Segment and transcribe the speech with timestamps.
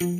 [0.00, 0.12] Kann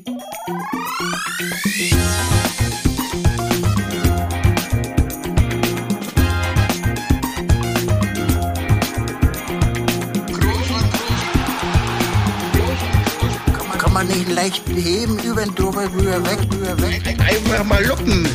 [13.93, 17.17] man nicht leicht heben, über den drüber, rüber, weg, rüber, weg.
[17.21, 18.27] Einfach mal luppen.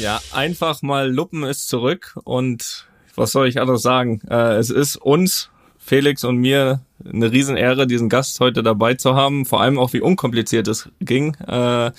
[0.00, 4.22] Ja, einfach mal Luppen ist zurück und was soll ich anderes sagen?
[4.28, 5.50] Äh, es ist uns,
[5.86, 9.44] Felix und mir, eine Riesenehre, diesen Gast heute dabei zu haben.
[9.44, 11.90] Vor allem auch, wie unkompliziert es ging äh,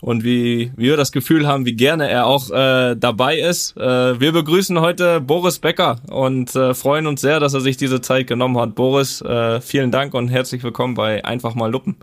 [0.00, 3.76] und wie, wie wir das Gefühl haben, wie gerne er auch äh, dabei ist.
[3.76, 8.00] Äh, wir begrüßen heute Boris Becker und äh, freuen uns sehr, dass er sich diese
[8.00, 8.76] Zeit genommen hat.
[8.76, 11.96] Boris, äh, vielen Dank und herzlich willkommen bei Einfach mal Luppen.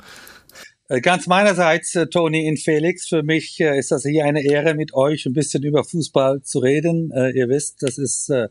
[0.89, 4.73] Äh, Ganz meinerseits, äh, Toni und Felix, für mich äh, ist das hier eine Ehre,
[4.73, 7.11] mit euch ein bisschen über Fußball zu reden.
[7.33, 8.47] Ihr wisst, das ist äh,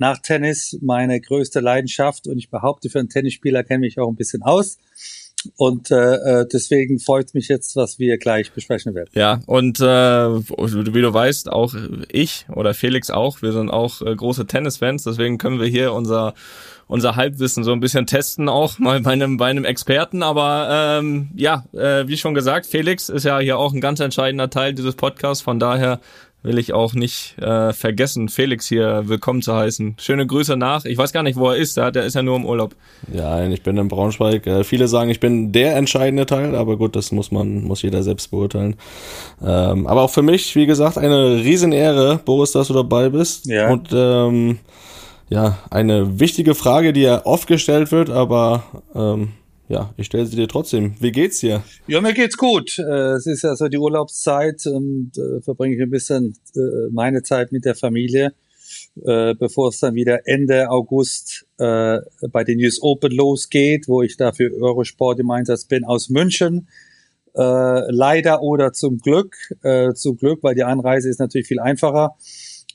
[0.00, 4.16] nach Tennis meine größte Leidenschaft und ich behaupte, für einen Tennisspieler kenne ich auch ein
[4.16, 4.78] bisschen aus.
[5.56, 9.08] Und äh, äh, deswegen freut mich jetzt, was wir gleich besprechen werden.
[9.14, 11.74] Ja, und äh, wie du weißt, auch
[12.10, 16.34] ich oder Felix auch, wir sind auch äh, große Tennisfans, deswegen können wir hier unser
[16.90, 20.24] unser Halbwissen so ein bisschen testen, auch mal bei einem, bei einem Experten.
[20.24, 24.50] Aber ähm, ja, äh, wie schon gesagt, Felix ist ja hier auch ein ganz entscheidender
[24.50, 25.40] Teil dieses Podcasts.
[25.40, 26.00] Von daher
[26.42, 29.96] will ich auch nicht äh, vergessen, Felix hier willkommen zu heißen.
[29.98, 30.84] Schöne Grüße nach.
[30.84, 31.76] Ich weiß gar nicht, wo er ist.
[31.76, 32.74] Der, der ist ja nur im Urlaub.
[33.12, 34.46] Ja, ich bin in Braunschweig.
[34.46, 38.02] Äh, viele sagen, ich bin der entscheidende Teil, aber gut, das muss man, muss jeder
[38.02, 38.76] selbst beurteilen.
[39.44, 43.46] Ähm, aber auch für mich, wie gesagt, eine Riesenehre, Boris, dass du dabei bist.
[43.46, 43.70] Ja.
[43.70, 44.58] Und ähm,
[45.28, 49.32] ja, eine wichtige Frage, die ja oft gestellt wird, aber ähm,
[49.70, 50.94] ja, ich stelle sie dir trotzdem.
[50.98, 51.62] Wie geht's dir?
[51.86, 52.76] Ja, mir geht's gut.
[52.78, 57.22] Äh, Es ist ja so die Urlaubszeit und äh, verbringe ich ein bisschen äh, meine
[57.22, 58.34] Zeit mit der Familie,
[58.94, 64.52] bevor es dann wieder Ende August bei den US Open losgeht, wo ich da für
[64.60, 66.68] Eurosport im Einsatz bin aus München.
[67.34, 69.36] Leider oder zum Glück,
[69.94, 72.16] zum Glück, weil die Anreise ist natürlich viel einfacher.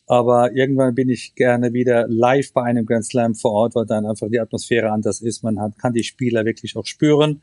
[0.08, 4.06] Aber irgendwann bin ich gerne wieder live bei einem Grand Slam vor Ort, weil dann
[4.06, 5.44] einfach die Atmosphäre anders ist.
[5.44, 7.42] Man hat, kann die Spieler wirklich auch spüren.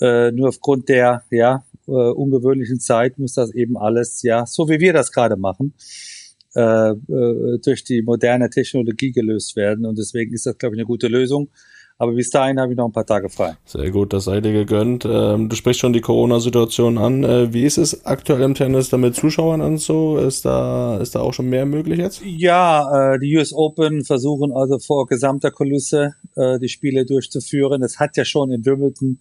[0.00, 4.80] Äh, nur aufgrund der ja äh, ungewöhnlichen Zeit muss das eben alles ja so wie
[4.80, 5.72] wir das gerade machen
[6.56, 10.86] äh, äh, durch die moderne Technologie gelöst werden und deswegen ist das glaube ich eine
[10.86, 11.48] gute Lösung.
[11.96, 13.56] Aber bis dahin habe ich noch ein paar Tage frei.
[13.64, 15.04] Sehr gut, das sei dir gegönnt.
[15.08, 17.22] Ähm, du sprichst schon die Corona-Situation an.
[17.22, 20.18] Äh, wie ist es aktuell im Tennis da mit Zuschauern und so?
[20.18, 22.20] Ist da, ist da auch schon mehr möglich jetzt?
[22.24, 27.82] Ja, äh, die US Open versuchen also vor gesamter Kulisse äh, die Spiele durchzuführen.
[27.84, 29.20] Es hat ja schon in Wimbledon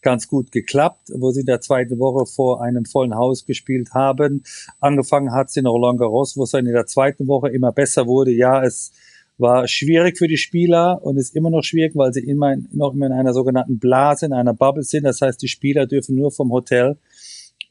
[0.00, 4.44] ganz gut geklappt, wo sie in der zweiten Woche vor einem vollen Haus gespielt haben.
[4.80, 8.06] Angefangen hat sie in Roland Garros, wo es dann in der zweiten Woche immer besser
[8.06, 8.30] wurde.
[8.30, 8.92] Ja, es
[9.36, 13.06] war schwierig für die Spieler und ist immer noch schwierig, weil sie immer noch immer
[13.06, 15.04] in einer sogenannten Blase, in einer Bubble sind.
[15.04, 16.96] Das heißt, die Spieler dürfen nur vom Hotel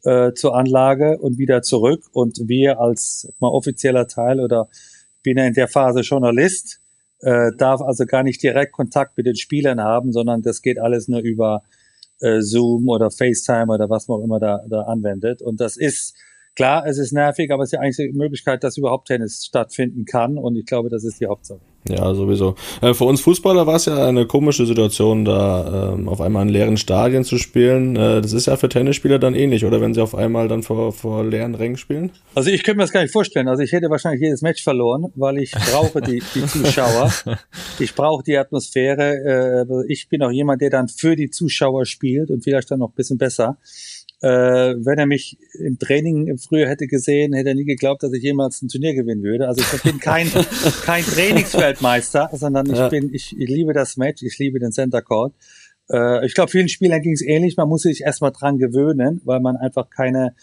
[0.04, 2.04] äh, zur Anlage und wieder zurück.
[2.12, 4.68] Und wir als mal offizieller Teil oder
[5.24, 6.82] bin ja in der Phase Journalist,
[7.22, 11.08] äh, darf also gar nicht direkt Kontakt mit den Spielern haben, sondern das geht alles
[11.08, 11.64] nur über
[12.20, 15.42] äh, Zoom oder FaceTime oder was man auch immer da, da anwendet.
[15.42, 16.16] Und das ist
[16.56, 20.38] klar, es ist nervig, aber es ist die einzige Möglichkeit, dass überhaupt Tennis stattfinden kann.
[20.38, 21.60] Und ich glaube, das ist die Hauptsache.
[21.90, 22.56] Ja, sowieso.
[22.82, 26.50] Äh, für uns Fußballer war es ja eine komische Situation, da ähm, auf einmal in
[26.50, 27.98] leeren Stadien zu spielen.
[27.98, 30.94] Äh, das ist ja für Tennisspieler dann ähnlich, oder wenn sie auf einmal dann vor,
[30.94, 32.12] vor leeren Rängen spielen?
[32.36, 33.50] Also ich könnte mir das gar nicht vorstellen.
[33.50, 37.12] Also ich hätte wahrscheinlich jedes Match verloren, weil ich brauche die, die Zuschauer.
[37.80, 39.66] Ich brauche die Atmosphäre.
[39.68, 42.90] Äh, ich bin auch jemand, der dann für die Zuschauer spielt und vielleicht dann noch
[42.92, 43.58] ein bisschen besser.
[44.24, 48.24] Äh, wenn er mich im Training früher hätte gesehen, hätte er nie geglaubt, dass ich
[48.24, 49.50] jemals ein Turnier gewinnen würde.
[49.50, 50.28] Also ich bin kein,
[50.86, 52.88] kein Trainingsfeldmeister, sondern ich Ja.
[52.88, 55.34] bin, ich, ich liebe das Match, ich liebe den Center Court.
[55.92, 57.58] Äh, ich glaube, vielen Spielern ging es ähnlich.
[57.58, 60.36] Man muss sich erstmal dran gewöhnen, weil man einfach keine,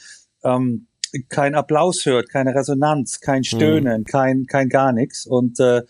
[0.45, 0.87] ähm,
[1.31, 5.27] kein Applaus hört, keine Resonanz, kein Stöhnen, kein, kein gar nichts.
[5.27, 5.83] Und äh,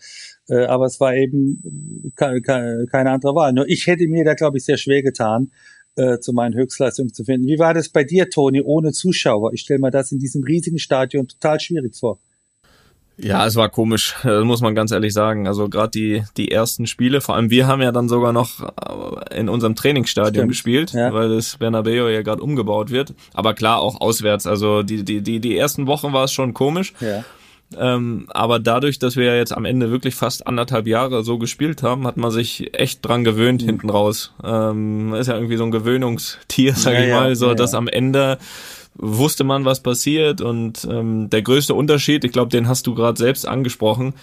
[0.47, 3.51] äh, aber es war eben keine, keine andere Wahl.
[3.51, 5.51] Nur ich hätte mir da, glaube ich, sehr schwer getan,
[5.95, 7.47] äh, zu meinen Höchstleistungen zu finden.
[7.47, 9.53] Wie war das bei dir, Toni, ohne Zuschauer?
[9.53, 12.19] Ich stelle mir das in diesem riesigen Stadion total schwierig vor.
[13.17, 15.47] Ja, es war komisch, das muss man ganz ehrlich sagen.
[15.47, 19.39] Also gerade die die ersten Spiele, vor allem wir haben ja dann sogar noch äh,
[19.39, 21.13] in unserem Trainingsstadion Stimmt, gespielt, ja.
[21.13, 23.13] weil das Bernabeu ja gerade umgebaut wird.
[23.33, 24.47] Aber klar auch auswärts.
[24.47, 26.93] Also die die die die ersten Wochen war es schon komisch.
[26.99, 27.23] Ja.
[27.77, 31.83] Ähm, aber dadurch, dass wir ja jetzt am Ende wirklich fast anderthalb Jahre so gespielt
[31.83, 33.25] haben, hat man sich echt dran Mhm.
[33.25, 34.33] gewöhnt hinten raus.
[34.43, 37.77] Ähm, ist ja irgendwie so ein Gewöhnungstier, sag Ja, ich mal, so ja, dass ja.
[37.77, 38.37] am Ende
[38.95, 43.17] wusste man, was passiert und ähm, der größte Unterschied, ich glaube, den hast du gerade
[43.17, 44.13] selbst angesprochen,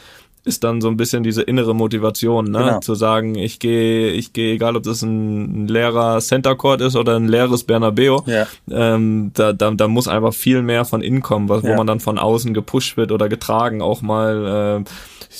[0.49, 2.59] ist dann so ein bisschen diese innere Motivation, ne?
[2.59, 2.81] Genau.
[2.81, 7.17] Zu sagen, ich gehe, ich gehe, egal ob das ein, leerer Center Court ist oder
[7.17, 8.47] ein leeres Bernabeo, ja.
[8.71, 12.01] ähm, da, da, da muss einfach viel mehr von innen kommen, was, wo man dann
[12.01, 14.91] von außen gepusht wird oder getragen, auch mal äh,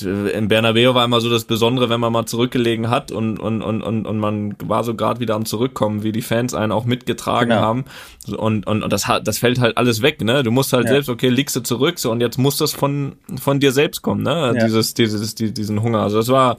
[0.01, 3.81] in Bernabeu war immer so das Besondere, wenn man mal zurückgelegen hat und, und, und,
[3.81, 7.49] und, und man war so gerade wieder am Zurückkommen, wie die Fans einen auch mitgetragen
[7.49, 7.61] genau.
[7.61, 7.85] haben.
[8.27, 10.43] Und, und, und das, hat, das fällt halt alles weg, ne?
[10.43, 10.91] Du musst halt ja.
[10.91, 14.21] selbst, okay, liegst du zurück, so und jetzt muss das von, von dir selbst kommen,
[14.23, 14.53] ne?
[14.55, 14.65] Ja.
[14.65, 16.01] Dieses, dieses, die, diesen Hunger.
[16.01, 16.57] Also das war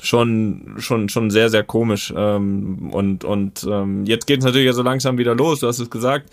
[0.00, 4.72] schon schon schon sehr sehr komisch ähm, und und ähm, jetzt geht es natürlich ja
[4.72, 6.30] so langsam wieder los du hast es gesagt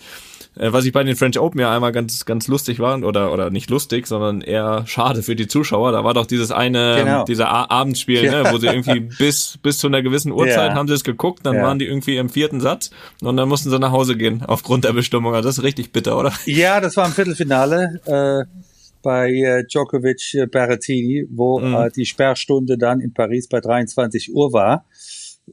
[0.58, 3.50] äh, was ich bei den French Open ja einmal ganz, ganz lustig war, oder, oder
[3.50, 5.92] nicht lustig, sondern eher schade für die Zuschauer.
[5.92, 7.24] Da war doch dieses eine, genau.
[7.24, 8.42] dieser A Abendspiel, ja.
[8.42, 10.74] ne, wo sie irgendwie bis, bis zu einer gewissen Uhrzeit ja.
[10.74, 11.62] haben sie es geguckt, dann ja.
[11.62, 14.92] waren die irgendwie im vierten Satz und dann mussten sie nach Hause gehen aufgrund der
[14.92, 15.34] Bestimmung.
[15.34, 16.32] Also das ist richtig bitter, oder?
[16.46, 18.00] Ja, das war im Viertelfinale.
[18.06, 18.65] Äh
[19.06, 21.74] bei äh, Djokovic äh, Berrettini, wo mhm.
[21.74, 24.84] äh, die Sperrstunde dann in Paris bei 23 Uhr war.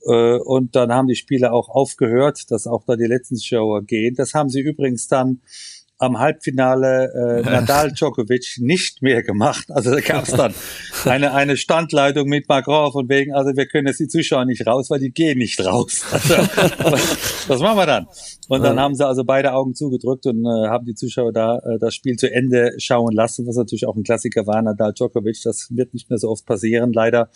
[0.07, 4.15] Äh, und dann haben die Spieler auch aufgehört, dass auch da die letzten Show gehen.
[4.15, 5.41] Das haben sie übrigens dann
[6.03, 9.71] am Halbfinale äh, Nadal Djokovic nicht mehr gemacht.
[9.71, 10.53] Also da gab es dann
[11.05, 14.89] eine, eine Standleitung mit Macron von wegen, also wir können jetzt die Zuschauer nicht raus,
[14.89, 16.03] weil die gehen nicht raus.
[16.83, 16.97] Also,
[17.47, 18.07] was machen wir dann?
[18.49, 21.79] Und dann haben sie also beide Augen zugedrückt und äh, haben die Zuschauer da äh,
[21.79, 25.41] das Spiel zu Ende schauen lassen, was natürlich auch ein Klassiker war, Nadal Djokovic.
[25.43, 27.29] Das wird nicht mehr so oft passieren, leider.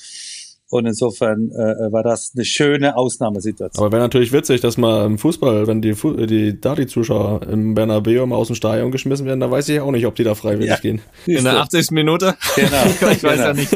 [0.69, 3.81] Und insofern äh, war das eine schöne Ausnahmesituation.
[3.81, 7.43] Aber wäre natürlich witzig, dass mal im Fußball, wenn die, Fu die da die Zuschauer
[7.47, 10.25] im Bernabeu mal aus dem Stadion geschmissen werden, da weiß ich auch nicht, ob die
[10.25, 10.77] da freiwillig ja.
[10.77, 11.01] gehen.
[11.25, 11.91] In der 80.
[11.91, 12.35] Minute?
[12.55, 12.85] Genau.
[12.85, 13.33] ich weiß genau.
[13.33, 13.73] ja nicht.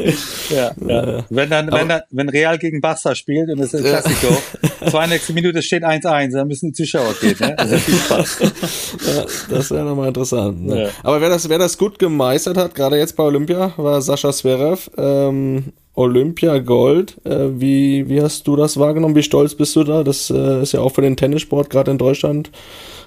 [0.50, 1.24] Ja, ja.
[1.30, 4.36] Wenn dann, wenn dann, wenn Real gegen Barca spielt und es ist ein Klassiko,
[4.82, 4.90] ja.
[4.90, 5.34] 92.
[5.34, 7.54] Minute steht 1-1, dann müssen die Zuschauer gehen, ne?
[7.56, 8.38] Das ist viel Spaß.
[9.16, 10.66] ja, das wäre nochmal interessant.
[10.66, 10.84] Ne?
[10.84, 10.88] Ja.
[11.02, 14.90] Aber wer das, wer das gut gemeistert hat, gerade jetzt bei Olympia, war Sascha Zverev.
[14.98, 17.20] Ähm, Olympia Gold.
[17.24, 19.14] Äh, wie, wie hast du das wahrgenommen?
[19.14, 20.02] Wie stolz bist du da?
[20.02, 22.50] Das äh, ist ja auch für den Tennissport gerade in Deutschland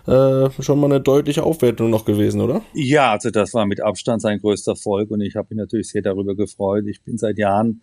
[0.07, 2.61] äh, schon mal eine deutliche Aufwertung noch gewesen, oder?
[2.73, 6.03] Ja, also das war mit Abstand sein größter Erfolg und ich habe mich natürlich sehr
[6.03, 6.85] darüber gefreut.
[6.87, 7.81] Ich bin seit Jahren,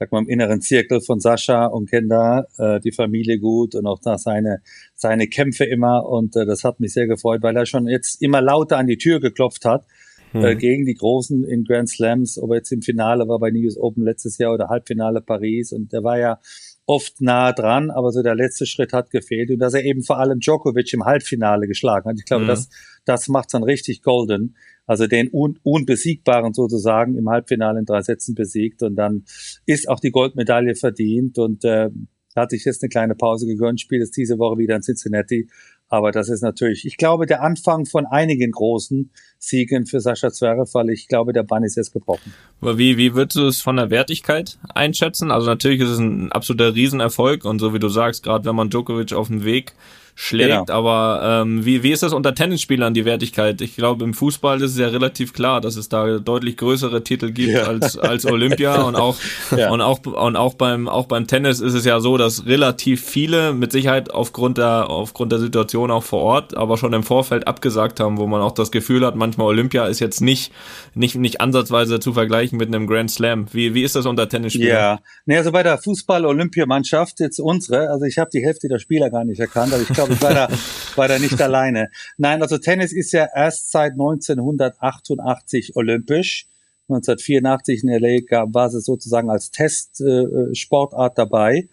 [0.00, 3.86] sag mal, im inneren Zirkel von Sascha und kenne da äh, die Familie gut und
[3.86, 4.62] auch da seine,
[4.96, 8.40] seine Kämpfe immer und äh, das hat mich sehr gefreut, weil er schon jetzt immer
[8.40, 9.84] lauter an die Tür geklopft hat
[10.32, 10.58] äh, mhm.
[10.58, 14.04] gegen die Großen in Grand Slams, ob er jetzt im Finale war bei News Open
[14.04, 16.38] letztes Jahr oder Halbfinale Paris und der war ja
[16.86, 20.18] oft nah dran, aber so der letzte Schritt hat gefehlt und dass er eben vor
[20.18, 22.16] allem Djokovic im Halbfinale geschlagen hat.
[22.18, 22.48] Ich glaube, mhm.
[22.48, 22.68] das,
[23.04, 24.56] das macht's dann richtig golden.
[24.86, 29.24] Also den un unbesiegbaren sozusagen im Halbfinale in drei Sätzen besiegt und dann
[29.64, 31.90] ist auch die Goldmedaille verdient und äh,
[32.34, 35.48] hatte ich jetzt eine kleine Pause gegönnt, spielt es diese Woche wieder in Cincinnati
[35.90, 40.72] aber das ist natürlich, ich glaube, der Anfang von einigen großen Siegen für Sascha Zverev,
[40.72, 42.32] weil ich glaube, der Bann ist jetzt gebrochen.
[42.60, 45.32] Aber wie, wie würdest du es von der Wertigkeit einschätzen?
[45.32, 48.70] Also natürlich ist es ein absoluter Riesenerfolg und so wie du sagst, gerade wenn man
[48.70, 49.72] Djokovic auf dem Weg
[50.20, 50.50] schlägt.
[50.50, 50.64] Genau.
[50.68, 53.62] Aber ähm, wie, wie ist das unter Tennisspielern die Wertigkeit?
[53.62, 57.32] Ich glaube, im Fußball ist es ja relativ klar, dass es da deutlich größere Titel
[57.32, 57.62] gibt ja.
[57.62, 59.16] als, als Olympia und auch
[59.56, 59.70] ja.
[59.70, 63.54] und auch und auch beim auch beim Tennis ist es ja so, dass relativ viele
[63.54, 67.98] mit Sicherheit aufgrund der aufgrund der Situation auch vor Ort, aber schon im Vorfeld abgesagt
[67.98, 70.52] haben, wo man auch das Gefühl hat, manchmal Olympia ist jetzt nicht
[70.92, 73.46] nicht nicht ansatzweise zu vergleichen mit einem Grand Slam.
[73.52, 74.76] Wie wie ist das unter Tennisspielern?
[74.76, 79.08] Ja, nee, also bei der Fußball-Olympiamannschaft jetzt unsere, also ich habe die Hälfte der Spieler
[79.08, 80.48] gar nicht erkannt, aber ich glaube ich war da,
[80.96, 81.90] war da nicht alleine.
[82.18, 86.46] Nein, also Tennis ist ja erst seit 1988 olympisch.
[86.88, 91.68] 1984 in LA war sie sozusagen als Testsportart äh, dabei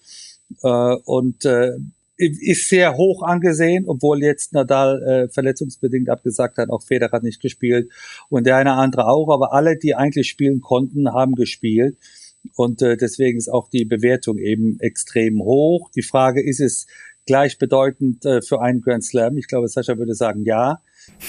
[0.64, 1.72] äh, und äh,
[2.18, 7.42] ist sehr hoch angesehen, obwohl jetzt Nadal äh, verletzungsbedingt abgesagt hat, auch Federer hat nicht
[7.42, 7.92] gespielt
[8.30, 11.98] und der eine andere auch, aber alle, die eigentlich spielen konnten, haben gespielt
[12.56, 15.92] und äh, deswegen ist auch die Bewertung eben extrem hoch.
[15.96, 16.88] Die Frage ist es
[17.28, 19.38] gleichbedeutend äh, für einen Grand Slam?
[19.38, 20.82] Ich glaube, Sascha würde sagen ja.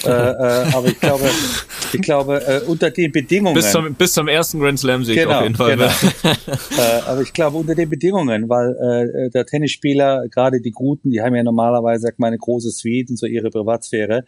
[0.03, 1.29] äh, äh, aber ich glaube,
[1.93, 3.53] ich glaube, äh, unter den Bedingungen.
[3.53, 5.75] Bis zum, bis zum ersten Grand Slam Sieg genau, auf jeden Fall.
[5.75, 5.85] Genau.
[6.77, 11.21] äh, aber ich glaube, unter den Bedingungen, weil äh, der Tennisspieler, gerade die Guten, die
[11.21, 14.25] haben ja normalerweise, sag mal, eine große Suite und so ihre Privatsphäre.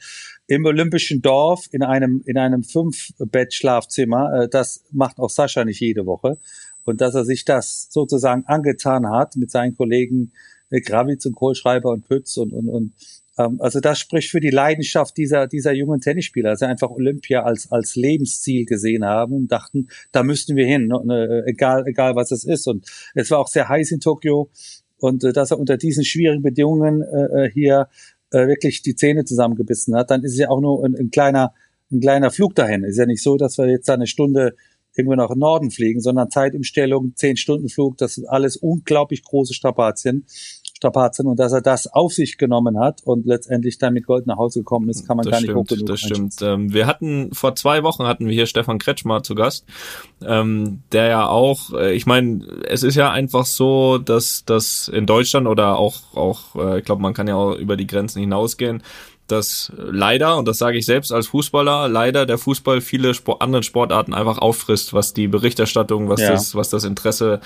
[0.48, 6.06] Im olympischen Dorf, in einem, in einem Fünf-Bett-Schlafzimmer, äh, das macht auch Sascha nicht jede
[6.06, 6.38] Woche.
[6.84, 10.32] Und dass er sich das sozusagen angetan hat mit seinen Kollegen
[10.80, 12.94] Gravitz und Kohlschreiber und Pütz und, und, und
[13.38, 17.72] ähm, also das spricht für die Leidenschaft dieser, dieser jungen Tennisspieler, sie einfach Olympia als,
[17.72, 22.46] als Lebensziel gesehen haben und dachten, da müssten wir hin, ne, egal, egal was es
[22.46, 22.68] ist.
[22.68, 24.50] Und es war auch sehr heiß in Tokio
[24.98, 27.90] und äh, dass er unter diesen schwierigen Bedingungen äh, äh, hier
[28.32, 31.54] äh, wirklich die Zähne zusammengebissen hat, dann ist es ja auch nur ein, ein kleiner,
[31.92, 32.84] ein kleiner Flug dahin.
[32.84, 34.56] Ist ja nicht so, dass wir jetzt da eine Stunde
[34.96, 40.26] irgendwo nach Norden fliegen, sondern Zeitumstellung, zehn Stunden Flug, das sind alles unglaublich große Strapazien.
[40.82, 44.38] Strapazen und dass er das auf sich genommen hat und letztendlich dann mit Gold nach
[44.38, 46.34] Hause gekommen ist, kann man das gar nicht stimmt, hoch genug Das stimmt.
[46.42, 49.66] Ähm, wir hatten vor zwei Wochen hatten wir hier Stefan Kretschmer zu Gast,
[50.26, 55.06] ähm, der ja auch, äh, ich meine, es ist ja einfach so, dass dass in
[55.06, 58.82] Deutschland oder auch auch, äh, ich glaube, man kann ja auch über die Grenzen hinausgehen,
[59.28, 63.64] dass leider, und das sage ich selbst als Fußballer, leider der Fußball viele Sport, andere
[63.64, 66.32] Sportarten einfach auffrisst, was die Berichterstattung, was Ja.
[66.32, 67.40] das, was das Interesse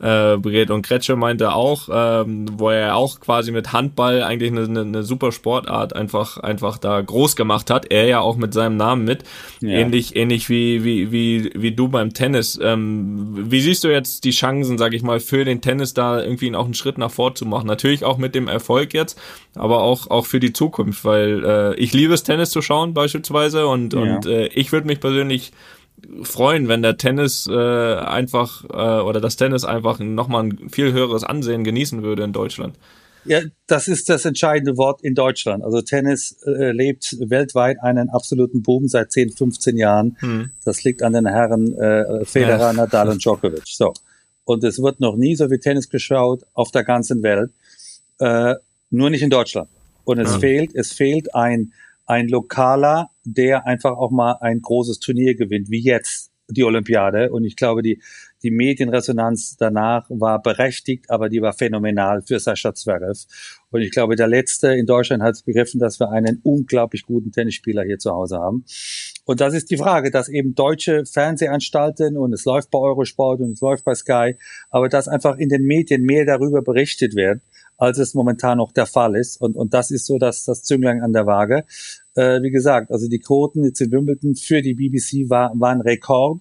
[0.00, 0.70] äh, berät.
[0.70, 5.02] Und Kretsche meinte auch, ähm, wo er auch quasi mit Handball eigentlich eine, eine, eine
[5.02, 7.90] super Sportart einfach, einfach da groß gemacht hat.
[7.90, 9.24] Er ja auch mit seinem Namen mit.
[9.60, 9.70] Ja.
[9.70, 12.58] Ähnlich, ähnlich wie, wie, wie, wie du beim Tennis.
[12.62, 16.54] Ähm, wie siehst du jetzt die Chancen, sag ich mal, für den Tennis da irgendwie
[16.54, 17.66] auch einen Schritt nach vor zu machen?
[17.66, 19.20] Natürlich auch mit dem Erfolg jetzt,
[19.54, 23.66] aber auch, auch für die Zukunft, weil äh, ich liebe es, Tennis zu schauen beispielsweise
[23.66, 24.00] und, Ja.
[24.00, 25.52] und äh, ich würde mich persönlich
[26.22, 27.52] freuen, wenn der Tennis äh,
[27.94, 32.76] einfach äh, oder das Tennis einfach nochmal ein viel höheres Ansehen genießen würde in Deutschland.
[33.26, 35.62] Ja, das ist das entscheidende Wort in Deutschland.
[35.62, 40.16] Also Tennis äh, lebt weltweit einen absoluten Boom seit 10, 15 Jahren.
[40.20, 40.50] Hm.
[40.64, 42.72] Das liegt an den Herren äh, Federer, Ja.
[42.72, 43.64] Nadal und Djokovic.
[43.66, 43.92] So.
[44.44, 47.50] Und es wird noch nie so viel Tennis geschaut auf der ganzen Welt.
[48.18, 48.54] Äh,
[48.90, 49.68] nur nicht in Deutschland.
[50.04, 50.38] Und es Ja.
[50.38, 51.72] fehlt, es fehlt ein,
[52.10, 57.30] ein Lokaler, der einfach auch mal ein großes Turnier gewinnt, wie jetzt die Olympiade.
[57.30, 58.02] Und ich glaube, die,
[58.42, 63.26] die Medienresonanz danach war berechtigt, aber die war phänomenal für Sascha Zverev.
[63.70, 67.84] Und ich glaube, der Letzte in Deutschland hat begriffen, dass wir einen unglaublich guten Tennisspieler
[67.84, 68.64] hier zu Hause haben.
[69.24, 73.52] Und das ist die Frage, dass eben deutsche Fernsehanstalten und es läuft bei Eurosport und
[73.52, 74.34] es läuft bei Sky,
[74.70, 77.40] aber dass einfach in den Medien mehr darüber berichtet wird,
[77.80, 79.40] als es momentan noch der Fall ist.
[79.40, 81.64] Und, und das ist so dass das Zünglein an der Waage.
[82.14, 86.40] Äh, wie gesagt, also die Quoten jetzt in Wimbledon für die BBC war, waren Rekord.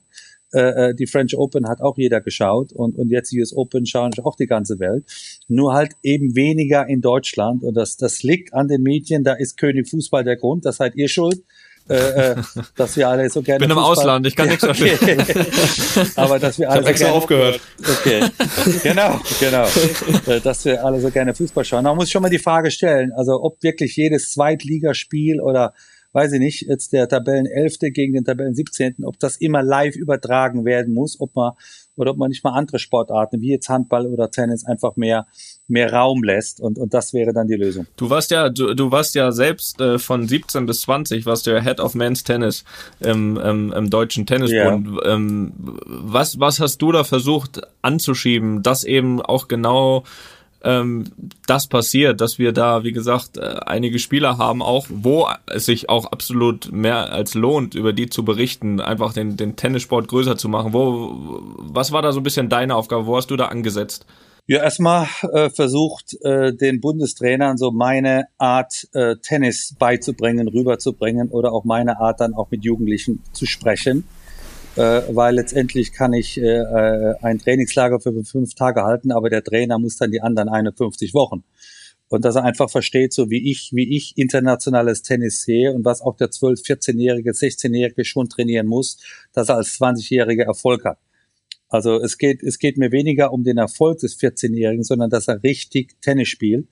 [0.51, 3.85] Äh, äh, die French Open hat auch jeder geschaut und, und jetzt die US Open
[3.85, 5.05] schauen auch die ganze Welt.
[5.47, 9.57] Nur halt eben weniger in Deutschland und das, das liegt an den Medien, da ist
[9.57, 11.43] König Fußball der Grund, das seid ihr schuld.
[11.89, 11.95] Äh,
[12.31, 12.35] äh,
[12.75, 14.93] dass wir alle so gerne Bin im Fußball- Ausland, ich kann nichts dafür.
[14.93, 15.17] okay.
[16.15, 17.59] Aber dass wir alle hab so extra gerne, aufgehört.
[17.79, 18.29] Okay,
[18.83, 19.65] genau, genau.
[20.27, 21.83] Äh, Dass wir alle so gerne Fußball schauen.
[21.85, 25.73] Da muss ich schon mal die Frage stellen, also ob wirklich jedes Zweitligaspiel oder
[26.11, 27.77] weiß ich nicht, jetzt der Tabellen 11.
[27.93, 31.53] gegen den Tabellen 17., ob das immer live übertragen werden muss, ob man
[31.95, 35.27] oder ob man nicht mal andere Sportarten wie jetzt Handball oder Tennis einfach mehr
[35.69, 37.87] mehr Raum lässt und und das wäre dann die Lösung.
[37.97, 41.51] Du warst ja, du, du warst ja selbst äh, von 17 bis 20, warst du
[41.51, 42.63] ja Head of Men's Tennis
[42.99, 44.99] im, im, im deutschen Tennisbund.
[45.05, 45.53] Ähm,
[45.85, 50.03] was, was hast du da versucht anzuschieben, dass eben auch genau
[50.63, 51.05] ähm,
[51.47, 55.89] das passiert, dass wir da, wie gesagt, äh, einige Spieler haben, auch wo es sich
[55.89, 60.49] auch absolut mehr als lohnt, über die zu berichten, einfach den, den Tennissport größer zu
[60.49, 60.73] machen.
[60.73, 63.05] Wo, was war da so ein bisschen deine Aufgabe?
[63.05, 64.05] Wo hast du da angesetzt?
[64.49, 71.53] Ja, erstmal äh, versucht, äh, den Bundestrainern so meine Art äh, Tennis beizubringen, rüberzubringen oder
[71.53, 74.05] auch meine Art dann auch mit Jugendlichen zu sprechen.
[74.75, 79.43] Äh, weil letztendlich kann ich äh, äh, ein Trainingslager für fünf Tage halten, aber der
[79.43, 81.43] Trainer muss dann die anderen 51 Wochen.
[82.07, 86.01] Und dass er einfach versteht, so wie ich, wie ich internationales Tennis sehe und was
[86.01, 88.97] auch der 12-, 14-Jährige, 16-Jährige schon trainieren muss,
[89.31, 90.97] dass er als 20-Jähriger Erfolg hat.
[91.69, 95.43] Also es geht, es geht mir weniger um den Erfolg des 14-Jährigen, sondern dass er
[95.43, 96.67] richtig Tennis spielt.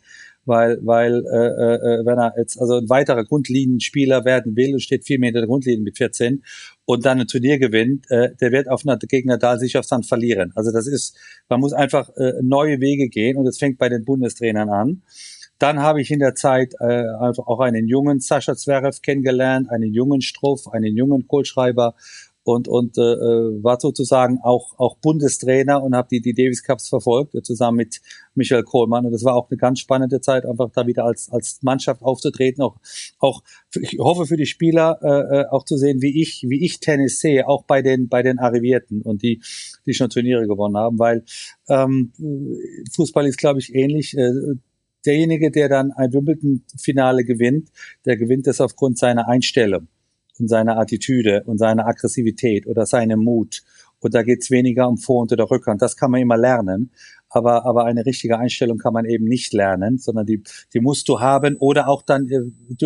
[0.45, 5.05] Weil, weil äh, äh, wenn er jetzt also ein weiterer Grundlinienspieler werden will und steht
[5.05, 6.41] viel mehr in der Grundlinie mit 14
[6.85, 10.05] und dann ein Turnier gewinnt, äh, der wird auf einer, gegen Nadal sicher aufs Sand
[10.05, 10.53] verlieren.
[10.55, 11.17] Also das ist,
[11.49, 15.01] man muss einfach äh, neue Wege gehen und es fängt bei den Bundestrainern an.
[15.59, 16.85] Dann habe ich in der Zeit äh,
[17.19, 21.95] einfach auch einen jungen Sascha Zverev kennengelernt, einen jungen Struff, einen jungen Kohlschreiber
[22.47, 26.87] und und äh, äh, war sozusagen auch auch Bundestrainer und habe die die Davis Cups
[26.87, 27.99] verfolgt äh, zusammen mit
[28.35, 29.05] Michael Kohlmann.
[29.05, 32.63] Und das war auch eine ganz spannende Zeit einfach da wieder als als Mannschaft aufzutreten
[32.63, 32.77] auch
[33.19, 33.43] auch
[33.79, 37.19] ich hoffe für die Spieler äh, äh, auch zu sehen wie ich wie ich Tennis
[37.19, 39.41] sehe auch bei den bei den Arrivierten und die
[39.85, 40.99] die schon Turniere gewonnen haben.
[40.99, 41.25] Weil
[41.67, 42.13] ähm,
[42.95, 44.31] Fußball ist glaube ich ähnlich äh,
[45.05, 47.69] derjenige der dann ein Wimbledon-Finale gewinnt
[48.05, 49.89] der gewinnt es aufgrund seiner Einstellung
[50.39, 53.63] und seine Attitüde und seine Aggressivität oder seine Mut.
[53.99, 55.81] Und da geht's weniger um Vor- und oder Rückhand.
[55.81, 56.91] Das kann man immer lernen.
[57.29, 61.19] Aber, aber eine richtige Einstellung kann man eben nicht lernen, sondern die, die musst du
[61.19, 62.39] haben oder auch dann äh,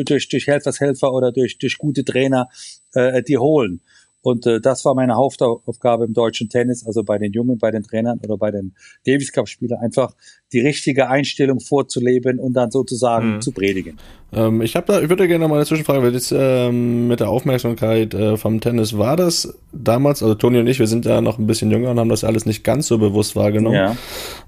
[0.04, 2.48] durch, durch Helfershelfer oder durch, durch gute Trainer
[2.94, 3.82] äh, die holen.
[4.22, 7.84] Und äh, das war meine Hauptaufgabe im deutschen Tennis, also bei den Jungen, bei den
[7.84, 8.76] Trainern oder bei den
[9.06, 10.14] Davis Cup Spielern, einfach
[10.54, 13.42] die richtige Einstellung vorzuleben und dann sozusagen mhm.
[13.42, 13.98] zu predigen.
[14.32, 17.30] Ähm, ich habe da, ich würde gerne mal eine Zwischenfrage, weil jetzt ähm, mit der
[17.30, 21.40] Aufmerksamkeit äh, vom Tennis war das damals, also Toni und ich, wir sind ja noch
[21.40, 23.76] ein bisschen jünger und haben das alles nicht ganz so bewusst wahrgenommen.
[23.76, 23.96] Ja.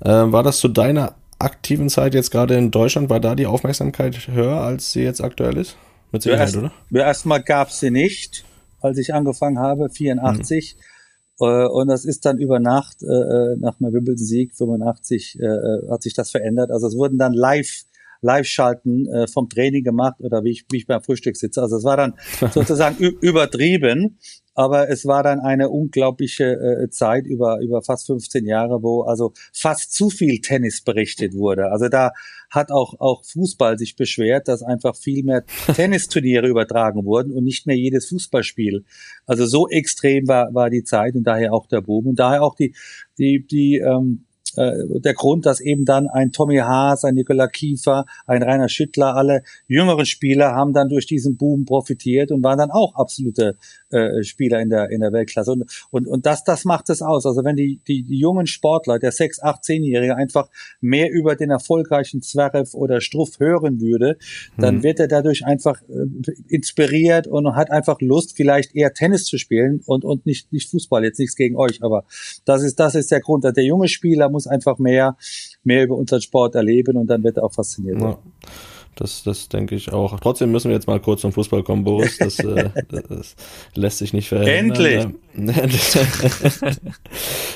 [0.02, 4.28] Äh, war das zu deiner aktiven Zeit jetzt gerade in Deutschland, war da die Aufmerksamkeit
[4.28, 5.78] höher, als sie jetzt aktuell ist?
[6.12, 7.02] Mit Sicherheit, ja, erst, oder?
[7.02, 8.46] Erstmal gab sie nicht
[8.84, 10.76] als ich angefangen habe, 84.
[11.40, 11.46] Mhm.
[11.46, 15.90] Äh, und das ist dann über Nacht, äh, äh nach meinem Wimbledon-Sieg 85, äh, äh,
[15.90, 16.72] hat sich das verändert.
[16.72, 17.86] Also es wurden dann live
[18.24, 21.62] Live-Schalten äh, vom Training gemacht oder wie ich, wie ich beim Frühstück sitze.
[21.62, 22.14] Also es war dann
[22.54, 24.18] sozusagen übertrieben,
[24.56, 29.34] aber es war dann eine unglaubliche äh, Zeit über, über fast 15 Jahre, wo also
[29.52, 31.72] fast zu viel Tennis berichtet wurde.
[31.72, 32.12] Also da
[32.50, 35.44] hat auch, auch Fußball sich beschwert, dass einfach viel mehr
[35.76, 38.86] Tennisturniere übertragen wurden und nicht mehr jedes Fußballspiel.
[39.26, 42.56] Also so extrem war, war die Zeit und daher auch der Boom und daher auch
[42.56, 42.76] die,
[43.18, 48.06] die, die, ähm, äh, der Grund, dass eben dann ein Tommy Haas, ein Nikola Kiefer,
[48.28, 52.72] ein Rainer Schüttler, alle jüngeren Spieler haben dann durch diesen Boom profitiert und waren dann
[52.72, 53.58] auch absolute
[53.90, 57.26] äh, Spieler in der in der Weltklasse und und und das das macht es aus.
[57.26, 60.50] Also wenn die die, die jungen Sportler, der 6, 8, 10-jährige einfach
[60.82, 64.18] mehr über den erfolgreichen Zverev oder Struff hören würde,
[64.58, 64.84] dann hm.
[64.84, 69.82] wird er dadurch einfach äh, inspiriert und hat einfach Lust vielleicht eher Tennis zu spielen
[69.86, 71.04] und und nicht nicht Fußball.
[71.04, 72.06] Jetzt nichts gegen euch, aber
[72.46, 73.44] das ist das ist der Grund.
[73.44, 75.18] Der junge Spieler muss einfach mehr
[75.64, 78.02] mehr über unseren Sport erleben und dann wird er auch fasziniert.
[78.02, 78.18] Ja.
[78.96, 80.20] Das, das denke ich auch.
[80.20, 82.20] Trotzdem müssen wir jetzt mal kurz zum Fußball kommen, Boris.
[82.20, 82.70] Das, äh,
[83.10, 83.36] das
[83.74, 84.70] lässt sich nicht verändern.
[84.70, 85.08] Endlich!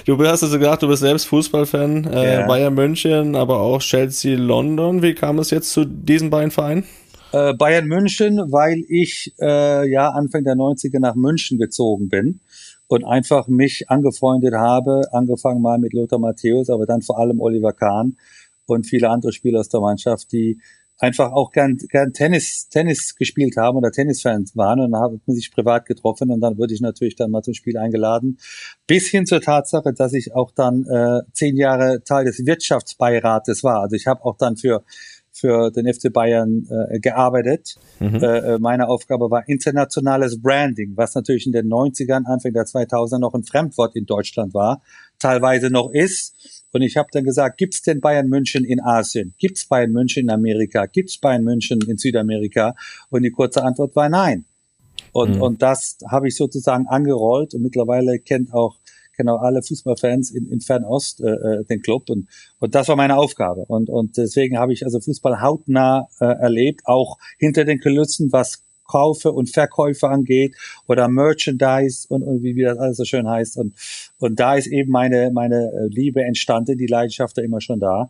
[0.05, 2.05] du hast also gesagt, du bist selbst Fußballfan.
[2.05, 2.47] Äh, ja.
[2.47, 5.03] Bayern München, aber auch Chelsea London.
[5.03, 6.85] Wie kam es jetzt zu diesen beiden Vereinen?
[7.31, 12.39] Äh, Bayern München, weil ich äh, ja Anfang der 90er nach München gezogen bin
[12.87, 17.73] und einfach mich angefreundet habe, angefangen mal mit Lothar Matthäus, aber dann vor allem Oliver
[17.73, 18.17] Kahn
[18.65, 20.59] und viele andere Spieler aus der Mannschaft, die
[20.99, 25.85] einfach auch gern, gern Tennis, Tennis gespielt haben oder Tennisfans waren und haben sich privat
[25.85, 28.39] getroffen und dann wurde ich natürlich dann mal zum Spiel eingeladen.
[28.87, 33.81] Bis hin zur Tatsache, dass ich auch dann äh, zehn Jahre Teil des Wirtschaftsbeirates war.
[33.81, 34.83] Also ich habe auch dann für
[35.39, 37.75] für den FC Bayern äh, gearbeitet.
[37.99, 38.15] Mhm.
[38.15, 43.19] Äh, äh meine Aufgabe war internationales Branding, was natürlich in den 90ern, Anfang der 2000er
[43.19, 44.81] noch ein Fremdwort in Deutschland war,
[45.19, 46.35] teilweise noch ist.
[46.71, 49.33] Und ich habe dann gesagt, gibt's denn Bayern München in Asien?
[49.39, 50.85] Gibt's Bayern München in Amerika?
[50.85, 52.75] Gibt's Bayern München in Südamerika?
[53.09, 54.45] Und die kurze Antwort war nein.
[55.11, 55.41] Und, mhm.
[55.41, 58.77] und das habe ich sozusagen angerollt und mittlerweile kennt auch
[59.29, 62.27] auch alle Fußballfans in, in Fernost äh, äh, den Club und,
[62.59, 66.81] und das war meine Aufgabe und, und deswegen habe ich also Fußball hautnah äh, erlebt,
[66.85, 70.55] auch hinter den Kulissen, was Kaufe und Verkäufe angeht
[70.87, 73.57] oder Merchandise und, und wie, wie das alles so schön heißt.
[73.57, 73.73] Und,
[74.17, 78.09] und da ist eben meine, meine äh, Liebe entstanden, die Leidenschaft da immer schon da.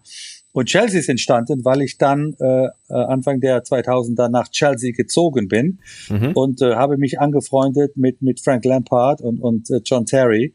[0.54, 5.48] Und Chelsea ist entstanden, weil ich dann äh, äh Anfang der 2000er nach Chelsea gezogen
[5.48, 6.32] bin mhm.
[6.34, 10.54] und äh, habe mich angefreundet mit, mit Frank Lampard und, und äh, John Terry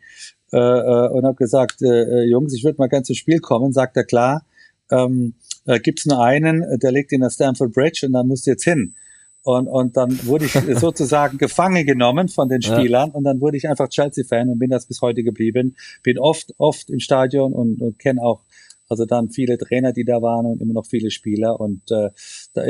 [0.53, 3.73] äh, äh und habe gesagt, äh, Jungs, ich würde mal gerne zum Spiel kommen.
[3.73, 4.45] Sagt er, klar,
[4.91, 5.35] ähm,
[5.67, 8.65] äh, gibt's nur einen, der liegt in der Stamford Bridge und dann musst du jetzt
[8.65, 8.95] hin.
[9.45, 13.15] Und, und dann wurde ich sozusagen gefangen genommen von den Spielern ja.
[13.15, 15.77] und dann wurde ich einfach Chelsea-Fan und bin das bis heute geblieben.
[16.03, 18.43] Bin oft, oft im Stadion und, und kenne auch
[18.93, 21.59] also dann viele Trainer, die da waren und immer noch viele Spieler.
[21.59, 22.11] Und äh,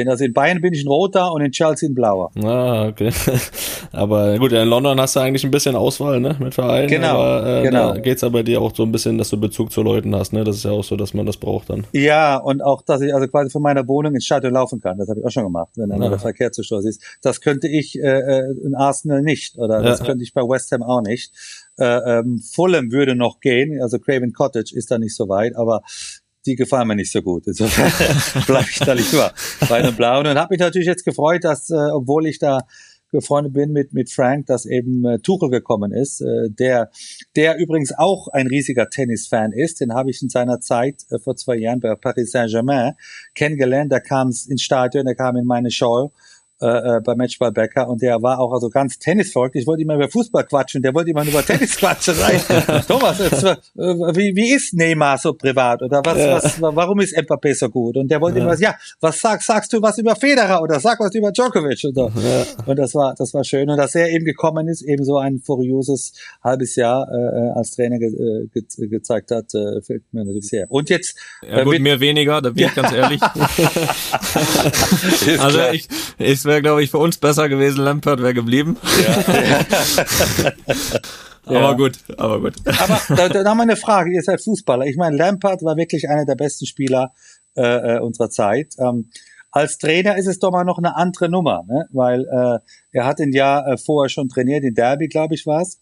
[0.08, 2.30] also in Bayern bin ich ein roter und in Chelsea ein blauer.
[2.42, 3.10] Ah, okay.
[3.92, 6.88] aber gut, in London hast du eigentlich ein bisschen Auswahl, ne, mit Vereinen.
[6.88, 7.20] Genau.
[7.20, 7.94] Aber, äh, genau.
[7.94, 10.44] Da geht's aber dir auch so ein bisschen, dass du Bezug zu Leuten hast, ne?
[10.44, 11.84] Das ist ja auch so, dass man das braucht dann.
[11.92, 14.98] Ja, und auch, dass ich also quasi von meiner Wohnung ins Stadion laufen kann.
[14.98, 17.02] Das habe ich auch schon gemacht, wenn dann der Verkehr zu Stoß ist.
[17.22, 20.06] Das könnte ich äh, äh, in Arsenal nicht oder das ja.
[20.06, 21.32] könnte ich bei West Ham auch nicht.
[21.78, 25.82] Äh, ähm, Fulham würde noch gehen, also Craven Cottage ist da nicht so weit, aber
[26.46, 27.46] die gefallen mir nicht so gut.
[27.46, 29.32] Insofern bleibe ich da lieber
[29.68, 32.60] bei den Blauen und habe mich natürlich jetzt gefreut, dass, äh, obwohl ich da
[33.12, 36.90] befreundet bin mit, mit Frank, dass eben äh, Tuchel gekommen ist, äh, der,
[37.36, 39.80] der übrigens auch ein riesiger Tennisfan ist.
[39.80, 42.94] Den habe ich in seiner Zeit äh, vor zwei Jahren bei Paris Saint-Germain
[43.34, 43.92] kennengelernt.
[43.92, 46.12] Der kam ins Stadion, der kam in meine Show
[46.62, 49.56] äh, äh, bei Matchball Becker und der war auch also ganz tennisverrückt.
[49.56, 52.14] Ich wollte immer über Fußball quatschen, der wollte immer über Tennis quatschen.
[52.88, 56.36] Thomas, jetzt, äh, wie, wie ist Neymar so privat oder was, ja.
[56.36, 57.96] was, warum ist Mbappé so gut?
[57.96, 58.44] Und der wollte ja.
[58.44, 61.94] immer, ja, was sagst, sagst du was über Federer oder sag was über Djokovic und
[61.94, 62.12] so.
[62.14, 62.46] Ja.
[62.66, 65.40] Und das war, das war schön und dass er eben gekommen ist, eben so ein
[65.40, 66.12] furioses
[66.44, 70.70] halbes Jahr äh, als Trainer ge, äh, ge, gezeigt hat, äh, fällt mir natürlich sehr.
[70.70, 73.20] Und jetzt ja, gut, äh, mir weniger, da bin ich ganz ehrlich.
[75.40, 77.82] also ich, ich wäre, glaube ich, für uns besser gewesen.
[77.82, 78.76] Lampard wäre geblieben.
[79.02, 79.24] Ja.
[81.46, 81.72] aber ja.
[81.72, 82.54] gut, aber gut.
[82.66, 84.12] Aber da, da haben wir eine Frage.
[84.12, 84.86] Ihr seid Fußballer.
[84.86, 87.12] Ich meine, Lampard war wirklich einer der besten Spieler
[87.56, 88.74] äh, äh, unserer Zeit.
[88.78, 89.10] Ähm,
[89.50, 91.86] als Trainer ist es doch mal noch eine andere Nummer, ne?
[91.90, 92.58] weil äh,
[92.92, 95.78] er hat ein Jahr äh, vorher schon trainiert, in Derby, glaube ich, war es.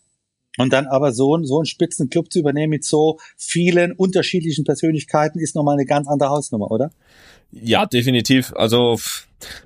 [0.59, 5.55] Und dann aber so, so einen Spitzenclub zu übernehmen mit so vielen unterschiedlichen Persönlichkeiten ist
[5.55, 6.91] nochmal eine ganz andere Hausnummer, oder?
[7.53, 8.53] Ja, definitiv.
[8.57, 8.99] Also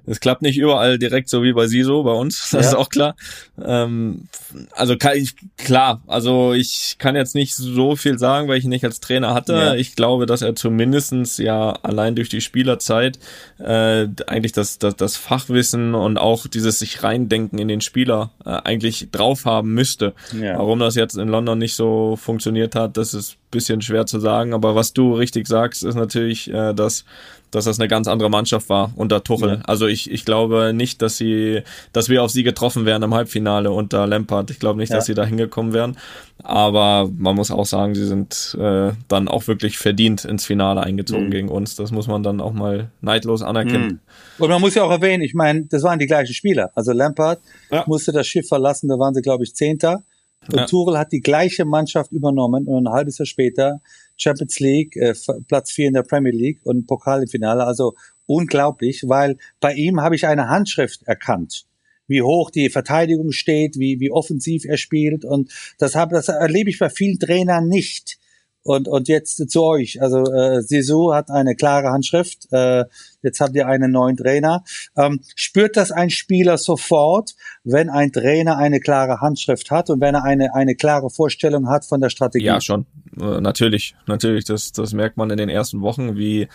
[0.06, 2.68] es klappt nicht überall direkt so wie bei Siso, bei uns, das ja.
[2.70, 3.16] ist auch klar.
[3.62, 4.28] Ähm,
[4.72, 8.70] also kann ich, klar, also ich kann jetzt nicht so viel sagen, weil ich ihn
[8.70, 9.52] nicht als Trainer hatte.
[9.52, 9.74] Ja.
[9.74, 13.18] Ich glaube, dass er zumindestens ja allein durch die Spielerzeit
[13.58, 18.50] äh, eigentlich das, das, das Fachwissen und auch dieses sich reindenken in den Spieler äh,
[18.50, 20.14] eigentlich drauf haben müsste.
[20.38, 20.58] Ja.
[20.58, 24.52] Warum das jetzt in London nicht so funktioniert hat, das ist bisschen schwer zu sagen.
[24.52, 27.06] Aber was du richtig sagst, ist natürlich, äh, dass
[27.54, 29.50] dass das eine ganz andere Mannschaft war unter Tuchel.
[29.50, 29.60] Ja.
[29.66, 31.62] Also ich, ich glaube nicht, dass sie,
[31.92, 34.50] dass wir auf sie getroffen wären im Halbfinale unter Lampard.
[34.50, 34.96] Ich glaube nicht, ja.
[34.96, 35.96] dass sie da hingekommen wären.
[36.42, 41.26] Aber man muss auch sagen, sie sind äh, dann auch wirklich verdient ins Finale eingezogen
[41.26, 41.30] mhm.
[41.30, 41.76] gegen uns.
[41.76, 44.00] Das muss man dann auch mal neidlos anerkennen.
[44.38, 44.42] Mhm.
[44.42, 46.72] Und man muss ja auch erwähnen, ich meine, das waren die gleichen Spieler.
[46.74, 47.40] Also Lampard
[47.70, 47.84] ja.
[47.86, 50.02] musste das Schiff verlassen, da waren sie, glaube ich, Zehnter.
[50.48, 50.66] Und ja.
[50.66, 53.80] Tuchel hat die gleiche Mannschaft übernommen und ein halbes Jahr später
[54.16, 55.14] Champions League, äh,
[55.48, 57.64] Platz vier in der Premier League und Pokal im Finale.
[57.64, 57.94] Also
[58.26, 61.66] unglaublich, weil bei ihm habe ich eine Handschrift erkannt
[62.06, 65.24] wie hoch die Verteidigung steht, wie, wie offensiv er spielt.
[65.24, 68.18] Und das, habe, das erlebe ich bei vielen Trainern nicht.
[68.64, 70.00] Und, und jetzt zu euch.
[70.00, 72.50] Also äh, Sisu hat eine klare Handschrift.
[72.50, 72.84] Äh,
[73.22, 74.64] jetzt habt ihr einen neuen Trainer.
[74.96, 80.14] Ähm, spürt das ein Spieler sofort, wenn ein Trainer eine klare Handschrift hat und wenn
[80.14, 82.46] er eine, eine klare Vorstellung hat von der Strategie?
[82.46, 82.86] Ja, schon.
[83.20, 83.94] Äh, natürlich.
[84.06, 84.44] Natürlich.
[84.44, 86.48] Das, das merkt man in den ersten Wochen, wie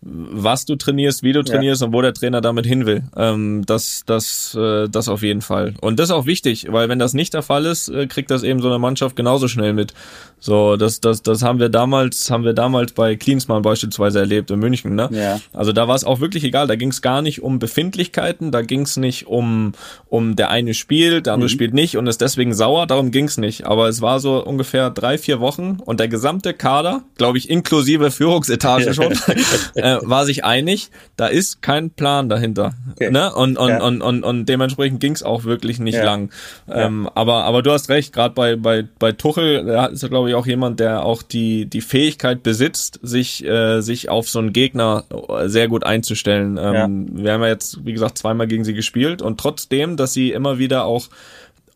[0.00, 1.88] was du trainierst, wie du trainierst ja.
[1.88, 3.02] und wo der Trainer damit hin will.
[3.16, 5.74] Ähm, das, das, äh, das auf jeden Fall.
[5.80, 8.44] Und das ist auch wichtig, weil wenn das nicht der Fall ist, äh, kriegt das
[8.44, 9.94] eben so eine Mannschaft genauso schnell mit.
[10.40, 14.58] So, das, das, das haben wir damals, haben wir damals bei Klinsmann beispielsweise erlebt in
[14.58, 14.94] München.
[14.94, 15.08] Ne?
[15.10, 15.40] Ja.
[15.52, 16.66] Also da war es auch wirklich egal.
[16.66, 19.72] Da ging es gar nicht um Befindlichkeiten, da ging es nicht um,
[20.08, 21.52] um der eine spielt, der andere mhm.
[21.52, 22.86] spielt nicht und ist deswegen sauer.
[22.86, 23.66] Darum ging es nicht.
[23.66, 28.10] Aber es war so ungefähr drei, vier Wochen und der gesamte Kader, glaube ich, inklusive
[28.18, 29.12] Führungsetage schon.
[29.74, 32.74] äh, war sich einig, da ist kein Plan dahinter.
[32.92, 33.10] Okay.
[33.10, 33.34] Ne?
[33.34, 33.82] Und, und, ja.
[33.82, 36.04] und, und, und dementsprechend ging es auch wirklich nicht ja.
[36.04, 36.30] lang.
[36.70, 40.27] Ähm, aber, aber du hast recht, gerade bei, bei, bei Tuchel, da ist er, glaube
[40.30, 44.52] ich, auch jemand, der auch die, die Fähigkeit besitzt, sich, äh, sich auf so einen
[44.52, 45.04] Gegner
[45.46, 46.58] sehr gut einzustellen.
[46.60, 50.32] Ähm, Wir haben ja jetzt, wie gesagt, zweimal gegen sie gespielt und trotzdem, dass sie
[50.32, 51.08] immer wieder auch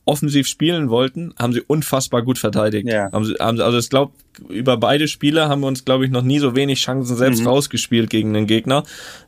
[0.04, 2.88] offensiv spielen wollten, haben sie unfassbar gut verteidigt.
[2.88, 3.10] Ja.
[3.12, 4.12] Haben sie, haben sie, also ich glaube,
[4.48, 7.48] über beide Spiele haben wir uns, glaube ich, noch nie so wenig Chancen selbst mhm.
[7.48, 8.82] rausgespielt gegen den Gegner.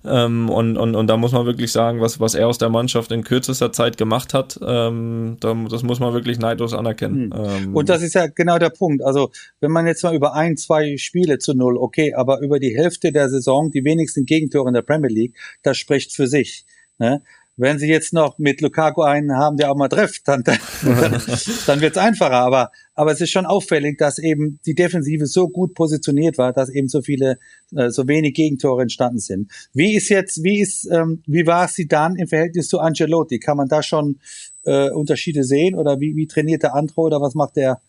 [0.05, 3.13] Ähm, und, und, und da muss man wirklich sagen, was, was er aus der Mannschaft
[3.13, 7.27] in kürzester Zeit gemacht hat, ähm, da, das muss man wirklich neidlos anerkennen.
[7.27, 7.33] Mhm.
[7.37, 9.05] Ähm, und das ist ja genau der Punkt.
[9.05, 12.77] Also wenn man jetzt mal über ein, zwei Spiele zu null, okay, aber über die
[12.77, 16.65] Hälfte der Saison, die wenigsten Gegentore in der Premier League, das spricht für sich.
[16.99, 17.23] Ne?
[17.57, 20.59] Wenn sie jetzt noch mit Lukaku einen haben, der auch mal trifft, dann, dann,
[21.67, 22.33] dann wird es einfacher.
[22.33, 26.69] Aber, aber es ist schon auffällig, dass eben die Defensive so gut positioniert war, dass
[26.69, 27.39] eben so viele,
[27.77, 29.51] äh, so wenig Gegentore entstanden sind.
[29.73, 33.39] Wie ist jetzt, wie ist, ähm, wie war sie dann im Verhältnis zu Angelotti?
[33.39, 34.19] Kann man da schon
[34.65, 37.81] äh, Unterschiede sehen oder wie, wie trainiert der andere oder was macht der?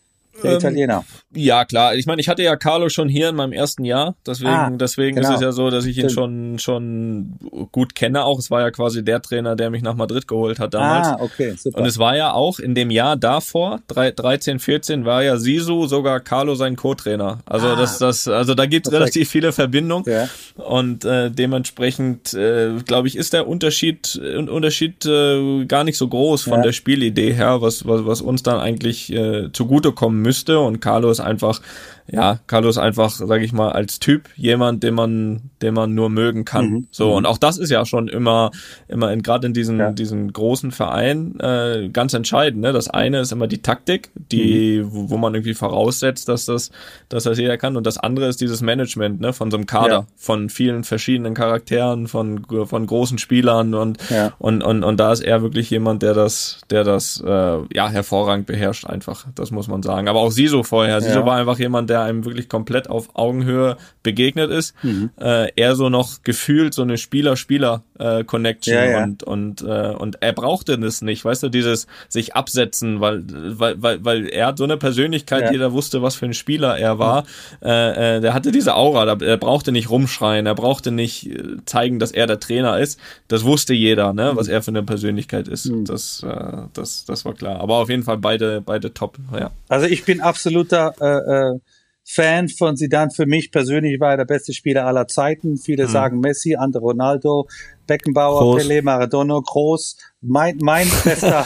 [0.43, 1.05] Der ähm, Italiener.
[1.33, 1.95] Ja, klar.
[1.95, 4.15] Ich meine, ich hatte ja Carlo schon hier in meinem ersten Jahr.
[4.25, 5.29] Deswegen, ah, deswegen genau.
[5.29, 7.37] ist es ja so, dass ich ihn schon, schon
[7.71, 8.39] gut kenne auch.
[8.39, 11.07] Es war ja quasi der Trainer, der mich nach Madrid geholt hat damals.
[11.07, 11.79] Ah, okay, super.
[11.79, 16.19] Und es war ja auch in dem Jahr davor, 13, 14, war ja Sisu sogar
[16.19, 17.39] Carlo sein Co-Trainer.
[17.45, 20.05] Also ah, das, das, also da gibt es relativ viele Verbindungen.
[20.07, 20.27] Ja.
[20.55, 26.43] Und äh, dementsprechend, äh, glaube ich, ist der Unterschied, Unterschied äh, gar nicht so groß
[26.43, 26.61] von ja.
[26.63, 31.21] der Spielidee her, was, was, was uns dann eigentlich äh, zugutekommen müsste und Carlo ist
[31.21, 31.61] einfach
[32.07, 36.45] ja, Carlos einfach, sage ich mal, als Typ jemand, den man, den man nur mögen
[36.45, 36.69] kann.
[36.69, 36.87] Mhm.
[36.91, 37.13] So mhm.
[37.15, 38.51] und auch das ist ja schon immer,
[38.87, 39.91] immer in, gerade in diesen, ja.
[39.91, 42.61] diesen großen Vereinen äh, ganz entscheidend.
[42.61, 42.73] Ne?
[42.73, 44.89] Das eine ist immer die Taktik, die, mhm.
[44.91, 46.69] wo, wo, man irgendwie voraussetzt, dass das,
[47.09, 47.75] dass das jeder kann.
[47.75, 49.33] Und das andere ist dieses Management ne?
[49.33, 50.07] von so einem Kader, ja.
[50.15, 54.31] von vielen verschiedenen Charakteren, von, von großen Spielern und, ja.
[54.37, 58.45] und, und, und da ist er wirklich jemand, der das, der das äh, ja hervorragend
[58.45, 59.25] beherrscht einfach.
[59.33, 60.07] Das muss man sagen.
[60.07, 61.01] Aber auch Siso vorher.
[61.01, 65.11] Siso war einfach jemand, der der einem wirklich komplett auf Augenhöhe begegnet ist, mhm.
[65.17, 69.03] äh, er so noch gefühlt so eine Spieler-Spieler-Connection ja, ja.
[69.03, 73.81] und und äh, und er brauchte das nicht, weißt du, dieses sich absetzen, weil weil
[73.81, 75.51] weil weil er hat so eine Persönlichkeit, ja.
[75.53, 77.21] jeder wusste, was für ein Spieler er war.
[77.21, 77.67] Mhm.
[77.67, 81.99] Äh, äh, der hatte diese Aura, er brauchte nicht rumschreien, er brauchte nicht äh, zeigen,
[81.99, 82.99] dass er der Trainer ist.
[83.29, 84.53] Das wusste jeder, ne, was mhm.
[84.53, 85.67] er für eine Persönlichkeit ist.
[85.67, 85.85] Mhm.
[85.85, 87.61] Das äh, das das war klar.
[87.61, 89.17] Aber auf jeden Fall beide beide top.
[89.31, 89.51] Ja.
[89.69, 91.59] Also ich bin absoluter äh, äh,
[92.05, 93.09] Fan von Zidane.
[93.09, 95.57] Für mich persönlich war er der beste Spieler aller Zeiten.
[95.57, 95.91] Viele mhm.
[95.91, 97.47] sagen Messi, andere Ronaldo,
[97.87, 98.63] Beckenbauer, Groß.
[98.63, 99.97] Pelé, Maradona, Groß.
[100.27, 101.45] Mein, mein bester,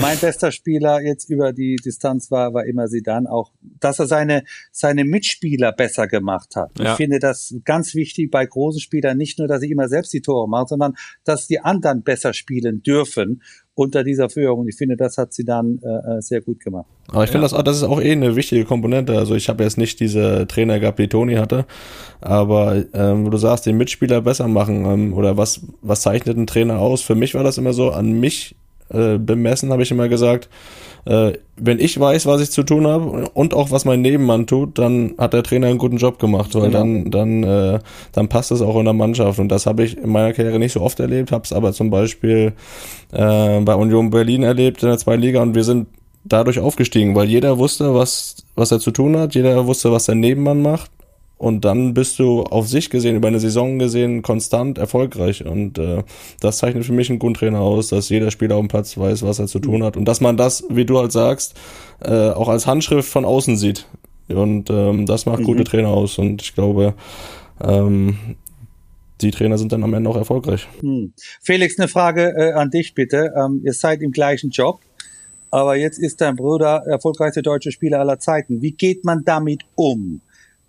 [0.00, 3.30] mein bester Spieler jetzt über die Distanz war, war immer Zidane.
[3.30, 6.78] Auch, dass er seine, seine Mitspieler besser gemacht hat.
[6.78, 6.92] Ja.
[6.92, 9.16] Ich finde das ganz wichtig bei großen Spielern.
[9.16, 12.82] Nicht nur, dass sie immer selbst die Tore machen, sondern, dass die anderen besser spielen
[12.82, 13.42] dürfen
[13.74, 14.60] unter dieser Führung.
[14.60, 16.86] Und ich finde, das hat sie dann äh, äh sehr gut gemacht.
[17.08, 17.56] Aber ich finde, ja.
[17.56, 19.16] das, das ist auch eh eine wichtige Komponente.
[19.16, 21.64] Also ich habe jetzt nicht diese Trainer gehabt, die Toni hatte,
[22.20, 26.46] aber ähm, wo du sagst, den Mitspieler besser machen ähm, oder was, was zeichnet ein
[26.46, 27.02] Trainer aus?
[27.02, 28.54] Für mich war das immer so, an mich
[28.90, 30.48] äh, bemessen, habe ich immer gesagt,
[31.04, 34.78] äh, wenn ich weiß, was ich zu tun habe und auch was mein Nebenmann tut,
[34.78, 36.78] dann hat der Trainer einen guten Job gemacht, weil genau.
[36.78, 37.78] dann dann äh,
[38.12, 39.38] dann passt es auch in der Mannschaft.
[39.38, 41.90] Und das habe ich in meiner Karriere nicht so oft erlebt, habe es aber zum
[41.90, 42.52] Beispiel
[43.12, 45.86] äh, bei Union Berlin erlebt in der zweiten Liga und wir sind
[46.24, 50.16] dadurch aufgestiegen, weil jeder wusste, was was er zu tun hat, jeder wusste, was der
[50.16, 50.90] Nebenmann macht
[51.40, 55.46] und dann bist du auf sich gesehen, über eine Saison gesehen, konstant erfolgreich.
[55.46, 56.02] Und äh,
[56.38, 59.38] das zeichnet für mich einen Grundtrainer aus, dass jeder Spieler auf dem Platz weiß, was
[59.38, 59.96] er zu tun hat.
[59.96, 61.54] Und dass man das, wie du halt sagst,
[62.04, 63.86] äh, auch als Handschrift von außen sieht.
[64.28, 65.44] Und ähm, das macht mhm.
[65.44, 66.18] gute Trainer aus.
[66.18, 66.92] Und ich glaube,
[67.64, 68.18] ähm,
[69.22, 70.68] die Trainer sind dann am Ende auch erfolgreich.
[70.80, 71.14] Hm.
[71.40, 73.32] Felix, eine Frage äh, an dich bitte.
[73.34, 74.80] Ähm, ihr seid im gleichen Job,
[75.50, 78.60] aber jetzt ist dein Bruder erfolgreichster deutscher Spieler aller Zeiten.
[78.60, 80.20] Wie geht man damit um?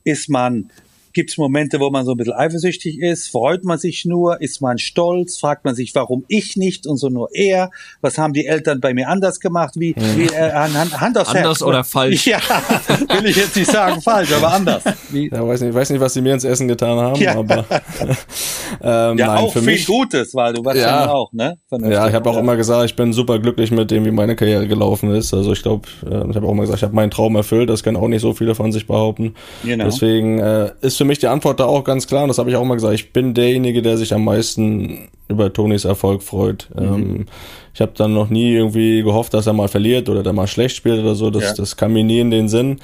[0.04, 0.72] Ist man
[1.13, 3.30] Gibt es Momente, wo man so ein bisschen eifersüchtig ist?
[3.30, 4.41] Freut man sich nur?
[4.41, 5.38] Ist man stolz?
[5.38, 7.71] Fragt man sich, warum ich nicht und so nur er?
[8.02, 9.74] Was haben die Eltern bei mir anders gemacht?
[9.78, 10.17] Wie, hm.
[10.17, 11.62] wie äh, Hand, Hand aufs Anders Herz.
[11.62, 12.28] oder falsch?
[12.28, 12.39] Ja,
[13.19, 14.84] will ich jetzt nicht sagen falsch, aber anders.
[15.10, 15.30] Wie?
[15.30, 17.36] Ja, weiß nicht, weiß nicht, was sie mir ins Essen getan haben, ja.
[17.36, 17.65] aber
[18.82, 21.58] ähm, ja, nein, auch für viel mich, Gutes, weil du warst ja, ja auch, ne?
[21.71, 24.67] Ja, ich habe auch immer gesagt, ich bin super glücklich mit dem, wie meine Karriere
[24.67, 25.34] gelaufen ist.
[25.34, 27.69] Also ich glaube, äh, ich habe auch immer gesagt, ich habe meinen Traum erfüllt.
[27.69, 29.36] Das können auch nicht so viele von sich behaupten.
[29.63, 29.86] Genau.
[29.86, 32.56] Deswegen äh, ist für mich die Antwort da auch ganz klar, und das habe ich
[32.56, 36.70] auch mal gesagt, ich bin derjenige, der sich am meisten über Tonys Erfolg freut.
[36.76, 36.84] Mhm.
[36.84, 37.26] Ähm,
[37.73, 40.75] ich habe dann noch nie irgendwie gehofft, dass er mal verliert oder da mal schlecht
[40.75, 41.29] spielt oder so.
[41.29, 41.53] Das, ja.
[41.53, 42.79] das kam mir nie in den Sinn.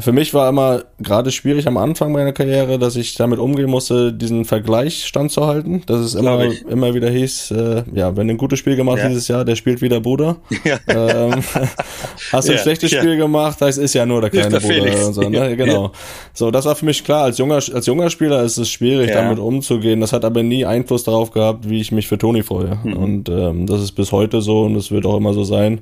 [0.00, 4.12] Für mich war immer gerade schwierig am Anfang meiner Karriere, dass ich damit umgehen musste,
[4.12, 5.82] diesen Vergleich standzuhalten.
[5.86, 9.08] Dass es immer, immer wieder hieß, äh, ja, wenn du ein gutes Spiel gemacht ja.
[9.08, 10.36] dieses Jahr, der spielt wieder Bruder.
[10.64, 10.78] Ja.
[10.88, 11.42] Ähm,
[12.32, 15.12] hast du ein schlechtes Spiel gemacht, das ist ja nur der kleine der Bruder.
[15.12, 15.56] So, ne?
[15.56, 15.92] Genau.
[16.34, 17.24] So, das war für mich klar.
[17.24, 20.00] Als junger, als junger Spieler ist es schwierig, damit umzugehen.
[20.00, 22.78] Das hat aber nie Einfluss darauf gehabt, wie ich mich für Toni freue.
[22.82, 22.92] Mhm.
[22.92, 25.80] Und ähm, das ist bis heute so und es wird auch immer so sein.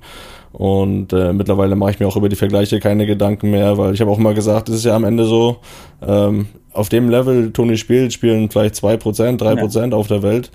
[0.53, 4.01] Und äh, mittlerweile mache ich mir auch über die Vergleiche keine Gedanken mehr, weil ich
[4.01, 5.59] habe auch immer gesagt, es ist ja am Ende so,
[6.07, 9.99] ähm, auf dem Level Toni spielt, spielen vielleicht zwei Prozent, drei Prozent ja.
[9.99, 10.51] auf der Welt.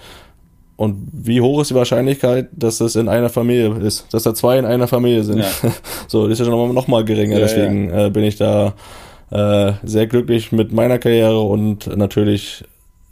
[0.76, 4.58] Und wie hoch ist die Wahrscheinlichkeit, dass das in einer Familie ist, dass da zwei
[4.58, 5.40] in einer Familie sind?
[5.40, 5.46] Ja.
[6.08, 7.38] so, das ist ja noch mal, noch mal geringer.
[7.38, 8.74] Ja, Deswegen Äh, bin ich da
[9.30, 12.64] äh, sehr glücklich mit meiner Karriere und natürlich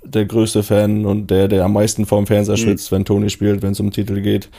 [0.03, 2.61] der größte Fan und der, der am meisten vorm Fernseher mhm.
[2.61, 4.49] schwitzt, wenn Toni spielt, wenn es um Titel geht.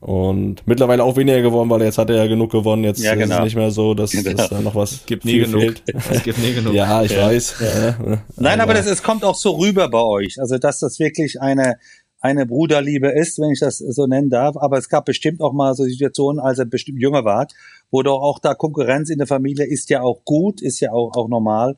[0.00, 2.84] Und mittlerweile auch weniger geworden, weil jetzt hat er ja genug gewonnen.
[2.84, 3.24] Jetzt ja, genau.
[3.24, 3.44] ist es genau.
[3.44, 4.32] nicht mehr so, dass, genau.
[4.32, 5.60] dass da noch was gibt nie genug.
[5.60, 5.82] fehlt.
[6.10, 6.72] Es gibt nie genug.
[6.72, 7.26] ja, ich ja.
[7.26, 7.54] weiß.
[7.60, 8.22] Ja.
[8.36, 10.40] Nein, aber, aber das, es kommt auch so rüber bei euch.
[10.40, 11.76] Also, dass das wirklich eine,
[12.20, 14.56] eine Bruderliebe ist, wenn ich das so nennen darf.
[14.56, 17.46] Aber es gab bestimmt auch mal so Situationen, als er bestimmt jünger war,
[17.90, 21.14] wo doch auch da Konkurrenz in der Familie ist ja auch gut, ist ja auch,
[21.14, 21.76] auch normal.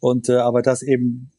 [0.00, 1.30] Und äh, aber das eben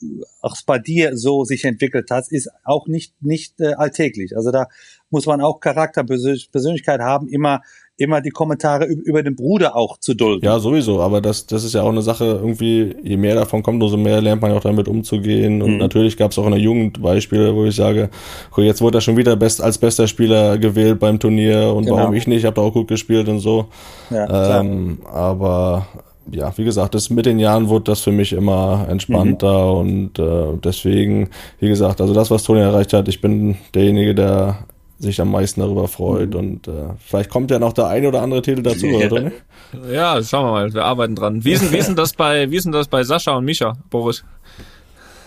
[0.42, 4.38] auch bei dir so sich entwickelt hat, ist auch nicht nicht äh, alltäglich.
[4.38, 4.68] Also da
[5.10, 7.62] muss man auch Charakter, Persönlichkeit haben, immer
[8.02, 10.44] immer die Kommentare über den Bruder auch zu dulden.
[10.44, 13.82] Ja, sowieso, aber das, das ist ja auch eine Sache, irgendwie, je mehr davon kommt,
[13.84, 15.62] umso mehr lernt man ja auch damit umzugehen.
[15.62, 15.78] Und mhm.
[15.78, 18.10] natürlich gab es auch in der Jugend Beispiele, wo ich sage,
[18.52, 21.98] okay, jetzt wurde er schon wieder best, als bester Spieler gewählt beim Turnier und genau.
[21.98, 23.68] warum ich nicht, ich habe da auch gut gespielt und so.
[24.10, 25.88] Ja, ähm, aber
[26.30, 29.80] ja, wie gesagt, das mit den Jahren wurde das für mich immer entspannter mhm.
[29.80, 31.30] und äh, deswegen,
[31.60, 34.66] wie gesagt, also das, was Toni erreicht hat, ich bin derjenige, der
[35.00, 36.40] sich am meisten darüber freut mhm.
[36.40, 38.98] und äh, vielleicht kommt ja noch der eine oder andere Titel dazu, ja.
[38.98, 39.32] oder Toni?
[39.90, 41.46] Ja, schauen wir mal, wir arbeiten dran.
[41.46, 43.78] Wie ist, wie ist denn das bei, wie ist denn das bei Sascha und Mischa,
[43.90, 44.24] Boris?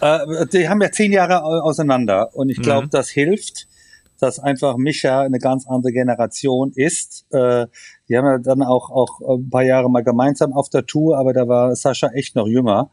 [0.02, 0.18] Äh,
[0.52, 2.90] die haben ja zehn Jahre auseinander und ich glaube, mhm.
[2.90, 3.66] das hilft
[4.20, 7.26] dass einfach Micha eine ganz andere Generation ist.
[7.30, 7.66] Äh,
[8.08, 11.32] die haben ja dann auch, auch ein paar Jahre mal gemeinsam auf der Tour, aber
[11.32, 12.90] da war Sascha echt noch jünger.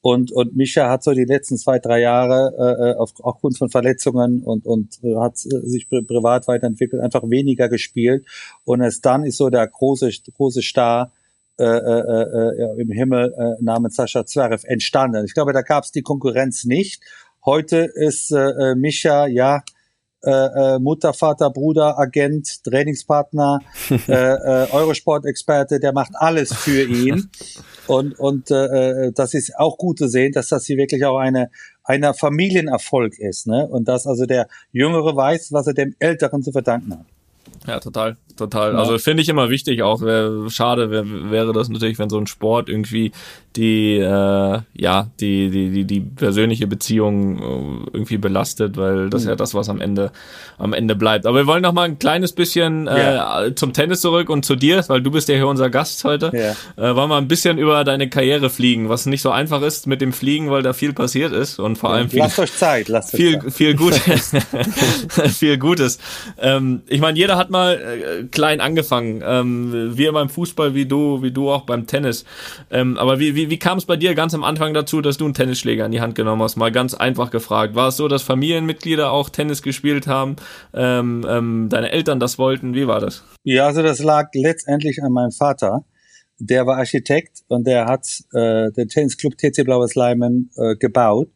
[0.00, 3.70] Und, und Micha hat so die letzten zwei, drei Jahre äh, äh auf, aufgrund von
[3.70, 8.26] Verletzungen und, und äh, hat sich privat weiterentwickelt, einfach weniger gespielt.
[8.64, 11.10] Und erst dann ist so der große, große Star
[11.58, 15.24] äh, äh, äh, im Himmel äh, namens Sascha Zverev entstanden.
[15.24, 17.02] Ich glaube, da gab es die Konkurrenz nicht.
[17.44, 19.62] Heute ist äh, äh Micha, ja,
[20.24, 23.60] äh, äh, Mutter, Vater, Bruder, Agent, Trainingspartner,
[23.90, 27.30] äh, äh, Eurosport-Experte, der macht alles für ihn.
[27.86, 31.18] Und, und äh, äh, das ist auch gut zu sehen, dass das hier wirklich auch
[31.18, 31.50] eine
[31.84, 33.66] einer Familienerfolg ist, ne?
[33.66, 37.06] Und dass also der Jüngere weiß, was er dem Älteren zu verdanken hat.
[37.66, 38.72] Ja, total, total.
[38.72, 38.78] Ja.
[38.78, 40.00] Also finde ich immer wichtig auch.
[40.02, 43.12] Wär, schade wär, wäre das natürlich, wenn so ein Sport irgendwie
[43.56, 49.30] die, äh, ja, die, die, die, die persönliche Beziehung äh, irgendwie belastet, weil das mhm.
[49.30, 50.10] ja das, was am Ende,
[50.58, 51.24] am Ende bleibt.
[51.24, 53.54] Aber wir wollen noch mal ein kleines bisschen äh, ja.
[53.54, 56.32] zum Tennis zurück und zu dir, weil du bist ja hier unser Gast heute.
[56.34, 56.90] Ja.
[56.90, 60.00] Äh, wollen wir ein bisschen über deine Karriere fliegen, was nicht so einfach ist mit
[60.00, 63.14] dem Fliegen, weil da viel passiert ist und vor allem viel, lasst euch Zeit, lasst
[63.14, 63.52] euch viel, Zeit.
[63.52, 64.02] viel Gutes,
[65.38, 65.98] viel Gutes.
[66.40, 71.22] Ähm, ich meine, jeder hat mal äh, klein angefangen, ähm, wir beim Fußball, wie du,
[71.22, 72.24] wie du auch beim Tennis.
[72.70, 75.24] Ähm, aber wie, wie wie, kam es bei dir ganz am Anfang dazu, dass du
[75.24, 76.56] einen Tennisschläger in die Hand genommen hast?
[76.56, 77.74] Mal ganz einfach gefragt.
[77.74, 80.36] War es so, dass Familienmitglieder auch Tennis gespielt haben,
[80.72, 82.74] ähm, ähm, deine Eltern das wollten?
[82.74, 83.22] Wie war das?
[83.44, 85.84] Ja, also das lag letztendlich an meinem Vater.
[86.38, 91.28] Der war Architekt und der hat äh, den Tennisclub TC Blaues Leimen äh, gebaut.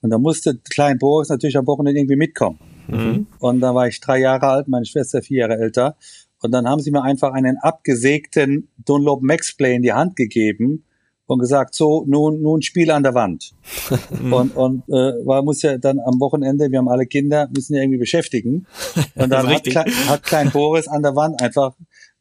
[0.00, 2.58] Und da musste Klein Boris natürlich am Wochenende irgendwie mitkommen.
[2.88, 3.26] Mhm.
[3.38, 5.96] Und da war ich drei Jahre alt, meine Schwester vier Jahre älter.
[6.44, 10.84] Und dann haben sie mir einfach einen abgesägten Dunlop Max Play in die Hand gegeben
[11.24, 13.52] und gesagt, so, nun, nun Spiel an der Wand.
[14.30, 17.80] und und äh, war, muss ja dann am Wochenende, wir haben alle Kinder, müssen ja
[17.80, 18.66] irgendwie beschäftigen.
[19.14, 21.72] Und dann hat, Klein, hat Klein Boris an der Wand einfach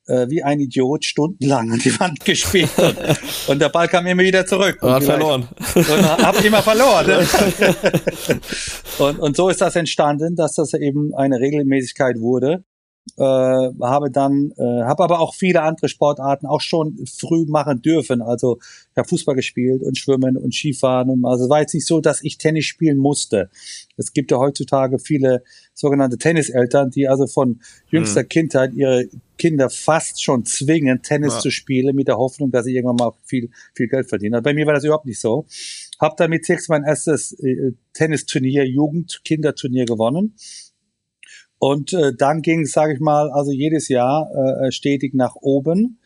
[0.08, 2.72] äh, wie ein Idiot stundenlang an die Wand gespielt.
[2.78, 4.78] Und, und der Ball kam immer wieder zurück.
[4.82, 5.50] Und hat verloren.
[5.76, 7.08] Und hab immer verloren.
[7.08, 7.28] Ne?
[9.00, 12.64] und, und so ist das entstanden, dass das eben eine Regelmäßigkeit wurde
[13.18, 18.22] äh, habe dann, äh, habe aber auch viele andere Sportarten auch schon früh machen dürfen.
[18.22, 21.10] Also ich habe Fußball gespielt und Schwimmen und Skifahren.
[21.10, 23.50] Und, also es war jetzt nicht so, dass ich Tennis spielen musste.
[23.98, 28.30] Es gibt ja heutzutage viele sogenannte Tenniseltern, die also von jüngster hm.
[28.30, 29.06] Kindheit ihre
[29.38, 31.40] Kinder fast schon zwingen, Tennis ja.
[31.40, 34.36] zu spielen, mit der Hoffnung, dass sie irgendwann mal viel, viel Geld verdienen.
[34.36, 35.46] Also bei mir war das überhaupt nicht so.
[36.00, 40.36] Hab dann mit sechs mein erstes äh, Tennisturnier, Jugend-Kinderturnier gewonnen
[41.64, 45.98] und äh, dann ging es, sage ich mal, also jedes Jahr äh, stetig nach oben.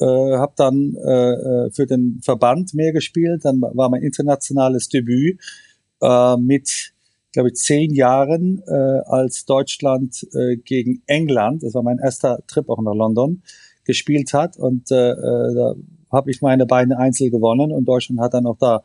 [0.00, 3.44] Äh, habe dann äh, äh, für den Verband mehr gespielt.
[3.44, 5.38] Dann war mein internationales Debüt
[6.00, 6.94] äh, mit,
[7.30, 12.70] glaube ich, zehn Jahren, äh, als Deutschland äh, gegen England, das war mein erster Trip
[12.70, 13.42] auch nach London,
[13.84, 14.56] gespielt hat.
[14.56, 15.74] Und äh, äh da
[16.10, 18.82] habe ich meine beiden Einzel gewonnen und Deutschland hat dann auch da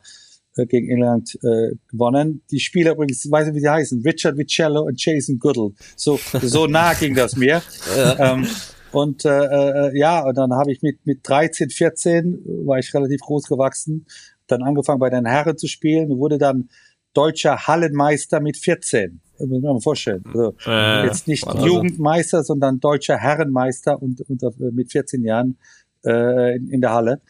[0.58, 2.42] äh, gegen England äh, gewonnen.
[2.50, 5.72] Die Spieler übrigens, weiß nicht, wie sie heißen, Richard Vicello und Jason Goodall.
[5.96, 7.62] So, so nah ging das mir.
[7.96, 8.34] Ja.
[8.34, 8.46] Ähm,
[8.92, 13.20] und äh, äh, ja, und dann habe ich mit, mit 13, 14, war ich relativ
[13.20, 14.06] groß gewachsen,
[14.46, 16.68] dann angefangen bei den Herren zu spielen und wurde dann
[17.12, 19.20] deutscher Hallenmeister mit 14.
[19.38, 20.24] Das muss man mal vorstellen.
[20.26, 21.66] Also äh, jetzt nicht also.
[21.66, 24.42] Jugendmeister, sondern deutscher Herrenmeister und, und
[24.74, 25.58] mit 14 Jahren
[26.04, 27.20] äh, in, in der Halle.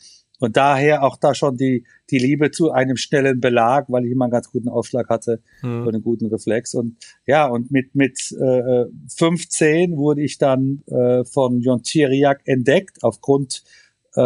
[0.41, 4.27] Und daher auch da schon die, die Liebe zu einem schnellen Belag, weil ich immer
[4.27, 5.87] einen ganz guten Aufschlag hatte mhm.
[5.87, 6.75] und einen guten Reflex.
[6.75, 6.97] Und
[7.27, 8.85] ja, und mit, mit äh,
[9.17, 13.65] 15 wurde ich dann äh, von Jon Thiriak entdeckt, aufgrund
[14.17, 14.21] äh,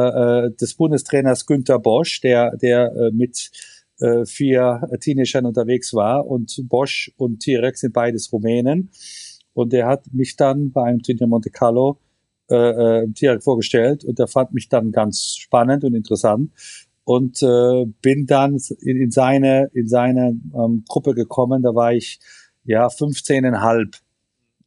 [0.47, 3.51] äh, des Bundestrainers Günther Bosch, der, der äh, mit
[4.01, 6.27] äh, vier Teenagern unterwegs war.
[6.27, 8.91] Und Bosch und Thiriak sind beides Rumänen.
[9.55, 11.99] Und der hat mich dann bei einem Turnier Monte Carlo
[12.55, 16.51] äh, Tier vorgestellt und der fand mich dann ganz spannend und interessant
[17.05, 21.63] und äh, bin dann in, in seine in seine ähm, Gruppe gekommen.
[21.63, 22.21] Da war ich
[22.65, 24.01] ja 15,5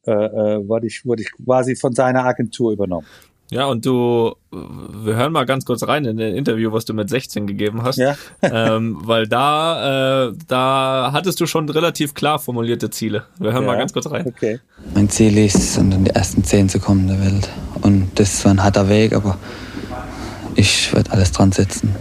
[0.08, 3.08] äh, äh, wurde ich wurde ich quasi von seiner Agentur übernommen.
[3.52, 7.10] Ja, und du, wir hören mal ganz kurz rein in den Interview, was du mit
[7.10, 7.98] 16 gegeben hast.
[7.98, 8.16] Ja.
[8.42, 13.26] ähm, weil da, äh, da hattest du schon relativ klar formulierte Ziele.
[13.38, 13.68] Wir hören ja.
[13.68, 14.26] mal ganz kurz rein.
[14.26, 14.60] Okay.
[14.96, 17.50] Mein Ziel ist, unter die ersten zehn zu kommen der Welt.
[17.86, 19.38] Und das war ein harter Weg, aber
[20.56, 21.96] ich werde alles dran setzen.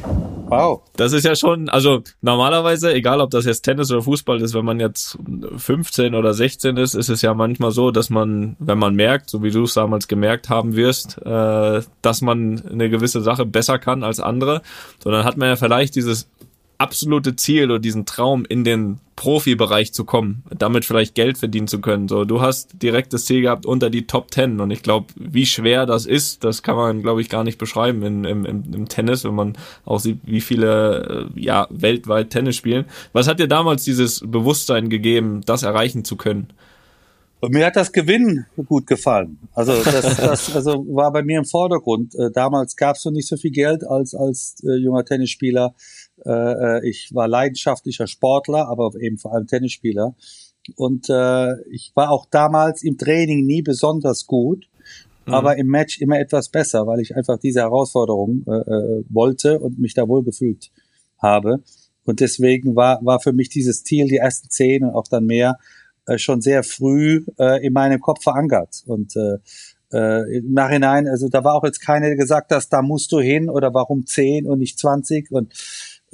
[0.46, 0.80] Wow.
[0.96, 4.64] Das ist ja schon, also normalerweise, egal ob das jetzt Tennis oder Fußball ist, wenn
[4.64, 5.18] man jetzt
[5.58, 9.42] 15 oder 16 ist, ist es ja manchmal so, dass man, wenn man merkt, so
[9.42, 14.04] wie du es damals gemerkt haben wirst, äh, dass man eine gewisse Sache besser kann
[14.04, 14.62] als andere,
[15.02, 16.30] sondern hat man ja vielleicht dieses
[16.78, 21.80] absolute Ziel oder diesen Traum in den Profibereich zu kommen, damit vielleicht Geld verdienen zu
[21.80, 22.08] können.
[22.08, 25.46] So, du hast direkt das Ziel gehabt unter die Top Ten und ich glaube, wie
[25.46, 28.88] schwer das ist, das kann man, glaube ich, gar nicht beschreiben in, im, im, im
[28.88, 32.86] Tennis, wenn man auch sieht, wie viele äh, ja weltweit Tennis spielen.
[33.12, 36.48] Was hat dir damals dieses Bewusstsein gegeben, das erreichen zu können?
[37.44, 39.38] Und mir hat das Gewinnen gut gefallen.
[39.52, 42.14] Also das, das also war bei mir im Vordergrund.
[42.14, 45.74] Äh, damals gab es noch nicht so viel Geld als als äh, junger Tennisspieler.
[46.24, 50.14] Äh, äh, ich war leidenschaftlicher Sportler, aber eben vor allem Tennisspieler.
[50.76, 54.68] Und äh, ich war auch damals im Training nie besonders gut,
[55.26, 55.34] mhm.
[55.34, 59.78] aber im Match immer etwas besser, weil ich einfach diese Herausforderung äh, äh, wollte und
[59.78, 60.70] mich da wohl gefühlt
[61.18, 61.62] habe.
[62.04, 65.58] Und deswegen war, war für mich dieses Ziel, die ersten zehn und auch dann mehr,
[66.06, 68.82] äh, schon sehr früh äh, in meinem Kopf verankert.
[68.86, 69.38] Und äh,
[69.92, 73.20] äh, im Nachhinein, also da war auch jetzt keiner, der gesagt hat, da musst du
[73.20, 75.52] hin oder warum zehn und nicht zwanzig und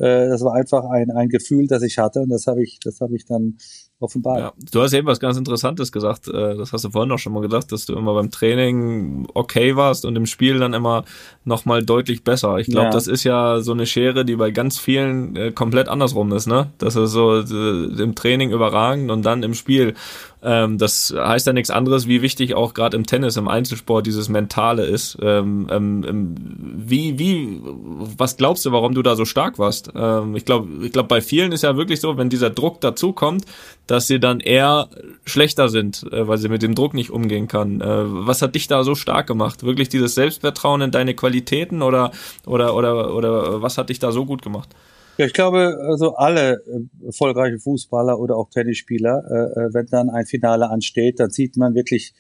[0.01, 3.01] äh, das war einfach ein, ein Gefühl, das ich hatte und das habe ich, das
[3.01, 3.59] habe ich dann
[4.01, 4.39] offenbar.
[4.39, 7.35] Ja, du hast eben was ganz Interessantes gesagt, äh, das hast du vorhin auch schon
[7.35, 11.05] mal gesagt, dass du immer beim Training okay warst und im Spiel dann immer
[11.45, 12.59] nochmal deutlich besser.
[12.59, 12.91] Ich glaube, ja.
[12.91, 16.71] das ist ja so eine Schere, die bei ganz vielen äh, komplett andersrum ist, ne?
[16.79, 19.95] Das ist so äh, im Training überragend und dann im Spiel
[20.43, 24.29] ähm, das heißt ja nichts anderes, wie wichtig auch gerade im Tennis, im Einzelsport dieses
[24.29, 25.19] Mentale ist.
[25.21, 26.35] Ähm, ähm, ähm,
[26.77, 29.91] wie, wie, was glaubst du, warum du da so stark warst?
[29.95, 33.45] Ähm, ich glaube, ich glaube, bei vielen ist ja wirklich so, wenn dieser Druck dazukommt,
[33.87, 34.89] dass sie dann eher
[35.27, 37.81] schlechter sind, äh, weil sie mit dem Druck nicht umgehen kann.
[37.81, 39.63] Äh, was hat dich da so stark gemacht?
[39.63, 42.13] Wirklich dieses Selbstvertrauen in deine Qualitäten oder,
[42.47, 44.71] oder, oder, oder was hat dich da so gut gemacht?
[45.19, 50.09] Ja, ich glaube, also alle äh, erfolgreiche Fußballer oder auch Tennisspieler, äh, äh, wenn dann
[50.09, 52.15] ein Finale ansteht, dann sieht man wirklich,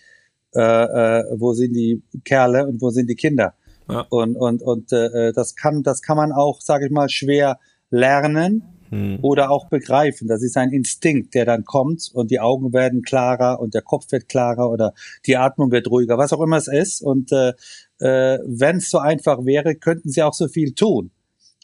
[0.54, 3.54] äh, äh, wo sind die Kerle und wo sind die Kinder.
[3.88, 4.06] Ja.
[4.10, 7.58] Und und und äh, das kann das kann man auch, sage ich mal, schwer
[7.90, 9.18] lernen hm.
[9.22, 10.28] oder auch begreifen.
[10.28, 14.10] Das ist ein Instinkt, der dann kommt und die Augen werden klarer und der Kopf
[14.12, 14.92] wird klarer oder
[15.26, 17.00] die Atmung wird ruhiger, was auch immer es ist.
[17.00, 17.52] Und äh,
[17.98, 21.10] äh, wenn es so einfach wäre, könnten sie auch so viel tun.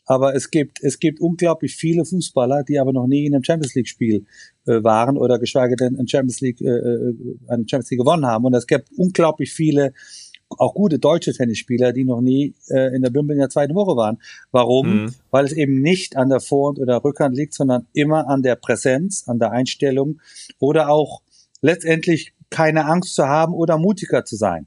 [0.08, 3.74] Aber es gibt, es gibt unglaublich viele Fußballer, die aber noch nie in einem Champions
[3.74, 4.24] League Spiel
[4.64, 7.14] äh, waren oder geschweige denn ein Champions League, äh, äh,
[7.48, 8.44] eine Champions League gewonnen haben.
[8.44, 9.92] Und es gibt unglaublich viele
[10.50, 13.96] auch gute deutsche Tennisspieler, die noch nie äh, in der Wimbledon in der zweiten Woche
[13.96, 14.18] waren.
[14.52, 15.04] Warum?
[15.04, 15.14] Mhm.
[15.30, 19.24] Weil es eben nicht an der Vor- oder Rückhand liegt, sondern immer an der Präsenz,
[19.26, 20.20] an der Einstellung
[20.58, 21.22] oder auch
[21.60, 24.66] letztendlich keine Angst zu haben oder mutiger zu sein.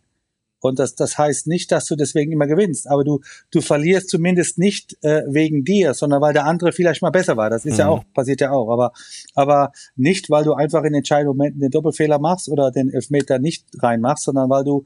[0.62, 3.22] Und das, das heißt nicht, dass du deswegen immer gewinnst, aber du,
[3.52, 7.50] du verlierst zumindest nicht äh, wegen dir, sondern weil der andere vielleicht mal besser war.
[7.50, 7.80] Das ist mhm.
[7.80, 8.70] ja auch, passiert ja auch.
[8.70, 8.92] Aber,
[9.36, 13.66] aber nicht, weil du einfach in entscheidenden Momenten den Doppelfehler machst oder den Elfmeter nicht
[13.82, 14.84] reinmachst, sondern weil du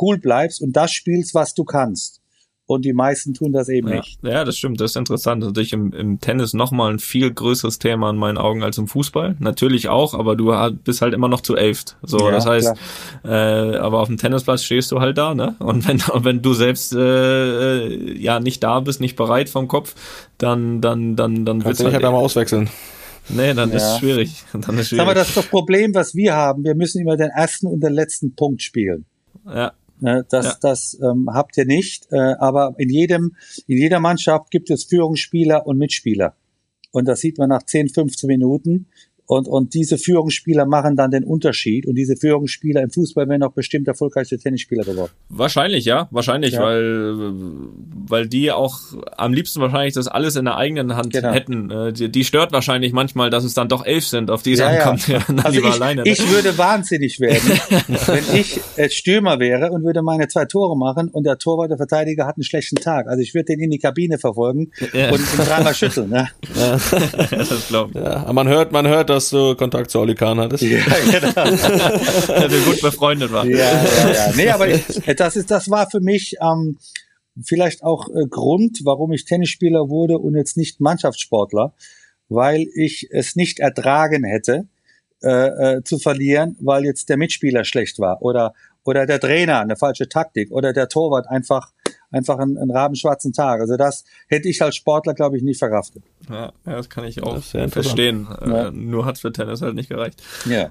[0.00, 2.20] cool bleibst und das spielst, was du kannst
[2.66, 3.96] und die meisten tun das eben ja.
[3.96, 4.18] nicht.
[4.22, 5.44] Ja, das stimmt, das ist interessant.
[5.44, 9.36] Natürlich im, im Tennis nochmal ein viel größeres Thema in meinen Augen als im Fußball.
[9.38, 11.96] Natürlich auch, aber du bist halt immer noch zu elft.
[12.02, 12.74] So, ja, das heißt,
[13.24, 15.54] äh, aber auf dem Tennisplatz stehst du halt da, ne?
[15.60, 19.94] Und wenn, wenn du selbst äh, äh, ja nicht da bist, nicht bereit vom Kopf,
[20.38, 22.68] dann dann dann dann Kannst du nicht halt, halt mal auswechseln.
[23.28, 23.76] Nee, dann ja.
[23.76, 24.44] ist schwierig.
[24.52, 25.02] Dann ist schwierig.
[25.02, 26.62] Aber das ist das Problem, was wir haben.
[26.62, 29.04] Wir müssen immer den ersten und den letzten Punkt spielen.
[29.44, 29.72] Ja.
[29.98, 30.56] Ne, das ja.
[30.60, 32.12] das ähm, habt ihr nicht.
[32.12, 33.36] Äh, aber in jedem,
[33.66, 36.34] in jeder Mannschaft gibt es Führungsspieler und Mitspieler.
[36.92, 38.86] Und das sieht man nach 10, 15 Minuten.
[39.26, 41.86] Und, und diese Führungsspieler machen dann den Unterschied.
[41.86, 45.10] Und diese Führungsspieler im Fußball werden auch bestimmt erfolgreichste Tennisspieler geworden.
[45.28, 46.08] Wahrscheinlich, ja.
[46.12, 46.62] Wahrscheinlich, ja.
[46.62, 47.14] weil,
[48.08, 48.78] weil die auch
[49.16, 51.32] am liebsten wahrscheinlich das alles in der eigenen Hand genau.
[51.32, 51.70] hätten.
[51.70, 54.60] Äh, die, die, stört wahrscheinlich manchmal, dass es dann doch elf sind, auf die es
[54.60, 55.08] ja, ankommt.
[55.16, 55.16] Ja.
[55.16, 56.02] Ja, also ich, alleine.
[56.02, 56.10] Ne?
[56.10, 57.48] ich würde wahnsinnig werden,
[58.06, 61.76] wenn ich äh, Stürmer wäre und würde meine zwei Tore machen und der Torwart, der
[61.76, 63.08] Verteidiger hat einen schlechten Tag.
[63.08, 65.10] Also ich würde den in die Kabine verfolgen ja.
[65.10, 66.10] und ihn dreimal schütteln.
[66.10, 66.28] Ne?
[66.56, 66.78] Ja.
[67.30, 68.04] das glaube ich.
[68.04, 70.62] Ja, man hört, man hört, dass du Kontakt zu Oli Kahn hattest.
[70.62, 70.78] Ja,
[71.10, 71.32] genau.
[71.34, 73.50] dass wir gut befreundet waren.
[73.50, 74.32] Ja, ja, ja.
[74.36, 76.78] Nee, aber das ist, das war für mich ähm,
[77.42, 81.72] vielleicht auch äh, Grund, warum ich Tennisspieler wurde und jetzt nicht Mannschaftssportler,
[82.28, 84.66] weil ich es nicht ertragen hätte,
[85.22, 88.52] äh, äh, zu verlieren, weil jetzt der Mitspieler schlecht war oder
[88.84, 91.72] oder der Trainer eine falsche Taktik oder der Torwart einfach
[92.10, 93.60] einfach einen, einen rabenschwarzen Tag.
[93.60, 96.02] Also das hätte ich als Sportler, glaube ich, nicht verkraftet.
[96.28, 98.26] Ja, ja, das kann ich auch verstehen.
[98.44, 98.68] Ja.
[98.68, 100.22] Äh, nur hat's für Tennis halt nicht gereicht.
[100.48, 100.70] Ja.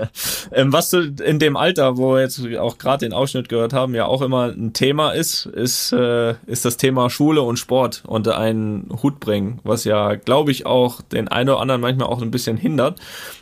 [0.52, 3.94] ähm, was du in dem Alter, wo wir jetzt auch gerade den Ausschnitt gehört haben,
[3.94, 8.38] ja auch immer ein Thema ist, ist, äh, ist das Thema Schule und Sport unter
[8.38, 12.30] einen Hut bringen, was ja, glaube ich, auch den einen oder anderen manchmal auch ein
[12.30, 13.00] bisschen hindert.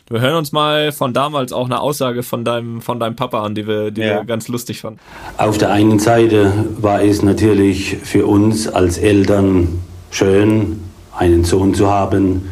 [0.09, 3.55] Wir hören uns mal von damals auch eine Aussage von deinem, von deinem Papa an,
[3.55, 4.15] die wir, die ja.
[4.17, 4.99] wir ganz lustig fanden.
[5.37, 9.79] Auf der einen Seite war es natürlich für uns als Eltern
[10.09, 10.81] schön,
[11.17, 12.49] einen Sohn zu haben,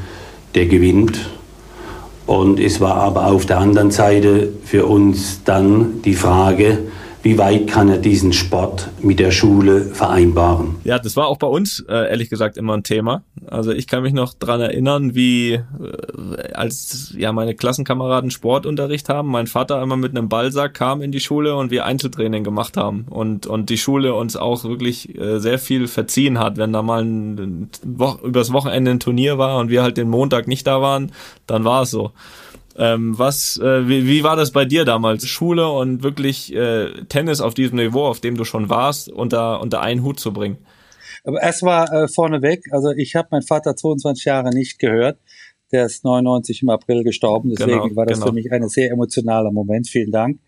[0.55, 1.19] der gewinnt.
[2.25, 6.77] Und es war aber auf der anderen Seite für uns dann die Frage,
[7.21, 10.75] wie weit kann er diesen Sport mit der Schule vereinbaren?
[10.85, 13.23] Ja, das war auch bei uns äh, ehrlich gesagt immer ein Thema.
[13.47, 15.63] Also ich kann mich noch dran erinnern, wie äh,
[16.53, 21.19] als ja meine Klassenkameraden Sportunterricht haben, mein Vater einmal mit einem Ballsack kam in die
[21.19, 25.59] Schule und wir Einzeltraining gemacht haben und und die Schule uns auch wirklich äh, sehr
[25.59, 29.83] viel verziehen hat, wenn da mal ein, Wo übers Wochenende ein Turnier war und wir
[29.83, 31.11] halt den Montag nicht da waren,
[31.47, 32.11] dann war es so.
[32.79, 35.27] Ähm, was, äh, wie, wie war das bei dir damals?
[35.27, 39.81] Schule und wirklich äh, Tennis auf diesem Niveau, auf dem du schon warst, unter, unter
[39.81, 40.57] einen Hut zu bringen?
[41.25, 45.19] Aber mal äh, vorneweg, also ich habe meinen Vater 22 Jahre nicht gehört.
[45.73, 48.27] Der ist 99 im April gestorben, deswegen genau, war das genau.
[48.27, 49.87] für mich ein sehr emotionaler Moment.
[49.87, 50.39] Vielen Dank.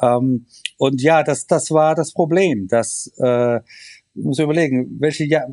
[0.00, 3.60] Ähm, und ja, das, das war das Problem, dass äh,
[4.14, 5.48] muss überlegen, welche Jahr,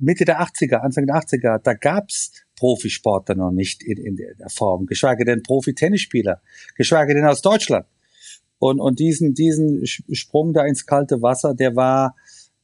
[0.00, 4.86] Mitte der 80er, Anfang der 80er, da gab's Profisportler noch nicht in, in der Form,
[4.86, 6.40] geschweige denn Profi-Tennisspieler,
[6.74, 7.86] geschweige denn aus Deutschland.
[8.58, 12.16] Und, und diesen, diesen Sprung da ins kalte Wasser, der war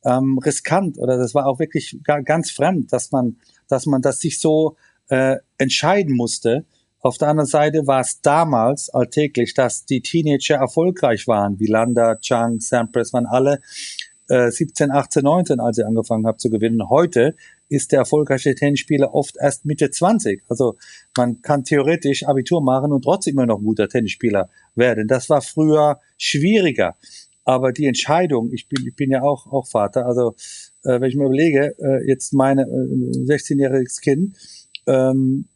[0.04, 3.36] ähm, riskant oder das war auch wirklich ganz fremd, dass man,
[3.68, 4.76] dass man das sich so
[5.08, 6.64] äh, entscheiden musste.
[7.00, 12.16] Auf der anderen Seite war es damals alltäglich, dass die Teenager erfolgreich waren, wie Landa,
[12.16, 13.60] Chang, Sampras, waren alle
[14.32, 16.88] äh, 17, 18, 19, als ich angefangen habe zu gewinnen.
[16.88, 17.36] Heute
[17.68, 20.42] ist der erfolgreiche Tennisspieler oft erst Mitte 20.
[20.48, 20.76] Also
[21.16, 25.06] man kann theoretisch Abitur machen und trotzdem immer noch ein guter Tennisspieler werden.
[25.06, 26.96] Das war früher schwieriger.
[27.44, 30.34] Aber die Entscheidung, ich bin, ich bin ja auch, auch Vater, also
[30.84, 34.38] äh, wenn ich mir überlege, äh, jetzt meine äh, 16-jähriges Kind,
[34.86, 35.46] ähm,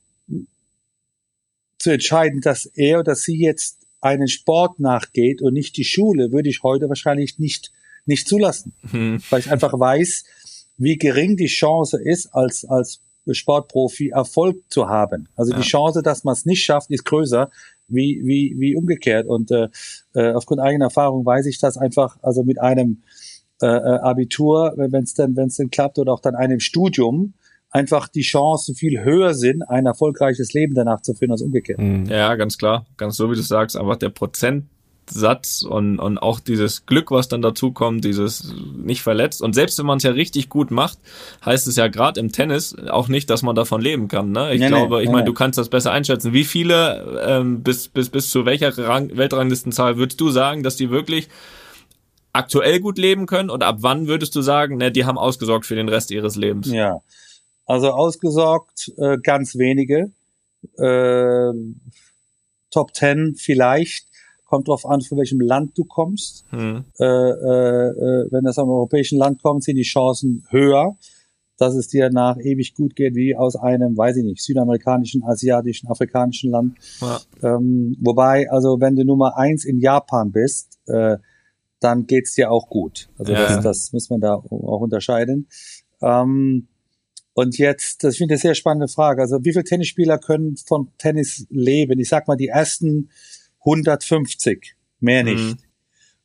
[1.79, 6.51] zu entscheiden, dass er oder sie jetzt einen Sport nachgeht und nicht die Schule, würde
[6.51, 7.73] ich heute wahrscheinlich nicht
[8.07, 9.21] nicht zulassen, hm.
[9.31, 10.25] weil ich einfach weiß,
[10.79, 13.01] wie gering die Chance ist, als, als
[13.31, 15.29] Sportprofi Erfolg zu haben.
[15.37, 15.59] Also ja.
[15.59, 17.51] die Chance, dass man es nicht schafft, ist größer
[17.89, 19.27] wie, wie, wie umgekehrt.
[19.27, 19.69] Und äh,
[20.15, 23.03] äh, aufgrund eigener Erfahrung weiß ich das einfach, also mit einem
[23.63, 27.35] äh, äh Abitur, wenn es denn, wenn es denn klappt, oder auch dann einem Studium,
[27.71, 31.81] einfach die Chancen viel höher sind, ein erfolgreiches Leben danach zu führen als umgekehrt.
[32.09, 32.87] Ja, ganz klar.
[32.97, 34.67] Ganz so wie du sagst, einfach der Prozent
[35.11, 39.43] Satz und, und auch dieses Glück, was dann dazu kommt, dieses nicht verletzt.
[39.43, 40.99] Und selbst wenn man es ja richtig gut macht,
[41.45, 44.33] heißt es ja gerade im Tennis auch nicht, dass man davon leben kann.
[44.33, 44.53] Ne?
[44.53, 45.27] Ich nee, glaube, nee, ich meine, nee.
[45.27, 46.33] du kannst das besser einschätzen.
[46.33, 50.91] Wie viele ähm, bis, bis, bis zu welcher Rang, Weltranglistenzahl würdest du sagen, dass die
[50.91, 51.29] wirklich
[52.33, 53.51] aktuell gut leben können?
[53.51, 56.69] Und ab wann würdest du sagen, ne, die haben ausgesorgt für den Rest ihres Lebens?
[56.71, 57.01] Ja,
[57.65, 60.11] also ausgesorgt äh, ganz wenige.
[60.79, 61.53] Äh,
[62.71, 64.07] Top Ten vielleicht
[64.47, 66.45] kommt drauf an, von welchem Land du kommst.
[66.51, 66.85] Hm.
[66.99, 70.97] Äh, äh, äh, wenn das am europäischen Land kommt, sind die Chancen höher,
[71.59, 75.89] dass es dir nach ewig gut geht, wie aus einem, weiß ich nicht, südamerikanischen, asiatischen,
[75.89, 76.77] afrikanischen Land.
[77.01, 77.21] Ja.
[77.43, 81.17] Ähm, wobei, also wenn du Nummer eins in Japan bist, äh,
[81.81, 83.09] dann geht's dir auch gut.
[83.19, 83.47] Also ja.
[83.47, 85.49] das, das muss man da auch unterscheiden.
[86.01, 86.69] Ähm,
[87.35, 89.21] und jetzt, das finde ich eine sehr spannende Frage.
[89.21, 91.99] Also wie viele Tennisspieler können von Tennis leben?
[92.01, 93.11] Ich sag mal, die ersten
[93.67, 95.31] 150, mehr mhm.
[95.31, 95.57] nicht.
[95.57, 95.67] Mhm.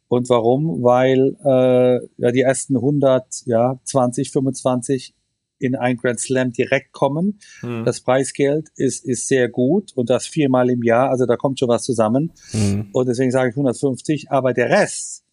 [0.07, 0.83] Und warum?
[0.83, 5.15] Weil äh, ja die ersten 100, ja 20, 25
[5.57, 7.39] in ein Grand Slam direkt kommen.
[7.61, 7.85] Mhm.
[7.85, 11.69] Das Preisgeld ist ist sehr gut und das viermal im Jahr, also da kommt schon
[11.69, 12.31] was zusammen.
[12.51, 12.89] Mhm.
[12.91, 14.31] Und deswegen sage ich 150.
[14.31, 15.23] Aber der Rest,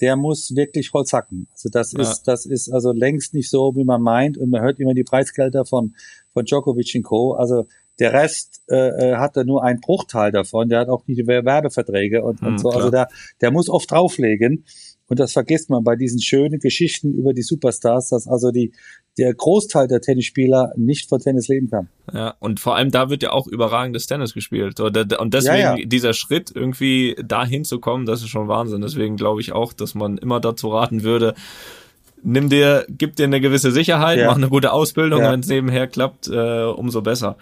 [0.00, 1.48] der muss wirklich Holz hacken.
[1.52, 2.00] Also das ja.
[2.00, 4.38] ist das ist also längst nicht so, wie man meint.
[4.38, 5.94] Und man hört immer die Preisgelder von
[6.32, 7.32] von Djokovic und Co.
[7.34, 7.66] Also
[7.98, 10.68] der Rest äh, äh hat da nur einen Bruchteil davon.
[10.68, 12.70] Der hat auch nicht die Werbeverträge und, und hm, so.
[12.70, 13.06] Also da,
[13.40, 14.64] der muss oft drauflegen.
[15.08, 18.72] Und das vergisst man bei diesen schönen Geschichten über die Superstars, dass also die,
[19.18, 21.88] der Großteil der Tennisspieler nicht von Tennis leben kann.
[22.12, 24.80] Ja, und vor allem da wird ja auch überragendes Tennis gespielt.
[24.80, 24.96] Und
[25.32, 25.84] deswegen ja, ja.
[25.86, 28.80] dieser Schritt irgendwie dahin zu kommen, das ist schon Wahnsinn.
[28.80, 31.34] Deswegen glaube ich auch, dass man immer dazu raten würde,
[32.26, 34.26] nimm dir, gib dir eine gewisse Sicherheit, ja.
[34.26, 35.30] mach eine gute Ausbildung, ja.
[35.30, 37.36] wenn es nebenher klappt, äh, umso besser.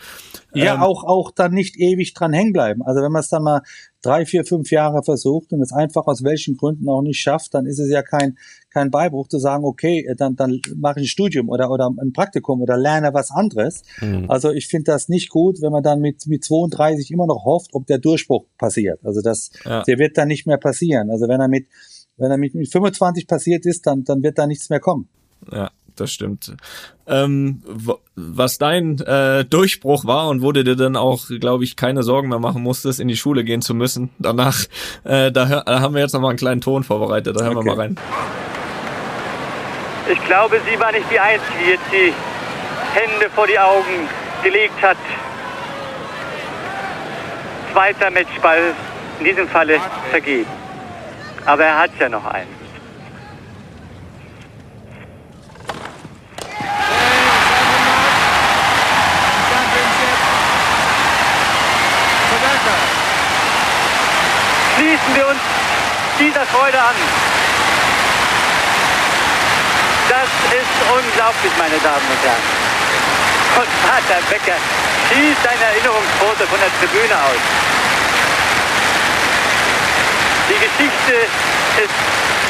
[0.53, 2.83] Ja, ähm, auch, auch dann nicht ewig dran hängen bleiben.
[2.83, 3.63] Also wenn man es dann mal
[4.03, 7.65] drei, vier, fünf Jahre versucht und es einfach aus welchen Gründen auch nicht schafft, dann
[7.65, 8.37] ist es ja kein,
[8.69, 12.61] kein Beibruch zu sagen, okay, dann, dann mache ich ein Studium oder, oder ein Praktikum
[12.61, 13.83] oder lerne was anderes.
[14.03, 14.27] Mhm.
[14.29, 17.71] Also ich finde das nicht gut, wenn man dann mit, mit 32 immer noch hofft,
[17.73, 19.01] ob der Durchbruch passiert.
[19.03, 19.83] Also das, ja.
[19.83, 21.11] der wird dann nicht mehr passieren.
[21.11, 21.67] Also wenn er mit
[22.17, 25.09] wenn er mit 25 passiert ist, dann, dann wird da nichts mehr kommen.
[25.51, 26.55] Ja, das stimmt.
[27.07, 27.63] Ähm,
[28.15, 32.29] was dein äh, Durchbruch war und wo du dir dann auch, glaube ich, keine Sorgen
[32.29, 34.11] mehr machen musstest, in die Schule gehen zu müssen.
[34.19, 34.65] Danach,
[35.05, 37.39] äh, da, hör, da haben wir jetzt nochmal einen kleinen Ton vorbereitet.
[37.39, 37.67] Da hören okay.
[37.67, 37.97] wir mal rein.
[40.11, 42.13] Ich glaube, sie war nicht die Einzige, die
[42.95, 44.09] Hände vor die Augen
[44.43, 44.99] gelegt hat.
[47.73, 48.75] Zweiter Matchball,
[49.19, 50.64] in diesem Falle vergeben.
[51.47, 52.65] Aber er hat ja noch einen.
[64.77, 65.41] Schließen wir uns
[66.19, 66.95] dieser Freude an.
[70.09, 72.65] Das ist unglaublich, meine Damen und Herren.
[73.57, 74.59] Und Vater Becker
[75.09, 77.84] schießt ein Erinnerungsfoto von der Tribüne aus.
[80.49, 81.15] Die Geschichte
[81.83, 81.95] ist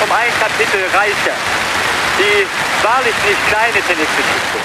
[0.03, 1.37] um ein Kapitel reicher.
[2.19, 4.59] Die wahrlich nicht kleine Tennisgeschichte.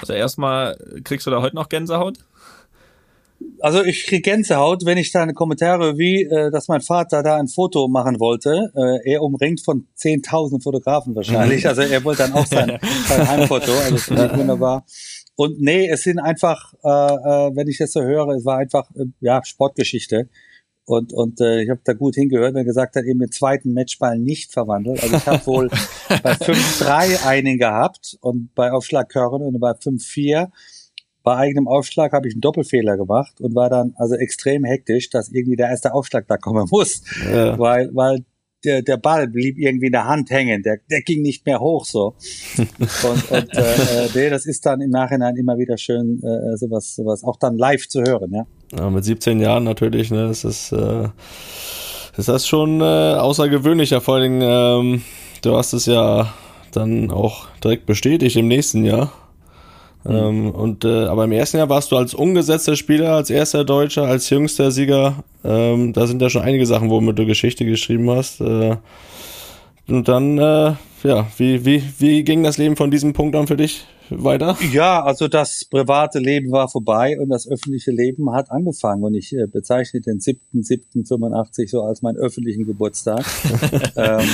[0.00, 2.18] Also erstmal kriegst du da heute noch Gänsehaut?
[3.60, 7.36] Also ich krieg Gänsehaut, wenn ich da eine Kommentare wie, äh, dass mein Vater da
[7.36, 8.72] ein Foto machen wollte.
[8.76, 11.66] Äh, er umringt von 10.000 Fotografen wahrscheinlich.
[11.66, 13.72] Also er wollte dann auch sein, sein Heimfoto.
[13.72, 14.84] Also das finde ich wunderbar.
[15.34, 18.88] Und nee, es sind einfach, äh, äh, wenn ich das so höre, es war einfach
[18.94, 20.28] äh, ja Sportgeschichte.
[20.88, 23.74] Und, und äh, ich habe da gut hingehört, wenn er gesagt hat, eben den zweiten
[23.74, 25.02] Matchball nicht verwandelt.
[25.02, 25.68] Also ich habe wohl
[26.08, 30.48] bei 5-3 einen gehabt und bei Aufschlag Körn und bei 5-4
[31.22, 35.28] bei eigenem Aufschlag habe ich einen Doppelfehler gemacht und war dann also extrem hektisch, dass
[35.28, 37.58] irgendwie der erste Aufschlag da kommen muss, ja.
[37.58, 38.24] weil weil
[38.64, 41.84] der, der Ball blieb irgendwie in der Hand hängen, der, der ging nicht mehr hoch
[41.84, 42.14] so.
[42.58, 46.94] und und äh, äh, nee, das ist dann im Nachhinein immer wieder schön, äh, sowas,
[46.94, 48.46] sowas auch dann live zu hören, ja.
[48.76, 51.08] Ja, mit 17 Jahren natürlich, ne, das ist, äh,
[52.16, 55.02] ist das schon äh, außergewöhnlicher, vor allen Dingen, ähm,
[55.42, 56.32] du hast es ja
[56.72, 59.12] dann auch direkt bestätigt im nächsten Jahr.
[60.04, 60.14] Mhm.
[60.14, 64.04] Ähm, und äh, aber im ersten Jahr warst du als ungesetzter Spieler, als erster Deutscher,
[64.04, 65.24] als jüngster Sieger.
[65.44, 68.40] Ähm, da sind ja schon einige Sachen, womit du Geschichte geschrieben hast.
[68.40, 68.76] Äh,
[69.88, 73.56] und dann, äh, ja, wie, wie, wie ging das Leben von diesem Punkt an für
[73.56, 74.56] dich weiter?
[74.72, 79.02] Ja, also das private Leben war vorbei und das öffentliche Leben hat angefangen.
[79.04, 83.24] Und ich äh, bezeichne den 7.7.85 so als meinen öffentlichen Geburtstag.
[83.96, 84.28] ähm,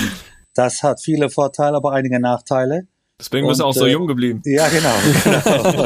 [0.55, 2.87] das hat viele Vorteile, aber einige Nachteile.
[3.21, 4.43] Deswegen bist du auch so äh, jung geblieben.
[4.47, 4.95] Ja, genau.
[5.23, 5.85] genau.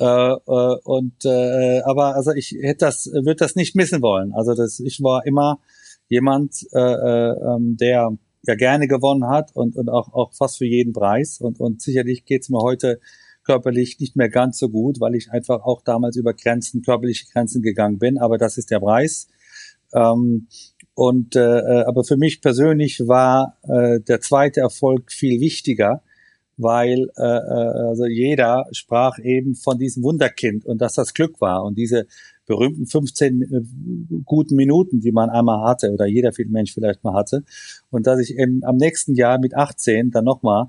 [0.00, 4.32] äh, äh, und äh, aber also ich hätte das, würde das nicht missen wollen.
[4.32, 5.58] Also das, ich war immer
[6.08, 8.10] jemand, äh, äh, ähm, der
[8.46, 11.40] ja gerne gewonnen hat und, und auch, auch fast für jeden Preis.
[11.40, 13.00] Und, und sicherlich geht's mir heute
[13.44, 17.62] körperlich nicht mehr ganz so gut, weil ich einfach auch damals über Grenzen, körperliche Grenzen
[17.62, 18.18] gegangen bin.
[18.18, 19.28] Aber das ist der Preis.
[19.92, 20.46] Ähm,
[20.94, 26.02] und äh, äh, aber für mich persönlich war äh, der zweite Erfolg viel wichtiger,
[26.56, 31.64] weil äh, äh, also jeder sprach eben von diesem Wunderkind und dass das Glück war
[31.64, 32.06] und diese
[32.50, 33.62] berühmten 15 äh,
[34.24, 37.44] guten Minuten, die man einmal hatte oder jeder viel Mensch vielleicht mal hatte
[37.90, 40.66] und dass ich eben am nächsten Jahr mit 18 dann nochmal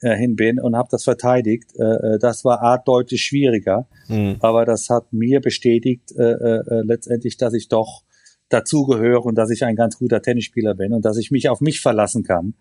[0.00, 1.76] äh, hin bin und habe das verteidigt.
[1.78, 4.36] Äh, äh, das war art deutlich schwieriger, mhm.
[4.40, 8.04] aber das hat mir bestätigt äh, äh, letztendlich, dass ich doch
[8.48, 11.82] dazugehöre und dass ich ein ganz guter Tennisspieler bin und dass ich mich auf mich
[11.82, 12.54] verlassen kann.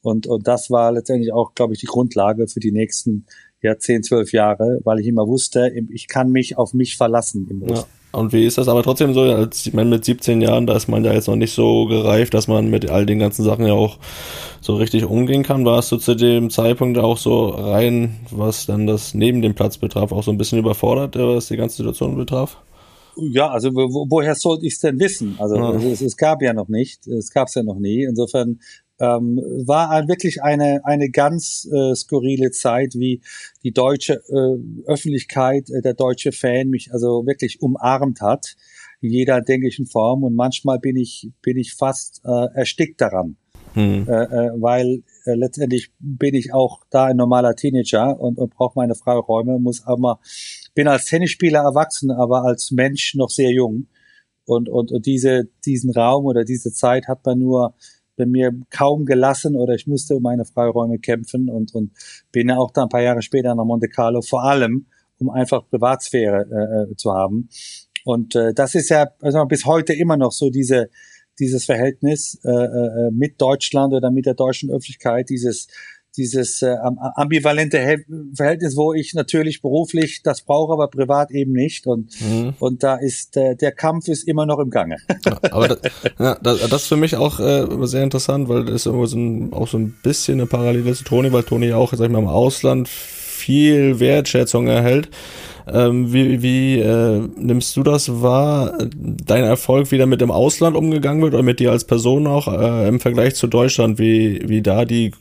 [0.00, 3.26] Und, und das war letztendlich auch, glaube ich, die Grundlage für die nächsten
[3.62, 7.66] ja, 10, 12 Jahre, weil ich immer wusste, ich kann mich auf mich verlassen im
[7.68, 7.84] Ja.
[8.12, 10.88] Und wie ist das aber trotzdem so, als ich meine, mit 17 Jahren, da ist
[10.88, 13.74] man ja jetzt noch nicht so gereift, dass man mit all den ganzen Sachen ja
[13.74, 13.98] auch
[14.62, 15.66] so richtig umgehen kann.
[15.66, 20.12] Warst du zu dem Zeitpunkt auch so rein, was dann das neben dem Platz betraf,
[20.12, 22.56] auch so ein bisschen überfordert, was die ganze Situation betraf?
[23.16, 25.36] Ja, also wo, woher sollte ich es denn wissen?
[25.38, 25.72] Also ja.
[25.72, 28.04] es, es, gab ja noch nicht, es gab es ja noch nie.
[28.04, 28.60] Insofern
[28.98, 33.20] ähm, war ein, wirklich eine eine ganz äh, skurrile Zeit, wie
[33.62, 38.56] die deutsche äh, Öffentlichkeit, äh, der deutsche Fan mich also wirklich umarmt hat,
[39.00, 40.24] in jeder denklichen Form.
[40.24, 43.36] Und manchmal bin ich bin ich fast äh, erstickt daran,
[43.74, 44.06] hm.
[44.08, 48.78] äh, äh, weil äh, letztendlich bin ich auch da ein normaler Teenager und, und brauche
[48.78, 50.20] meine Freiräume, muss aber
[50.74, 53.88] bin als Tennisspieler erwachsen, aber als Mensch noch sehr jung.
[54.44, 57.74] Und, und, und diese, diesen Raum oder diese Zeit hat man nur
[58.16, 61.92] bei mir kaum gelassen oder ich musste um meine Freiräume kämpfen und, und
[62.32, 64.86] bin ja auch da ein paar Jahre später nach Monte Carlo, vor allem
[65.18, 67.48] um einfach Privatsphäre äh, äh, zu haben.
[68.04, 70.90] Und äh, das ist ja also bis heute immer noch so diese
[71.38, 75.68] dieses Verhältnis äh, äh, mit Deutschland oder mit der deutschen Öffentlichkeit, dieses
[76.16, 76.76] dieses äh,
[77.14, 78.04] ambivalente
[78.34, 81.86] Verhältnis, wo ich natürlich beruflich das brauche, aber privat eben nicht.
[81.86, 82.54] Und, mhm.
[82.58, 84.96] und da ist äh, der Kampf ist immer noch im Gange.
[85.26, 85.78] Ja, aber das,
[86.18, 89.18] ja, das, das ist für mich auch äh, sehr interessant, weil das ist irgendwo so
[89.18, 92.20] ein, auch so ein bisschen eine Parallele zu Toni, weil Toni auch, sag ich mal,
[92.20, 95.08] im Ausland viel Wertschätzung erhält.
[95.68, 101.22] Ähm, wie wie äh, nimmst du das wahr, dein Erfolg, wie damit im Ausland umgegangen
[101.22, 104.84] wird oder mit dir als Person auch äh, im Vergleich zu Deutschland, wie, wie da
[104.84, 105.12] die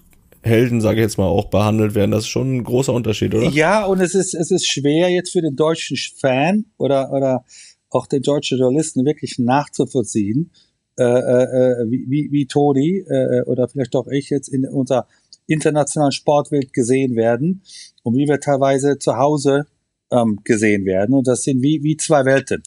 [0.46, 2.12] Helden, sage ich jetzt mal, auch behandelt werden.
[2.12, 3.50] Das ist schon ein großer Unterschied, oder?
[3.50, 7.44] Ja, und es ist, es ist schwer jetzt für den deutschen Fan oder, oder
[7.90, 10.52] auch den deutschen Journalisten wirklich nachzuvollziehen,
[10.98, 15.08] äh, äh, wie, wie, wie Toni äh, oder vielleicht auch ich jetzt in unserer
[15.48, 17.64] internationalen Sportwelt gesehen werden
[18.04, 19.66] und wie wir teilweise zu Hause
[20.12, 21.16] ähm, gesehen werden.
[21.16, 22.62] Und das sind wie, wie zwei Welten.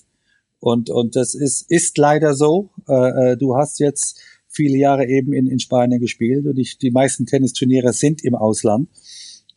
[0.60, 2.70] Und, und das ist, ist leider so.
[2.88, 6.90] Äh, äh, du hast jetzt viele Jahre eben in, in Spanien gespielt und ich, die
[6.90, 8.88] meisten Tennisturniere sind im Ausland.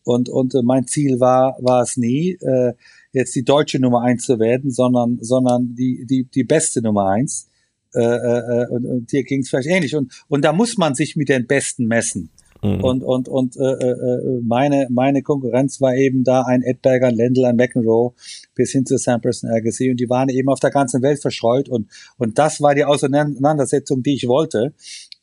[0.03, 2.73] Und, und äh, mein Ziel war, war es nie, äh,
[3.13, 7.47] jetzt die deutsche Nummer eins zu werden, sondern, sondern die, die, die beste Nummer eins.
[7.93, 9.95] Äh, äh, und, und dir ging es vielleicht ähnlich.
[9.95, 12.29] Und, und da muss man sich mit den Besten messen.
[12.63, 12.83] Mhm.
[12.83, 17.45] Und, und, und äh, äh, meine, meine Konkurrenz war eben da ein Edberger, ein Lendl,
[17.45, 18.13] ein McEnroe
[18.53, 21.89] bis hin zu Sampras und und die waren eben auf der ganzen Welt verstreut und,
[22.17, 24.73] und das war die Auseinandersetzung, die ich wollte.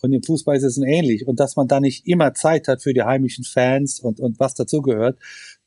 [0.00, 1.26] Und im Fußball ist es ähnlich.
[1.26, 4.54] Und dass man da nicht immer Zeit hat für die heimischen Fans und, und was
[4.54, 5.18] dazugehört,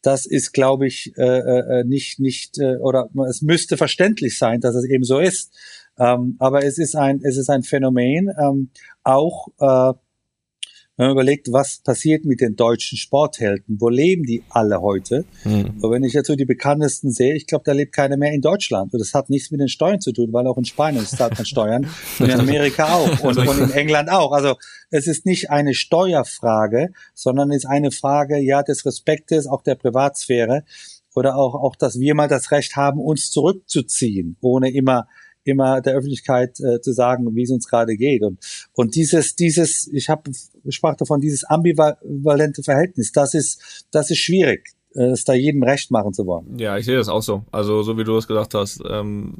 [0.01, 4.75] das ist, glaube ich, äh, äh, nicht, nicht, äh, oder es müsste verständlich sein, dass
[4.75, 5.53] es eben so ist.
[5.99, 8.69] Ähm, aber es ist ein, es ist ein Phänomen, ähm,
[9.03, 9.93] auch äh,
[11.01, 15.25] wenn man überlegt, was passiert mit den deutschen Sporthelden, wo leben die alle heute?
[15.43, 15.79] Mhm.
[15.81, 18.41] Und wenn ich jetzt so die bekanntesten sehe, ich glaube, da lebt keiner mehr in
[18.41, 18.93] Deutschland.
[18.93, 21.45] Und das hat nichts mit den Steuern zu tun, weil auch in Spanien zahlt man
[21.47, 21.87] Steuern
[22.19, 24.31] und in Amerika auch und, und in England auch.
[24.31, 24.57] Also
[24.91, 29.73] es ist nicht eine Steuerfrage, sondern es ist eine Frage, ja, des Respektes, auch der
[29.73, 30.65] Privatsphäre
[31.15, 35.07] oder auch, auch, dass wir mal das Recht haben, uns zurückzuziehen, ohne immer
[35.43, 38.23] immer der Öffentlichkeit äh, zu sagen, wie es uns gerade geht.
[38.23, 38.39] Und,
[38.73, 40.31] und dieses, dieses, ich habe
[40.69, 46.13] sprach davon, dieses ambivalente Verhältnis, das ist, das ist schwierig es da jedem recht machen
[46.13, 46.57] zu wollen.
[46.57, 47.45] Ja, ich sehe das auch so.
[47.51, 48.83] Also so wie du es gesagt hast.
[48.89, 49.33] Ähm,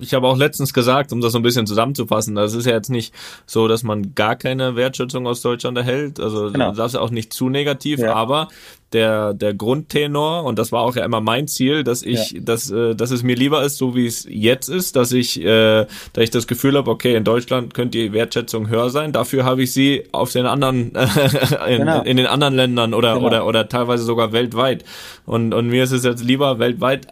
[0.00, 2.90] ich habe auch letztens gesagt, um das so ein bisschen zusammenzufassen, das ist ja jetzt
[2.90, 3.14] nicht
[3.46, 6.20] so, dass man gar keine Wertschätzung aus Deutschland erhält.
[6.20, 6.72] Also genau.
[6.72, 8.14] das ist auch nicht zu negativ, ja.
[8.14, 8.48] aber
[8.92, 12.40] der, der Grundtenor, und das war auch ja immer mein Ziel, dass ich, ja.
[12.40, 15.86] dass, äh, dass es mir lieber ist, so wie es jetzt ist, dass ich, äh,
[16.12, 19.12] dass ich das Gefühl habe, okay, in Deutschland könnte die Wertschätzung höher sein.
[19.12, 20.92] Dafür habe ich sie auf den anderen,
[21.68, 22.02] in, genau.
[22.02, 23.26] in den anderen Ländern oder, genau.
[23.26, 24.84] oder, oder teilweise sogar weltweit.
[25.26, 27.06] Und, und mir ist es jetzt lieber weltweit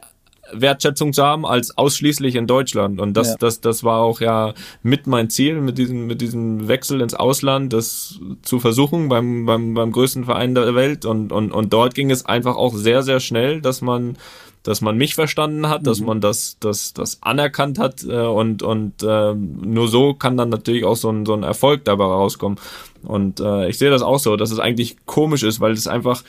[0.53, 3.01] Wertschätzung zu haben als ausschließlich in Deutschland.
[3.01, 3.37] Und das, ja.
[3.39, 7.73] das, das war auch ja mit mein Ziel, mit diesem, mit diesem Wechsel ins Ausland,
[7.73, 11.05] das zu versuchen beim, beim, beim größten Verein der Welt.
[11.05, 14.17] Und, und, und dort ging es einfach auch sehr, sehr schnell, dass man
[14.63, 15.85] dass man mich verstanden hat, mhm.
[15.85, 20.51] dass man das, das, das anerkannt hat äh, und, und äh, nur so kann dann
[20.51, 22.59] natürlich auch so ein, so ein Erfolg dabei rauskommen.
[23.03, 26.23] Und äh, ich sehe das auch so, dass es eigentlich komisch ist, weil es einfach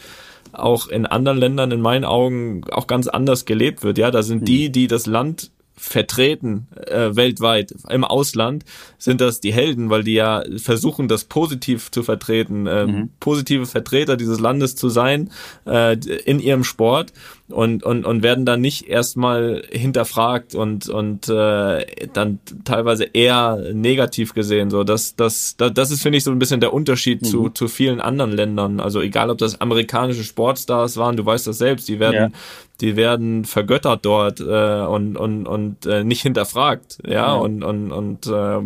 [0.54, 3.98] auch in anderen Ländern in meinen Augen auch ganz anders gelebt wird.
[3.98, 4.72] Ja, da sind die, mhm.
[4.74, 8.66] die das Land vertreten äh, weltweit im Ausland
[9.00, 13.10] sind das die Helden, weil die ja versuchen, das positiv zu vertreten, äh, mhm.
[13.20, 15.32] positive Vertreter dieses Landes zu sein
[15.66, 17.14] äh, in ihrem Sport
[17.52, 24.34] und, und, und werden dann nicht erstmal hinterfragt und, und äh, dann teilweise eher negativ
[24.34, 24.70] gesehen.
[24.70, 27.26] So, das, das, das, das ist, finde ich, so ein bisschen der Unterschied mhm.
[27.26, 28.80] zu, zu vielen anderen Ländern.
[28.80, 32.40] Also egal, ob das amerikanische Sportstars waren, du weißt das selbst, die werden, ja.
[32.82, 37.00] die werden vergöttert dort äh, und, und, und äh, nicht hinterfragt.
[37.06, 37.34] Ja, ja.
[37.34, 38.60] und, und, und äh,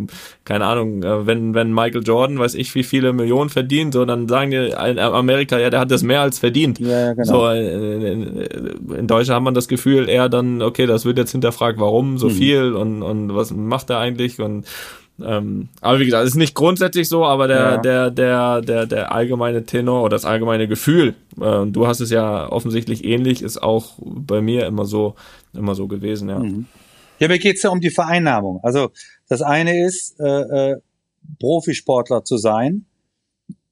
[0.44, 4.28] keine Ahnung, äh, wenn, wenn Michael Jordan, weiß ich, wie viele Millionen verdient, so dann
[4.28, 6.78] sagen die in Amerika, ja, der hat das mehr als verdient.
[6.78, 7.24] Ja, genau.
[7.24, 11.32] So, äh, äh, in Deutschland hat man das Gefühl eher dann, okay, das wird jetzt
[11.32, 12.32] hinterfragt, warum so mhm.
[12.32, 14.66] viel und, und was macht er eigentlich und
[15.24, 17.76] ähm, aber wie gesagt, es ist nicht grundsätzlich so, aber der, ja.
[17.78, 22.50] der, der, der, der allgemeine Tenor oder das allgemeine Gefühl, äh, du hast es ja
[22.52, 25.14] offensichtlich ähnlich, ist auch bei mir immer so,
[25.54, 26.38] immer so gewesen, ja.
[26.38, 26.66] Mhm.
[27.18, 28.60] Ja, mir geht's ja um die Vereinnahmung.
[28.62, 28.90] Also
[29.26, 30.76] das eine ist, äh, äh,
[31.40, 32.84] Profisportler zu sein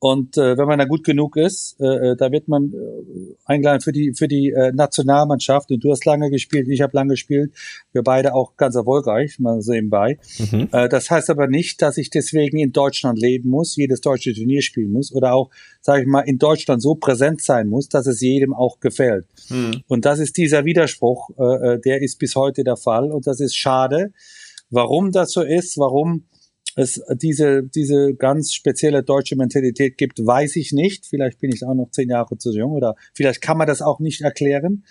[0.04, 3.80] und äh, wenn man da gut genug ist, äh, äh, da wird man äh, eingeladen
[3.80, 5.70] für die für die äh, Nationalmannschaft.
[5.70, 7.54] Und du hast lange gespielt, ich habe lange gespielt.
[7.94, 10.18] Wir beide auch ganz erfolgreich, mal so nebenbei.
[10.38, 10.68] Mhm.
[10.72, 14.60] Äh, das heißt aber nicht, dass ich deswegen in Deutschland leben muss, jedes deutsche Turnier
[14.60, 15.48] spielen muss oder auch,
[15.80, 19.24] sage ich mal, in Deutschland so präsent sein muss, dass es jedem auch gefällt.
[19.48, 19.84] Mhm.
[19.88, 23.10] Und das ist dieser Widerspruch, äh, äh der ist bis heute der Fall.
[23.10, 24.12] Und das ist schade.
[24.68, 26.24] Warum das so ist, warum
[26.76, 31.06] es diese, diese ganz spezielle deutsche Mentalität gibt, weiß ich nicht.
[31.06, 34.00] Vielleicht bin ich auch noch zehn Jahre zu jung oder vielleicht kann man das auch
[34.00, 34.84] nicht erklären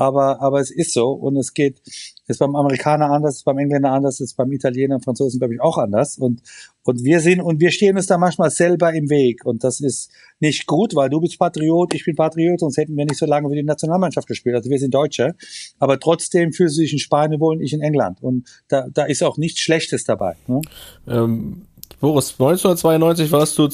[0.00, 1.82] aber, aber es ist so und es geht,
[2.26, 5.60] ist beim Amerikaner anders, ist beim Engländer anders, ist beim Italiener und Franzosen, glaube ich,
[5.60, 6.40] auch anders und,
[6.84, 10.10] und wir sind, und wir stehen uns da manchmal selber im Weg und das ist
[10.38, 13.50] nicht gut, weil du bist Patriot, ich bin Patriot, sonst hätten wir nicht so lange
[13.50, 15.34] für die Nationalmannschaft gespielt, also wir sind Deutsche,
[15.78, 19.04] aber trotzdem fühlst du dich in Spanien wohl und ich in England und da, da
[19.04, 20.34] ist auch nichts Schlechtes dabei.
[20.46, 20.62] Ne?
[21.06, 21.66] Ähm,
[22.00, 23.68] Boris, 1992 warst du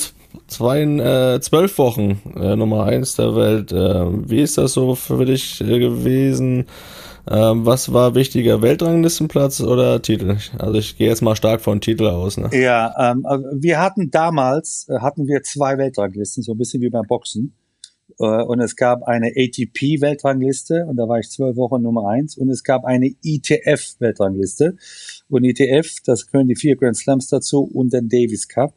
[0.47, 3.73] zwei, äh, zwölf Wochen äh, Nummer eins der Welt.
[3.73, 6.67] Äh, wie ist das so für dich äh, gewesen?
[7.29, 10.37] Ähm, was war wichtiger, Weltranglistenplatz oder Titel?
[10.59, 12.37] Also ich gehe jetzt mal stark von Titel aus.
[12.37, 12.51] Ne?
[12.53, 16.91] Ja, ähm, also wir hatten damals, äh, hatten wir zwei Weltranglisten, so ein bisschen wie
[16.91, 17.57] beim Boxen.
[18.19, 22.37] Äh, und es gab eine ATP-Weltrangliste und da war ich zwölf Wochen Nummer eins.
[22.37, 24.77] Und es gab eine ITF-Weltrangliste.
[25.29, 28.75] Und ITF, das können die vier Grand Slams dazu und den Davis Cup.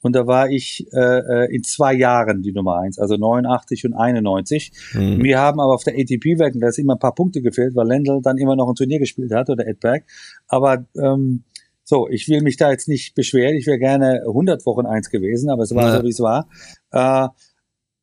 [0.00, 3.94] Und da war ich äh, äh in zwei Jahren die Nummer eins, also 89 und
[3.94, 4.72] 91.
[4.94, 5.24] Mhm.
[5.24, 8.56] Wir haben aber auf der ATP-Weltrangliste immer ein paar Punkte gefehlt, weil Lendl dann immer
[8.56, 10.04] noch ein Turnier gespielt hat oder Edberg.
[10.46, 11.44] Aber ähm,
[11.84, 13.56] so, ich will mich da jetzt nicht beschweren.
[13.56, 15.96] Ich wäre gerne 100 Wochen eins gewesen, aber es war ja.
[15.96, 16.48] so, wie es war.
[16.92, 17.28] Äh,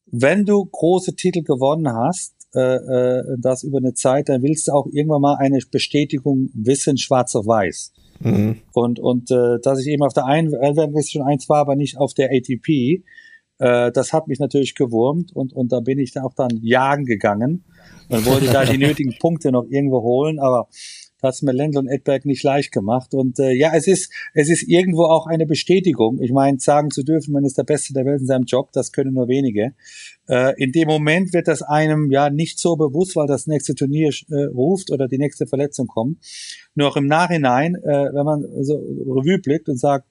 [0.08, 4.72] wenn du große Titel gewonnen hast, äh, äh, das über eine Zeit, dann willst du
[4.72, 7.92] auch irgendwann mal eine Bestätigung wissen, schwarz auf weiß.
[8.20, 8.62] Mhm.
[8.74, 11.98] Und, und äh, dass ich eben auf der einen Weltrangliste schon eins war, aber nicht
[11.98, 13.04] auf der ATP,
[13.58, 17.06] äh, das hat mich natürlich gewurmt und, und da bin ich dann auch dann jagen
[17.06, 17.64] gegangen
[18.10, 20.68] und wollte da die nötigen Punkte noch irgendwo holen, aber
[21.24, 23.14] hat es mir Lendl und Edberg nicht leicht gemacht.
[23.14, 26.22] Und äh, ja, es ist, es ist irgendwo auch eine Bestätigung.
[26.22, 28.92] Ich meine, sagen zu dürfen, man ist der Beste der Welt in seinem Job, das
[28.92, 29.74] können nur wenige.
[30.28, 34.12] Äh, in dem Moment wird das einem ja nicht so bewusst, weil das nächste Turnier
[34.30, 36.20] äh, ruft oder die nächste Verletzung kommt.
[36.76, 40.08] Nur auch im Nachhinein, äh, wenn man so Revue blickt und sagt,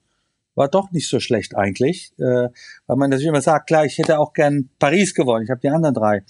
[0.55, 2.49] war doch nicht so schlecht eigentlich, äh,
[2.87, 5.69] weil man natürlich immer sagt, klar, ich hätte auch gern Paris gewonnen, ich habe die
[5.69, 6.23] anderen drei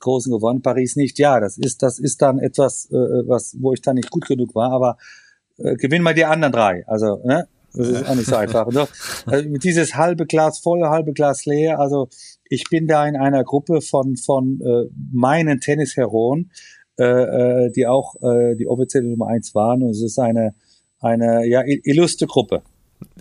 [0.00, 1.18] Großen gewonnen, Paris nicht.
[1.18, 4.54] Ja, das ist, das ist dann etwas, äh, was, wo ich dann nicht gut genug
[4.54, 4.96] war, aber
[5.58, 6.84] äh, gewinn mal die anderen drei.
[6.86, 7.48] Also, ne?
[7.74, 8.66] Das ist auch nicht so einfach.
[8.66, 8.88] Also,
[9.26, 11.78] also dieses halbe Glas voll, halbe Glas leer.
[11.78, 12.08] Also
[12.48, 16.50] ich bin da in einer Gruppe von von äh, meinen Tennisheroen,
[16.98, 19.82] äh, äh, die auch äh, die offizielle Nummer eins waren.
[19.82, 20.54] Und es ist eine
[20.98, 22.62] eine ja illustre Gruppe.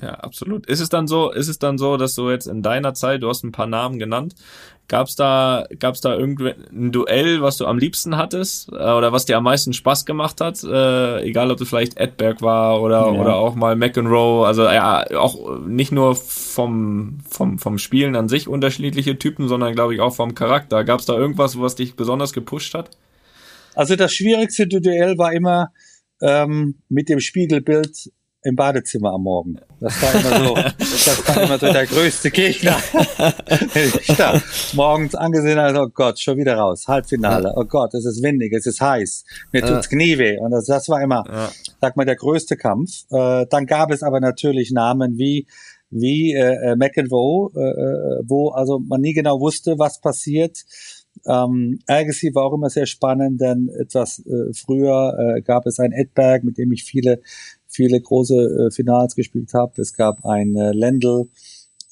[0.02, 0.66] Ja, absolut.
[0.68, 3.30] Ist es dann so, ist es dann so, dass du jetzt in deiner Zeit, du
[3.30, 4.34] hast ein paar Namen genannt,
[4.88, 9.38] gab's da, gab's da irgendein Duell, was du am liebsten hattest, äh, oder was dir
[9.38, 10.64] am meisten Spaß gemacht hat?
[10.64, 13.20] Äh, egal, ob du vielleicht Edberg war oder, ja.
[13.20, 18.48] oder auch mal McEnroe, also ja, auch nicht nur vom, vom, vom Spielen an sich
[18.48, 20.84] unterschiedliche Typen, sondern glaube ich auch vom Charakter.
[20.84, 22.92] Gab's da irgendwas, was dich besonders gepusht hat?
[23.76, 25.70] Also das schwierigste Duell war immer,
[26.22, 28.12] ähm, mit dem Spiegelbild
[28.48, 29.58] im Badezimmer am Morgen.
[29.82, 32.78] Das war immer so, das war immer so der größte Gegner.
[34.18, 34.42] da
[34.74, 38.66] morgens angesehen habe, oh Gott, schon wieder raus, Halbfinale, oh Gott, es ist windig, es
[38.66, 40.38] ist heiß, mir tut's Knie weh.
[40.40, 41.52] Und das, das war immer, ja.
[41.82, 43.04] sag mal, der größte Kampf.
[43.12, 45.46] Äh, dann gab es aber natürlich Namen wie
[45.90, 50.66] wie äh, äh McEnroe, äh, äh, wo also man nie genau wusste, was passiert.
[51.26, 55.92] Ähm, Agassi war auch immer sehr spannend, denn etwas äh, früher äh, gab es ein
[55.92, 57.22] Edberg, mit dem ich viele
[57.78, 59.80] viele große äh, Finals gespielt habe.
[59.82, 61.30] Es gab ein äh, Lendl,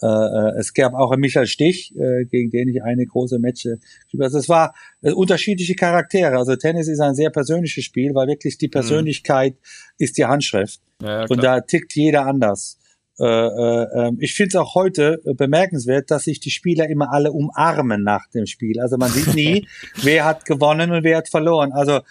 [0.01, 3.77] äh, äh, es gab auch einen Michael Stich, äh, gegen den ich eine große Matche
[3.77, 4.23] gespielt habe.
[4.25, 6.37] Also es war äh, unterschiedliche Charaktere.
[6.37, 8.71] Also Tennis ist ein sehr persönliches Spiel, weil wirklich die mhm.
[8.71, 9.57] Persönlichkeit mhm.
[9.99, 10.81] ist die Handschrift.
[11.01, 12.77] Ja, und da tickt jeder anders.
[13.17, 17.31] Äh, äh, ähm, ich finde es auch heute bemerkenswert, dass sich die Spieler immer alle
[17.31, 18.81] umarmen nach dem Spiel.
[18.81, 19.67] Also man sieht nie,
[20.03, 21.71] wer hat gewonnen und wer hat verloren.
[21.71, 22.01] Also.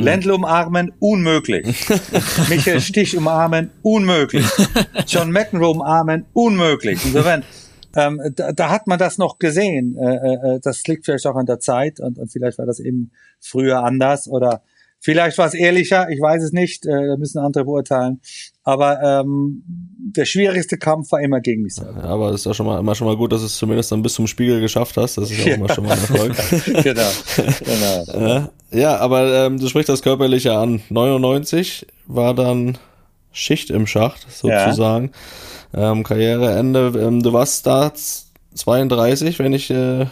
[0.00, 1.86] Ländl umarmen, unmöglich.
[2.48, 4.46] Michael Stich umarmen, unmöglich.
[5.06, 7.04] John McEnroe umarmen, unmöglich.
[7.04, 7.44] Insofern,
[7.94, 9.96] ähm, da, da hat man das noch gesehen.
[9.96, 13.10] Äh, äh, das liegt vielleicht auch an der Zeit und, und vielleicht war das eben
[13.40, 14.62] früher anders oder
[15.04, 18.20] Vielleicht war es ehrlicher, ich weiß es nicht, äh, da müssen andere beurteilen.
[18.62, 22.04] Aber ähm, der schwierigste Kampf war immer gegen mich selber.
[22.04, 23.90] Ja, aber es ist ja schon mal immer schon mal gut, dass du es zumindest
[23.90, 25.18] dann bis zum Spiegel geschafft hast.
[25.18, 26.36] Das ist ja auch immer schon mal ein Erfolg.
[26.84, 27.10] genau.
[27.64, 28.48] genau.
[28.74, 30.80] Ja, aber ähm, du sprichst das Körperliche an.
[30.88, 32.78] 99 war dann
[33.30, 35.10] Schicht im Schacht, sozusagen.
[35.74, 35.92] Ja.
[35.92, 36.92] Ähm, Karriereende.
[36.96, 37.92] Ähm, du warst da
[38.54, 40.06] 32, wenn ich äh,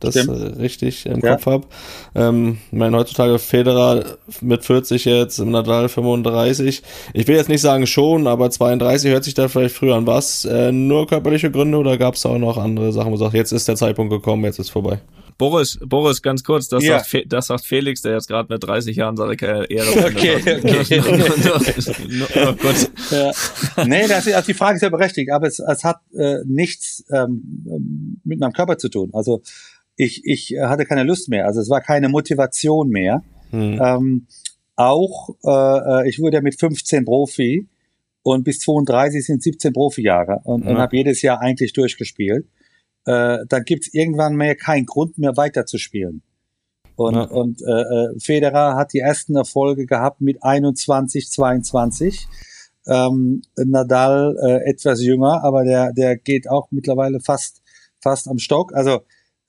[0.00, 0.58] das Stimmt.
[0.58, 1.32] richtig im ja.
[1.32, 1.66] Kopf habe.
[2.14, 4.04] Ähm, ich meine, heutzutage Federer
[4.40, 6.82] mit 40 jetzt, Nadal 35.
[7.12, 10.06] Ich will jetzt nicht sagen schon, aber 32 hört sich da vielleicht früher an.
[10.06, 10.44] Was?
[10.44, 13.52] Äh, nur körperliche Gründe oder gab es auch noch andere Sachen, wo du sagst, jetzt
[13.52, 15.00] ist der Zeitpunkt gekommen, jetzt ist vorbei?
[15.40, 16.98] Boris, Boris, ganz kurz, das, ja.
[16.98, 21.00] sagt, das sagt Felix, der jetzt gerade mit 30 Jahren seine Karriere Okay, okay.
[22.44, 22.90] oh Gott.
[23.10, 23.84] Ja.
[23.86, 27.06] Nee, das ist, also die Frage ist ja berechtigt, aber es, es hat äh, nichts
[27.10, 29.08] ähm, mit meinem Körper zu tun.
[29.14, 29.40] Also
[29.96, 33.22] ich, ich hatte keine Lust mehr, also es war keine Motivation mehr.
[33.50, 33.80] Hm.
[33.82, 34.26] Ähm,
[34.76, 37.68] auch, äh, ich wurde ja mit 15 Profi
[38.22, 40.70] und bis 32 sind 17 Profijahre und, ja.
[40.70, 42.46] und habe jedes Jahr eigentlich durchgespielt
[43.06, 46.22] äh, dann gibt's irgendwann mehr keinen Grund mehr weiterzuspielen.
[46.96, 47.22] Und, ja.
[47.22, 52.26] und äh, äh, Federer hat die ersten Erfolge gehabt mit 21, 22.
[52.86, 57.62] Ähm, Nadal äh, etwas jünger, aber der, der geht auch mittlerweile fast
[58.02, 58.74] fast am Stock.
[58.74, 59.00] Also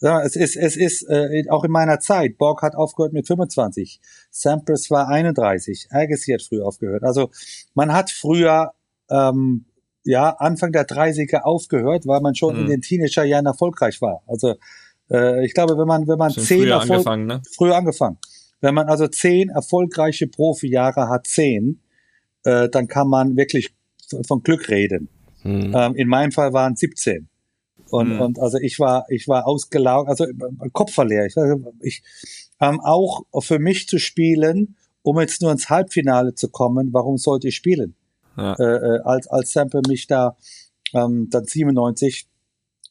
[0.02, 2.38] ja, es ist, es ist äh, auch in meiner Zeit.
[2.40, 4.02] Borg hat aufgehört mit 25.
[4.32, 5.90] Sampras war 31.
[5.92, 7.04] Agassi hat früh aufgehört.
[7.04, 7.30] Also
[7.76, 8.72] man hat früher
[9.12, 9.66] ähm,
[10.04, 12.62] ja Anfang der 30er aufgehört, weil man schon mhm.
[12.62, 14.24] in den Teenagerjahren erfolgreich war.
[14.26, 14.56] Also
[15.12, 17.42] äh, ich glaube, wenn man wenn man Schon zehn früher Erfolg angefangen, ne?
[17.56, 18.18] früher angefangen.
[18.60, 21.80] Wenn man also zehn erfolgreiche Profijahre hat, zehn,
[22.44, 23.76] äh, dann kann man wirklich
[24.28, 25.10] von Glück reden.
[25.44, 25.74] Hm.
[25.76, 27.28] Ähm, in meinem Fall waren 17.
[27.92, 28.22] Und, Mhm.
[28.22, 30.34] und also ich war, ich war ausgelaugt, also äh,
[30.72, 31.28] Kopf verleert.
[31.28, 31.36] Ich,
[31.82, 32.04] ich
[32.60, 37.50] ähm, auch für mich zu spielen, um jetzt nur ins Halbfinale zu kommen, warum sollte
[37.50, 37.96] ich spielen?
[38.38, 38.54] Ja.
[38.54, 40.38] Äh, äh, als, als Sample mich da
[40.94, 42.28] ähm, dann 97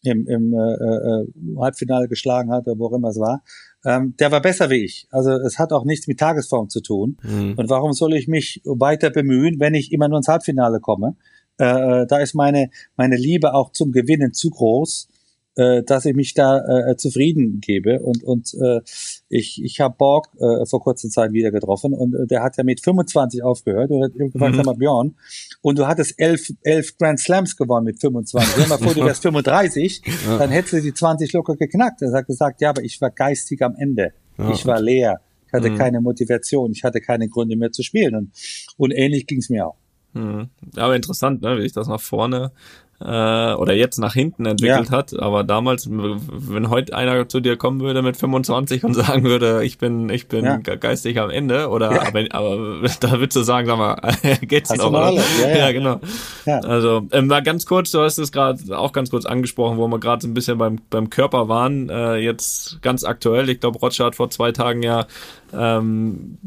[0.03, 1.27] im, im äh, äh,
[1.59, 3.43] Halbfinale geschlagen hat, oder wo auch immer es war,
[3.85, 5.07] ähm, der war besser wie ich.
[5.11, 7.17] Also es hat auch nichts mit Tagesform zu tun.
[7.23, 7.55] Hm.
[7.57, 11.17] Und warum soll ich mich weiter bemühen, wenn ich immer nur ins Halbfinale komme?
[11.61, 15.09] Äh, da ist meine, meine Liebe auch zum Gewinnen zu groß,
[15.57, 16.59] äh, dass ich mich da
[16.91, 18.01] äh, zufrieden gebe.
[18.01, 18.81] Und, und äh,
[19.29, 22.65] ich, ich habe Borg äh, vor kurzer Zeit wieder getroffen und äh, der hat ja
[22.65, 24.57] mit 25 aufgehört und hat gefragt, Mhm.
[24.57, 25.15] sag mal, Björn,
[25.61, 28.49] und du hattest elf, elf Grand Slams gewonnen mit 25.
[28.53, 30.03] Stell dir mal vor, du wärst 35,
[30.39, 32.01] dann hättest du die 20 locker geknackt.
[32.03, 34.13] Er hat gesagt, ja, aber ich war geistig am Ende.
[34.39, 34.51] Ja.
[34.53, 35.21] Ich war leer.
[35.49, 35.77] Ich hatte Mhm.
[35.79, 36.71] keine Motivation.
[36.71, 38.15] Ich hatte keine Gründe mehr zu spielen.
[38.15, 38.31] Und,
[38.77, 39.75] und ähnlich ging es mir auch.
[40.15, 40.51] Mhm.
[40.77, 42.53] Aber interessant, ne, wie sich das nach vorne
[43.01, 44.97] äh, oder jetzt nach hinten entwickelt Ja.
[44.97, 45.19] hat.
[45.19, 49.79] Aber damals, wenn heute einer zu dir kommen würde mit 25 und sagen würde, ich
[49.79, 50.57] bin, ich bin Ja.
[50.59, 52.03] ge- geistig am Ende, oder Ja.
[52.09, 52.57] aber, aber
[53.01, 53.97] da würdest du sagen, sag mal,
[54.43, 54.89] geht's noch?
[54.91, 55.13] oder?
[55.41, 55.73] Ja, ja.
[55.73, 56.01] genau.
[56.47, 59.99] Also ähm, mal ganz kurz, du hast es gerade auch ganz kurz angesprochen, wo wir
[59.99, 61.89] gerade so ein bisschen beim beim Körper waren.
[61.89, 65.07] Äh, jetzt ganz aktuell, ich glaube, Roger hat vor zwei Tagen ja
[65.53, 66.39] ähm,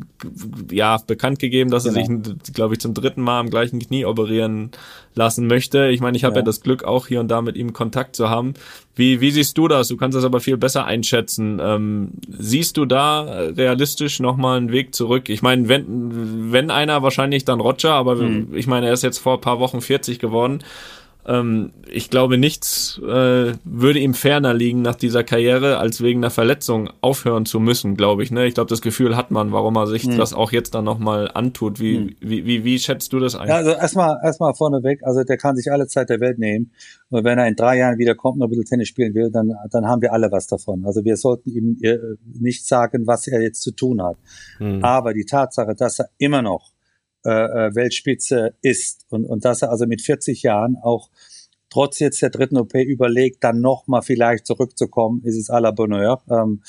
[0.72, 2.24] ja bekannt gegeben, dass er Genau.
[2.44, 4.72] sich, glaube ich, zum dritten Mal am gleichen Knie operieren
[5.16, 5.88] lassen möchte.
[5.90, 6.40] Ich meine, ich habe ja.
[6.42, 6.46] Ja.
[6.46, 8.54] das Glück, auch hier und da mit ihm Kontakt zu haben.
[8.96, 9.88] Wie, wie siehst du das?
[9.88, 11.60] Du kannst das aber viel besser einschätzen.
[11.62, 15.30] Ähm, siehst du da realistisch nochmal einen Weg zurück?
[15.30, 18.56] Ich meine, wenn, wenn einer wahrscheinlich dann Roger, aber Hm.
[18.56, 20.60] ich meine, er ist jetzt vor ein paar Wochen 40 geworden.
[21.26, 26.32] Ähm, ich glaube, nichts äh, würde ihm ferner liegen nach dieser Karriere, als wegen einer
[26.32, 28.32] Verletzung aufhören zu müssen, glaube ich.
[28.32, 28.46] Ne?
[28.46, 30.18] Ich glaube, das Gefühl hat man, warum er sich Hm.
[30.18, 31.80] das auch jetzt dann nochmal antut.
[31.80, 33.48] Wie, wie, wie, wie schätzt du das ein?
[33.48, 36.72] Ja, also erstmal erstmal vorneweg, also der kann sich alle Zeit der Welt nehmen.
[37.10, 39.54] Und wenn er in drei Jahren wieder kommt und ein bisschen Tennis spielen will, dann,
[39.72, 40.86] dann haben wir alle was davon.
[40.86, 41.98] Also wir sollten ihm äh,
[42.40, 44.18] nicht sagen, was er jetzt zu tun hat.
[44.58, 44.84] Hm.
[44.84, 46.73] Aber die Tatsache, dass er immer noch
[47.26, 51.10] äh, äh, Weltspitze ist und, und dass er also mit 40 Jahren auch
[51.70, 56.22] trotz jetzt der dritten OP überlegt, dann nochmal vielleicht zurückzukommen, ist es à la Bonheur.
[56.30, 56.62] Ähm,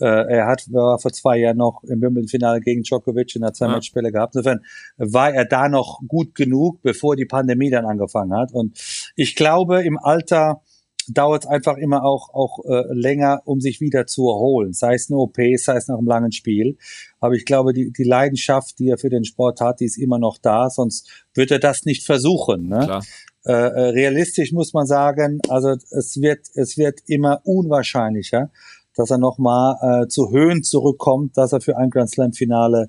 [0.00, 3.66] äh, er hat war vor zwei Jahren noch im Wimbledon-Finale gegen Djokovic in der zwei
[3.66, 3.72] Ja.
[3.72, 4.34] Matchspiele gehabt.
[4.34, 4.60] Insofern
[4.98, 8.52] war er da noch gut genug, bevor die Pandemie dann angefangen hat.
[8.52, 8.78] Und
[9.16, 10.60] ich glaube, im Alter
[11.08, 14.72] dauert es einfach immer auch auch äh, länger, um sich wieder zu erholen.
[14.72, 16.76] Sei es eine OP, sei es nach einem langen Spiel.
[17.20, 20.18] Aber ich glaube, die, die Leidenschaft, die er für den Sport hat, die ist immer
[20.18, 20.70] noch da.
[20.70, 22.68] Sonst wird er das nicht versuchen.
[22.68, 22.80] Ne?
[22.84, 23.02] Klar.
[23.46, 28.50] Äh, äh, realistisch muss man sagen, also es wird es wird immer unwahrscheinlicher,
[28.96, 32.88] dass er nochmal äh, zu Höhen zurückkommt, dass er für ein Grand Slam Finale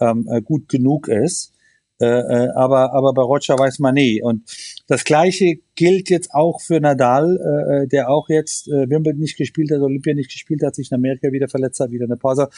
[0.00, 1.52] ähm, äh, gut genug ist.
[1.98, 4.22] Äh, äh, aber aber bei Roger weiß man nie.
[4.22, 4.44] Und
[4.86, 9.36] das Gleiche gilt jetzt auch für Nadal, äh, äh, der auch jetzt äh, Wimbledon nicht
[9.36, 12.48] gespielt hat, Olympia nicht gespielt hat, sich in Amerika wieder verletzt hat, wieder eine Pause.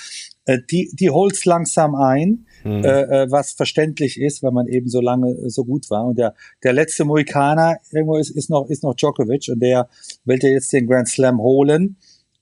[0.44, 2.84] Äh, die die holt's langsam ein Hm.
[2.84, 6.04] äh, was verständlich ist, weil man eben so lange äh, so gut war.
[6.06, 9.88] Und der, der letzte Mohikaner irgendwo ist, ist noch ist noch Djokovic und der
[10.24, 11.96] will ja jetzt den Grand Slam holen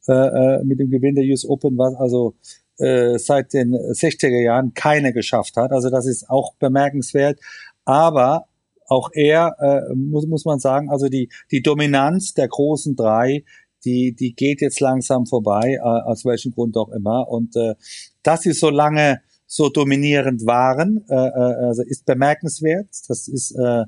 [0.08, 2.34] äh, äh, mit dem Gewinn der US Open, was also
[2.78, 5.70] äh, seit den 60er Jahren keine geschafft hat.
[5.70, 7.38] Also das ist auch bemerkenswert.
[7.84, 8.46] Aber
[8.88, 13.44] auch er äh, muss muss man sagen, also die die Dominanz der großen drei
[13.84, 17.28] die, die geht jetzt langsam vorbei, äh, aus welchem Grund auch immer.
[17.28, 17.74] Und äh,
[18.22, 22.88] dass sie so lange so dominierend waren, äh, äh, also ist bemerkenswert.
[23.08, 23.84] Das ist, äh,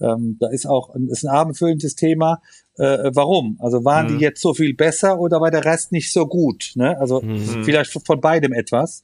[0.00, 2.42] ähm, da ist auch ein, ist ein abendfüllendes Thema.
[2.76, 3.56] Äh, warum?
[3.60, 4.08] Also waren Mhm.
[4.08, 6.72] die jetzt so viel besser oder war der Rest nicht so gut?
[6.74, 6.98] Ne?
[6.98, 7.64] Also Mhm.
[7.64, 9.02] vielleicht von beidem etwas.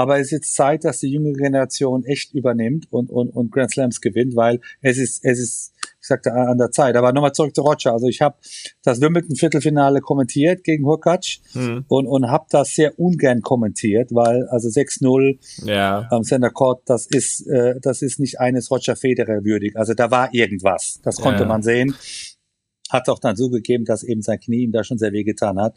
[0.00, 3.72] Aber es ist jetzt Zeit, dass die jüngere Generation echt übernimmt und, und, und Grand
[3.72, 6.94] Slams gewinnt, weil es ist, es ist, ich sagte, an der Zeit.
[6.94, 7.94] Aber nochmal zurück zu Roger.
[7.94, 8.36] Also ich habe
[8.84, 11.84] das Wimbledon-Viertelfinale kommentiert gegen Hurkacz Hm.
[11.88, 16.06] und, und habe das sehr ungern kommentiert, weil also 6-0 Ja.
[16.12, 19.76] am Center Court, das ist, äh, das ist nicht eines Roger Federer würdig.
[19.76, 21.00] Also da war irgendwas.
[21.02, 21.48] Das konnte Ja.
[21.48, 21.96] man sehen.
[22.88, 25.74] Hat auch dann zugegeben, dass eben sein Knie ihm da schon sehr weh getan hat.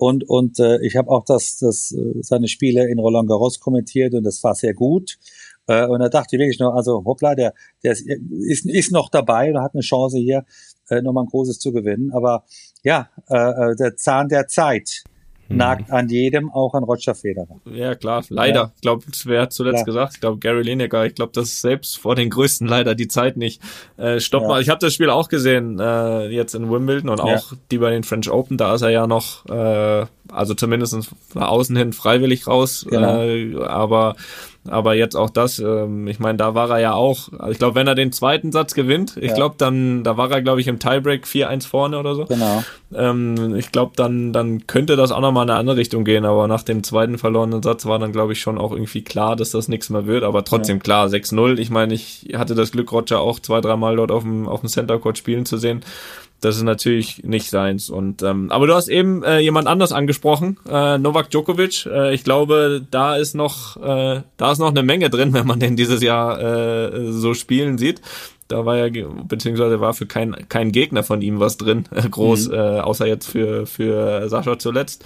[0.00, 4.14] Und, und äh, ich habe auch das, das, äh, seine Spiele in Roland Garros kommentiert
[4.14, 5.18] und das war sehr gut.
[5.66, 7.52] Äh, und da dachte ich wirklich noch, also hoppla, der,
[7.84, 10.46] der ist, ist, ist noch dabei und hat eine Chance hier
[10.88, 12.12] äh, nochmal ein großes zu gewinnen.
[12.14, 12.46] Aber
[12.82, 15.04] ja, äh, äh der Zahn der Zeit.
[15.50, 17.60] Nagt an jedem, auch an Roger Federer.
[17.70, 18.60] Ja, klar, leider.
[18.60, 18.72] Ja.
[18.74, 19.84] Ich glaube, wer hat zuletzt klar.
[19.84, 20.14] gesagt?
[20.14, 21.06] Ich glaube, Gary Lineker.
[21.06, 23.60] Ich glaube, das ist selbst vor den Größten leider die Zeit nicht.
[23.96, 24.48] Äh, stopp ja.
[24.48, 24.62] mal.
[24.62, 27.24] Ich habe das Spiel auch gesehen, äh, jetzt in Wimbledon und ja.
[27.24, 28.56] auch die bei den French Open.
[28.56, 30.96] Da ist er ja noch, äh, also zumindest
[31.34, 32.86] nach außen hin freiwillig raus.
[32.88, 33.22] Genau.
[33.22, 34.16] Äh, aber
[34.70, 37.74] aber jetzt auch das, ähm, ich meine, da war er ja auch, also ich glaube,
[37.74, 39.34] wenn er den zweiten Satz gewinnt, ich ja.
[39.34, 42.24] glaube, dann, da war er, glaube ich, im Tiebreak 4-1 vorne oder so.
[42.24, 42.62] Genau.
[42.94, 46.48] Ähm, ich glaube, dann, dann könnte das auch nochmal in eine andere Richtung gehen, aber
[46.48, 49.68] nach dem zweiten verlorenen Satz war dann, glaube ich, schon auch irgendwie klar, dass das
[49.68, 50.82] nichts mehr wird, aber trotzdem ja.
[50.82, 51.58] klar, 6-0.
[51.58, 54.68] Ich meine, ich hatte das Glück, Roger auch zwei, dreimal dort auf dem, auf dem
[54.68, 55.82] Center Court spielen zu sehen
[56.40, 57.90] das ist natürlich nicht seins.
[57.90, 61.86] Und ähm, aber du hast eben äh, jemand anders angesprochen, äh, Novak Djokovic.
[61.86, 65.60] Äh, ich glaube, da ist noch äh, da ist noch eine Menge drin, wenn man
[65.60, 68.00] den dieses Jahr äh, so spielen sieht.
[68.48, 72.48] Da war ja beziehungsweise war für kein kein Gegner von ihm was drin äh, groß,
[72.48, 72.54] mhm.
[72.54, 75.04] äh, außer jetzt für für Sascha zuletzt.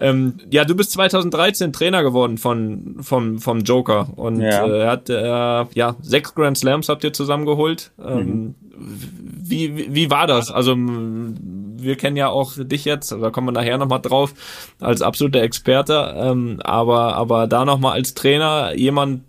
[0.00, 4.66] Ähm, ja, du bist 2013 Trainer geworden von vom vom Joker und ja.
[4.66, 7.90] äh, er hat äh, ja sechs Grand Slams habt ihr zusammengeholt.
[7.98, 10.50] Ähm, mhm wie, wie war das?
[10.50, 14.34] Also wir kennen ja auch dich jetzt, da kommen wir nachher nochmal drauf,
[14.80, 19.22] als absoluter Experte, ähm, aber, aber da nochmal als Trainer jemand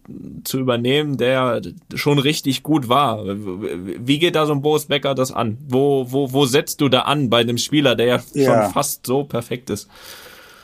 [0.44, 1.62] zu übernehmen, der
[1.94, 3.24] schon richtig gut war.
[3.26, 5.58] Wie geht da so ein Boris Becker das an?
[5.68, 8.46] Wo, wo, wo setzt du da an bei einem Spieler, der ja, ja.
[8.64, 9.88] schon fast so perfekt ist?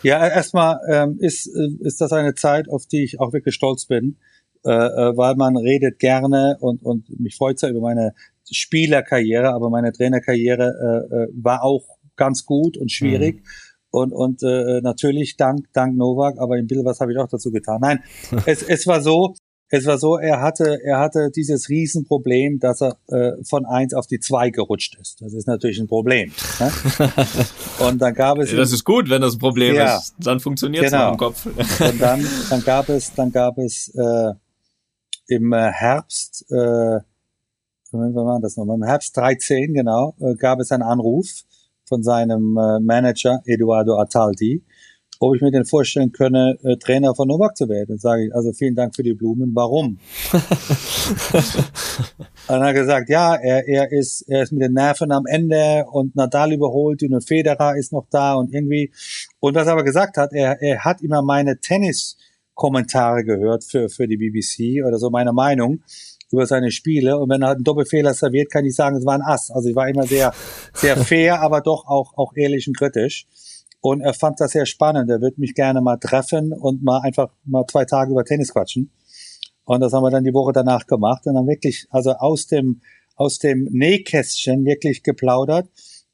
[0.03, 3.86] Ja, erstmal ähm, ist, äh, ist das eine Zeit, auf die ich auch wirklich stolz
[3.86, 4.17] bin,
[4.65, 8.13] äh, äh weil man redet gerne und, und mich freut es ja über meine
[8.52, 10.64] Spielerkarriere, aber meine Trainerkarriere
[11.12, 11.84] äh, äh, war auch
[12.16, 13.38] ganz gut und schwierig.
[13.38, 13.44] Mhm.
[13.89, 17.52] Und, und äh, natürlich dank, dank Novak, aber im Bild, was habe ich auch dazu
[17.52, 17.80] getan?
[17.80, 18.00] Nein,
[18.46, 19.36] es, es war so,
[19.70, 24.08] es war so, er hatte, er hatte dieses Riesenproblem, dass er äh, von eins auf
[24.08, 25.22] die zwei gerutscht ist.
[25.22, 26.32] Das ist natürlich ein Problem.
[26.60, 26.72] Ne?
[27.88, 28.56] Und dann gab es.
[28.56, 30.14] Das ist gut, wenn das ein Problem ja, ist.
[30.20, 31.12] Dann funktioniert es genau.
[31.12, 31.46] im Kopf.
[31.80, 34.34] Und dann, dann gab es, dann gab es äh,
[35.28, 37.00] im Herbst äh,
[37.94, 38.78] Moment, wann war das nochmal?
[38.78, 41.44] Im Herbst 13, genau, äh, gab es einen Anruf
[41.86, 44.64] von seinem äh, Manager Eduardo Ataldi,
[45.20, 47.89] ob ich mir denn vorstellen könne, äh, Trainer von Novak zu werden.
[47.89, 50.00] Dann sage ich, also vielen Dank für die Blumen, warum?
[52.48, 55.86] dann hat er gesagt, ja, er, er, ist, er ist mit den Nerven am Ende
[55.91, 58.91] und Nadal überholt ihn und Federer ist noch da und irgendwie.
[59.39, 64.08] Und was er aber gesagt hat, er, er hat immer meine Tennis-Kommentare gehört für, für
[64.08, 65.84] die BBC oder so meine Meinung
[66.34, 67.17] über seine Spiele.
[67.17, 69.51] Und wenn er halt einen Doppelfehler serviert, kann ich sagen, es war ein Ass.
[69.51, 70.34] Also ich war immer sehr,
[70.73, 73.27] sehr fair, aber doch auch, auch ehrlich und kritisch.
[73.79, 75.09] Und er fand das sehr spannend.
[75.09, 78.91] Er würde mich gerne mal treffen und mal einfach mal zwei Tage über Tennis quatschen.
[79.65, 82.81] Und das haben wir dann die Woche danach gemacht und dann wirklich, also aus dem,
[83.15, 85.69] aus dem Nähkästchen wirklich geplaudert.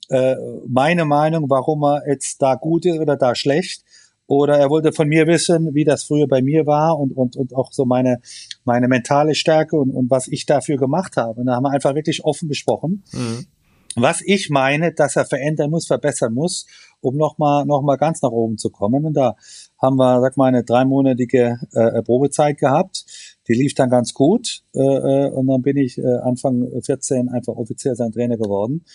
[0.10, 0.36] Äh,
[0.68, 3.84] meine Meinung, warum er jetzt da gut ist oder da schlecht
[4.30, 7.56] oder er wollte von mir wissen, wie das früher bei mir war und, und, und
[7.56, 8.22] auch so meine,
[8.64, 11.40] meine mentale Stärke und, und was ich dafür gemacht habe.
[11.40, 13.04] Und da haben wir einfach wirklich offen gesprochen.
[13.12, 13.48] Mhm.
[13.96, 16.68] Was ich meine, dass er verändern muss, verbessern muss,
[17.02, 19.04] um nochmal noch mal ganz nach oben zu kommen.
[19.04, 19.36] Und da
[19.82, 23.06] haben wir, sag mal, eine dreimonatige äh, Probezeit gehabt.
[23.48, 24.62] Die lief dann ganz gut.
[24.76, 28.86] Äh, äh und dann bin ich äh, Anfang 14 einfach offiziell sein Trainer geworden.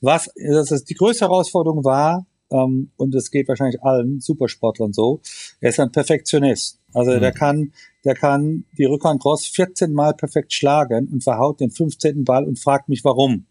[0.00, 5.20] Was das ist, die größte Herausforderung war, ähm, und es geht wahrscheinlich allen Supersportlern so.
[5.60, 6.78] Er ist ein Perfektionist.
[6.92, 7.20] Also mhm.
[7.20, 7.72] der kann,
[8.04, 12.24] der kann die Rückhand Cross 14 Mal perfekt schlagen und verhaut den 15.
[12.24, 13.46] Ball und fragt mich warum.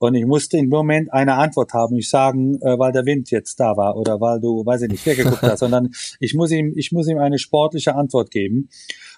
[0.00, 3.58] Und ich musste im Moment eine Antwort haben, nicht sagen, äh, weil der Wind jetzt
[3.58, 6.92] da war oder weil du, weiß ich nicht, weggeguckt hast, sondern ich muss ihm, ich
[6.92, 8.68] muss ihm eine sportliche Antwort geben.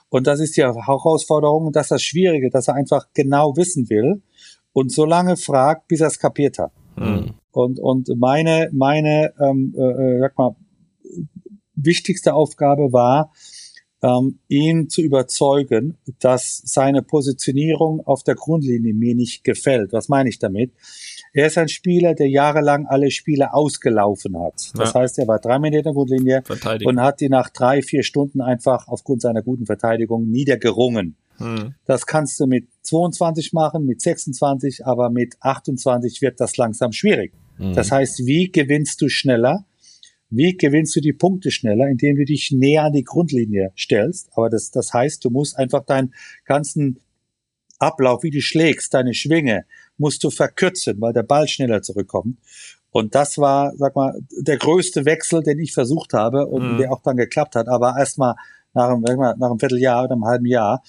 [0.08, 3.90] Und das ist die Herausforderung und das ist das Schwierige, dass er einfach genau wissen
[3.90, 4.22] will
[4.72, 6.72] und so lange fragt, bis er es kapiert hat.
[6.96, 7.34] Mhm.
[7.52, 10.56] Und, und meine, meine, ähm, äh, äh, sag mal,
[11.74, 13.32] wichtigste Aufgabe war,
[14.02, 19.92] ähm, ihn zu überzeugen, dass seine Positionierung auf der Grundlinie mir nicht gefällt.
[19.92, 20.72] Was meine ich damit?
[21.32, 24.54] Er ist ein Spieler, der jahrelang alle Spiele ausgelaufen hat.
[24.74, 25.00] Das ja.
[25.00, 26.42] heißt, er war drei Meter in der Grundlinie
[26.84, 31.16] und hat die nach drei, vier Stunden einfach aufgrund seiner guten Verteidigung niedergerungen.
[31.40, 31.74] Hm.
[31.86, 37.32] Das kannst du mit 22 machen, mit 26, aber mit 28 wird das langsam schwierig.
[37.56, 37.74] Hm.
[37.74, 39.64] Das heißt, wie gewinnst du schneller?
[40.28, 44.28] Wie gewinnst du die Punkte schneller, indem du dich näher an die Grundlinie stellst?
[44.36, 46.14] Aber das, das heißt, du musst einfach deinen
[46.44, 47.00] ganzen
[47.80, 49.64] Ablauf, wie du schlägst, deine Schwinge,
[49.96, 52.38] musst du verkürzen, weil der Ball schneller zurückkommt.
[52.90, 56.78] Und das war, sag mal, der größte Wechsel, den ich versucht habe und mhm.
[56.78, 57.68] der auch dann geklappt hat.
[57.68, 58.34] Aber erstmal
[58.74, 60.82] nach einem, nach einem Vierteljahr oder einem halben Jahr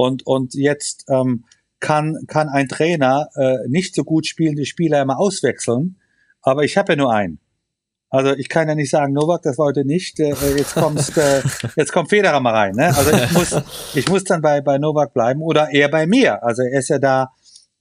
[0.00, 1.44] und, und jetzt ähm,
[1.78, 5.96] kann, kann ein Trainer äh, nicht so gut spielende Spieler immer auswechseln.
[6.40, 7.38] Aber ich habe ja nur einen.
[8.08, 10.18] Also ich kann ja nicht sagen, Novak, das war heute nicht.
[10.18, 11.42] Äh, äh jetzt kommst, äh,
[11.76, 12.74] jetzt kommt Federer mal rein.
[12.74, 12.86] Ne?
[12.96, 13.62] Also ich muss,
[13.94, 16.42] ich muss dann bei bei Novak bleiben oder er bei mir.
[16.42, 17.32] Also er ist ja da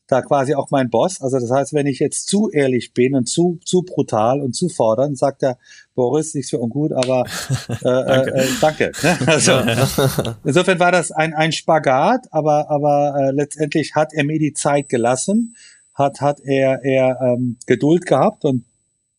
[0.10, 1.22] da quasi auch mein Boss.
[1.22, 4.68] Also das heißt, wenn ich jetzt zu ehrlich bin und zu zu brutal und zu
[4.68, 5.57] fordern, sagt er
[5.94, 7.26] Boris, nichts für ungut, aber
[7.69, 8.31] äh, danke.
[8.34, 8.91] Äh, äh, danke.
[9.03, 9.18] Ne?
[9.27, 9.61] Also,
[10.44, 14.90] insofern war das ein ein Spagat, aber aber äh, letztendlich hat er mir die Zeit
[14.90, 15.56] gelassen,
[15.94, 18.65] hat hat er er ähm, Geduld gehabt und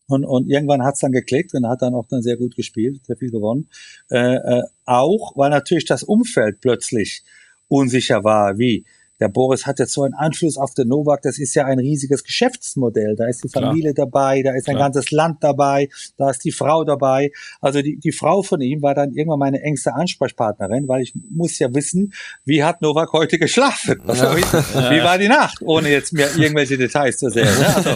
[0.08, 3.16] und, und irgendwann hat's dann geklickt und hat dann auch dann sehr gut gespielt, sehr
[3.16, 3.68] viel gewonnen.
[4.10, 7.22] Äh, äh, auch, weil natürlich das Umfeld plötzlich
[7.68, 8.84] unsicher war, wie
[9.20, 12.24] der Boris hat jetzt so einen Anschluss auf den Novak, das ist ja ein riesiges
[12.24, 13.16] Geschäftsmodell.
[13.16, 14.06] Da ist die Familie Klar.
[14.06, 14.88] dabei, da ist ein Klar.
[14.88, 17.30] ganzes Land dabei, da ist die Frau dabei.
[17.60, 21.58] Also die, die Frau von ihm war dann irgendwann meine engste Ansprechpartnerin, weil ich muss
[21.58, 22.14] ja wissen,
[22.44, 24.00] wie hat Novak heute geschlafen?
[24.06, 24.36] Also, ja.
[24.36, 25.58] wie, wie, war die Nacht?
[25.62, 27.44] Ohne jetzt mir irgendwelche Details zu sehen.
[27.44, 27.76] Ne?
[27.76, 27.90] Also,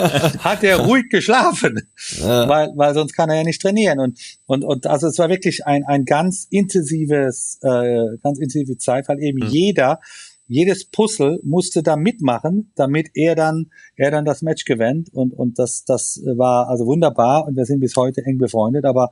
[0.44, 1.88] hat er ruhig geschlafen?
[2.18, 2.48] Ja.
[2.48, 3.98] Weil, weil sonst kann er ja nicht trainieren.
[3.98, 9.08] Und, und, und also es war wirklich ein, ein ganz intensives, äh, ganz intensive Zeit,
[9.08, 9.50] weil eben mhm.
[9.50, 10.00] jeder
[10.46, 15.58] jedes Puzzle musste da mitmachen, damit er dann, er dann das Match gewinnt und, und
[15.58, 19.10] das, das war also wunderbar und wir sind bis heute eng befreundet, aber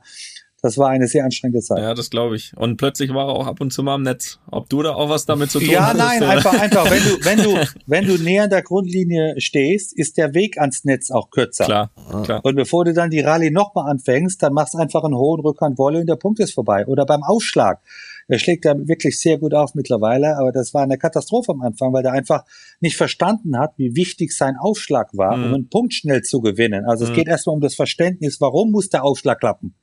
[0.63, 1.79] das war eine sehr anstrengende Zeit.
[1.79, 2.53] Ja, das glaube ich.
[2.55, 4.39] Und plötzlich war er auch ab und zu mal im Netz.
[4.49, 5.73] Ob du da auch was damit zu tun hast?
[5.73, 6.89] Ja, nein, einfach, einfach.
[6.89, 10.85] Wenn du, wenn du, wenn du näher an der Grundlinie stehst, ist der Weg ans
[10.85, 11.65] Netz auch kürzer.
[11.65, 11.91] Klar,
[12.23, 12.39] klar.
[12.45, 15.77] Und bevor du dann die Rallye nochmal anfängst, dann machst du einfach einen hohen Rückhand
[15.77, 16.87] Wolle und der Punkt ist vorbei.
[16.87, 17.81] Oder beim Ausschlag.
[18.27, 21.93] Er schlägt da wirklich sehr gut auf mittlerweile, aber das war eine Katastrophe am Anfang,
[21.93, 22.45] weil er einfach
[22.79, 25.43] nicht verstanden hat, wie wichtig sein Aufschlag war, mhm.
[25.43, 26.85] um einen Punkt schnell zu gewinnen.
[26.85, 27.11] Also mhm.
[27.11, 29.75] es geht erstmal um das Verständnis, warum muss der Aufschlag klappen?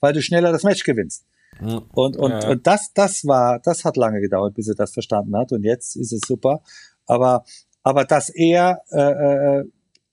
[0.00, 1.24] Weil du schneller das Match gewinnst.
[1.60, 1.82] Mhm.
[1.92, 2.50] Und, und, ja.
[2.50, 5.52] und das, das war, das hat lange gedauert, bis er das verstanden hat.
[5.52, 6.62] Und jetzt ist es super.
[7.06, 7.44] Aber,
[7.82, 9.64] aber dass er äh, äh,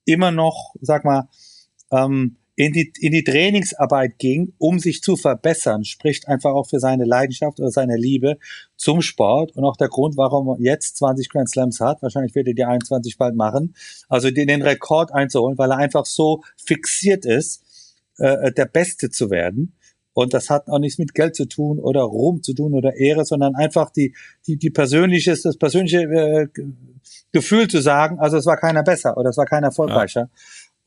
[0.05, 1.29] immer noch, sag mal,
[1.91, 6.81] ähm, in die, in die Trainingsarbeit ging, um sich zu verbessern, spricht einfach auch für
[6.81, 8.37] seine Leidenschaft oder seine Liebe
[8.75, 12.01] zum Sport und auch der Grund, warum er jetzt 20 Grand Slams hat.
[12.01, 13.75] Wahrscheinlich wird er die 21 bald machen.
[14.09, 17.63] Also den, den Rekord einzuholen, weil er einfach so fixiert ist,
[18.17, 19.77] äh, der Beste zu werden.
[20.11, 23.23] Und das hat auch nichts mit Geld zu tun oder Ruhm zu tun oder Ehre,
[23.23, 24.13] sondern einfach die,
[24.47, 26.47] die, die persönliches, das persönliche äh,
[27.31, 30.21] Gefühl zu sagen, also es war keiner besser oder es war keiner erfolgreicher.
[30.21, 30.29] Ja.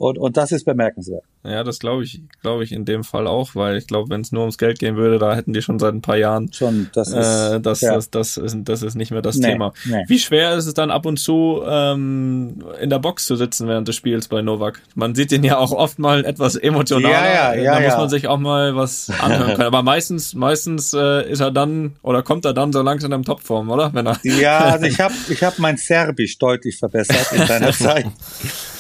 [0.03, 1.23] Und, und das ist bemerkenswert.
[1.45, 4.33] Ja, das glaube ich, glaube ich in dem Fall auch, weil ich glaube, wenn es
[4.33, 6.91] nur ums Geld gehen würde, da hätten die schon seit ein paar Jahren schon.
[6.93, 7.95] Das ist, äh, das, ja.
[7.95, 9.73] das, das, ist, das ist nicht mehr das nee, Thema.
[9.85, 10.03] Nee.
[10.09, 13.87] Wie schwer ist es dann ab und zu ähm, in der Box zu sitzen während
[13.87, 14.83] des Spiels bei Novak?
[14.97, 17.15] Man sieht ihn ja auch oft mal etwas emotionaler.
[17.15, 19.69] Ja, ja, ja, da muss man sich auch mal was anhören können.
[19.69, 23.71] Aber meistens, meistens äh, ist er dann oder kommt er dann so langsam in Topform,
[23.71, 23.95] oder?
[23.95, 28.07] Wenn er ja, also ich habe ich hab mein Serbisch deutlich verbessert in seiner Zeit.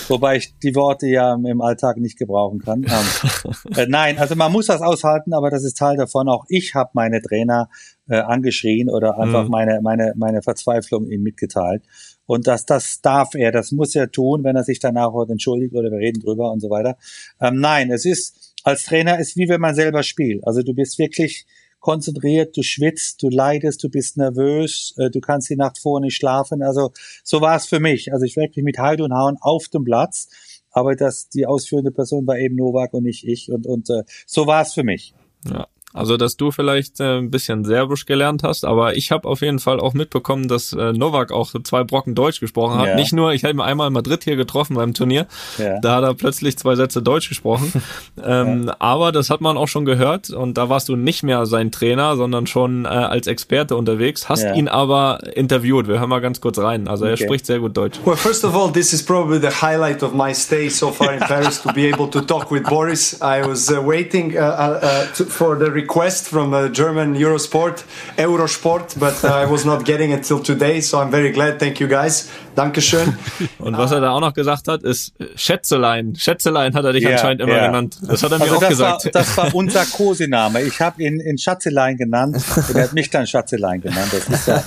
[0.08, 2.84] Wobei ich die Worte ja im Alltag nicht gebrauchen kann.
[2.84, 6.28] Ähm, äh, nein, also man muss das aushalten, aber das ist Teil davon.
[6.28, 7.68] Auch ich habe meine Trainer
[8.08, 9.50] äh, angeschrien oder einfach mhm.
[9.50, 11.82] meine, meine, meine Verzweiflung ihnen mitgeteilt.
[12.26, 15.90] Und das, das darf er, das muss er tun, wenn er sich danach entschuldigt oder
[15.90, 16.96] wir reden drüber und so weiter.
[17.40, 20.46] Ähm, nein, es ist, als Trainer ist wie wenn man selber spielt.
[20.46, 21.46] Also du bist wirklich
[21.82, 26.16] konzentriert, du schwitzt, du leidest, du bist nervös, äh, du kannst die Nacht vorher nicht
[26.16, 26.62] schlafen.
[26.62, 26.92] Also
[27.24, 28.12] so war es für mich.
[28.12, 30.28] Also ich wirklich mit Heid und Hauen auf dem Platz,
[30.70, 34.46] aber das die ausführende Person war eben Novak und nicht ich und und äh, so
[34.46, 35.12] war es für mich.
[35.44, 35.66] Ja.
[35.94, 39.58] Also, dass du vielleicht äh, ein bisschen Serbisch gelernt hast, aber ich habe auf jeden
[39.58, 42.88] Fall auch mitbekommen, dass äh, Novak auch zwei Brocken Deutsch gesprochen hat.
[42.88, 42.94] Ja.
[42.94, 45.26] Nicht nur, ich habe ihn einmal in Madrid hier getroffen beim Turnier,
[45.58, 45.78] ja.
[45.80, 47.72] da hat er plötzlich zwei Sätze Deutsch gesprochen.
[48.24, 48.76] ähm, ja.
[48.78, 52.16] Aber das hat man auch schon gehört und da warst du nicht mehr sein Trainer,
[52.16, 55.88] sondern schon äh, als Experte unterwegs, hast ihn aber interviewt.
[55.88, 56.88] Wir hören mal ganz kurz rein.
[56.88, 57.24] Also er okay.
[57.24, 57.98] spricht sehr gut Deutsch.
[58.04, 61.20] Well, first of all, this is probably the highlight of my stay so far in
[61.32, 63.20] Paris to be able to talk with Boris.
[63.20, 67.84] I was uh, waiting uh, uh, uh to, for the request from a German Eurosport,
[68.16, 71.58] Eurosport, but uh, I was not getting it till today, so I'm very glad.
[71.58, 72.28] Thank you guys.
[72.54, 73.16] Dankeschön.
[73.58, 76.14] Und was er da auch noch gesagt hat, ist Schätzelein.
[76.14, 77.66] Schätzelein hat er dich ja, anscheinend immer ja.
[77.66, 77.98] genannt.
[78.06, 79.04] Das hat er mir also auch das gesagt.
[79.04, 80.62] War, das war unser Kosename.
[80.62, 82.36] Ich habe ihn in Schatzelein genannt.
[82.74, 84.12] Er hat mich dann Schatzelein genannt.
[84.12, 84.62] Das ist ja,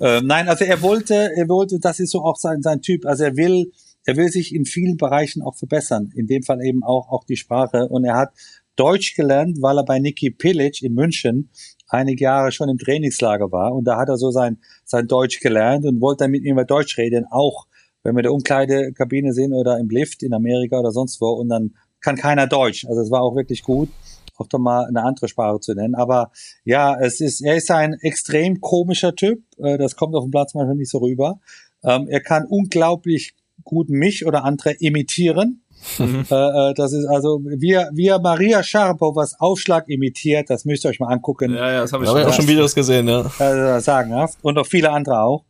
[0.00, 3.06] äh, nein, also er wollte, er wollte, das ist so auch sein, sein Typ.
[3.06, 3.72] Also er will,
[4.04, 6.12] er will sich in vielen Bereichen auch verbessern.
[6.14, 7.86] In dem Fall eben auch, auch die Sprache.
[7.88, 8.30] Und er hat
[8.76, 11.50] Deutsch gelernt, weil er bei Niki Pilic in München
[11.88, 15.84] einige Jahre schon im Trainingslager war und da hat er so sein, sein Deutsch gelernt
[15.84, 17.66] und wollte dann mit ihm über Deutsch reden, auch
[18.02, 21.48] wenn wir in der Umkleidekabine sind oder im Lift in Amerika oder sonst wo und
[21.48, 22.86] dann kann keiner Deutsch.
[22.86, 23.88] Also es war auch wirklich gut,
[24.36, 25.94] auch da mal eine andere Sprache zu nennen.
[25.94, 26.30] Aber
[26.64, 29.42] ja, es ist, er ist ein extrem komischer Typ.
[29.58, 31.40] Äh, das kommt auf dem Platz manchmal nicht so rüber.
[31.82, 33.34] Ähm, er kann unglaublich
[33.64, 35.62] gut mich oder andere imitieren.
[35.98, 36.24] Mhm.
[36.30, 36.34] Äh,
[36.70, 41.12] äh, das ist also, wie, wie Maria Scharapovas Aufschlag imitiert, das müsst ihr euch mal
[41.12, 41.54] angucken.
[41.54, 43.26] Ja, ja, das habe ich, hab ich auch schon Videos gesehen, ja.
[43.38, 44.38] Äh, sagenhaft.
[44.42, 45.44] Und auch viele andere auch.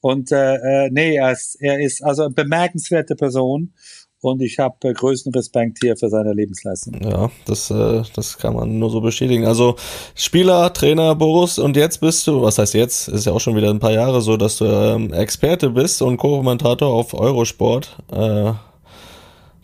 [0.00, 3.72] Und äh, äh, nee, er ist, er ist also eine bemerkenswerte Person
[4.22, 6.94] und ich habe äh, größten Respekt hier für seine Lebensleistung.
[7.02, 9.46] Ja, das, äh, das kann man nur so bestätigen.
[9.46, 9.76] Also
[10.14, 13.70] Spieler, Trainer, Boris und jetzt bist du, was heißt jetzt, ist ja auch schon wieder
[13.70, 17.96] ein paar Jahre so, dass du ähm, Experte bist und Co-Kommentator auf Eurosport.
[18.12, 18.52] Äh,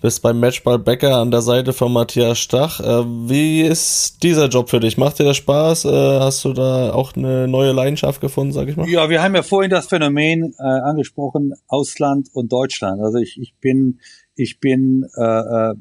[0.01, 2.81] bist beim Matchball Becker an der Seite von Matthias Stach.
[2.81, 4.99] Äh, wie ist dieser Job für dich?
[4.99, 5.85] Macht dir das Spaß?
[5.87, 8.89] Äh, hast du da auch eine neue Leidenschaft gefunden, sag ich mal?
[8.89, 13.01] Ja, wir haben ja vorhin das Phänomen äh, angesprochen, Ausland und Deutschland.
[13.01, 13.99] Also ich, ich bin
[14.37, 15.75] ich bin äh, äh,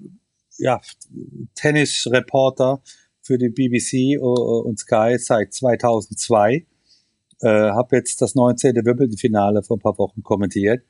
[0.58, 0.82] ja,
[1.56, 2.82] Tennisreporter
[3.22, 6.66] für die BBC und Sky seit 2002.
[7.42, 8.76] Äh, habe jetzt das 19.
[8.78, 10.84] Wimbledon-Finale vor ein paar Wochen kommentiert.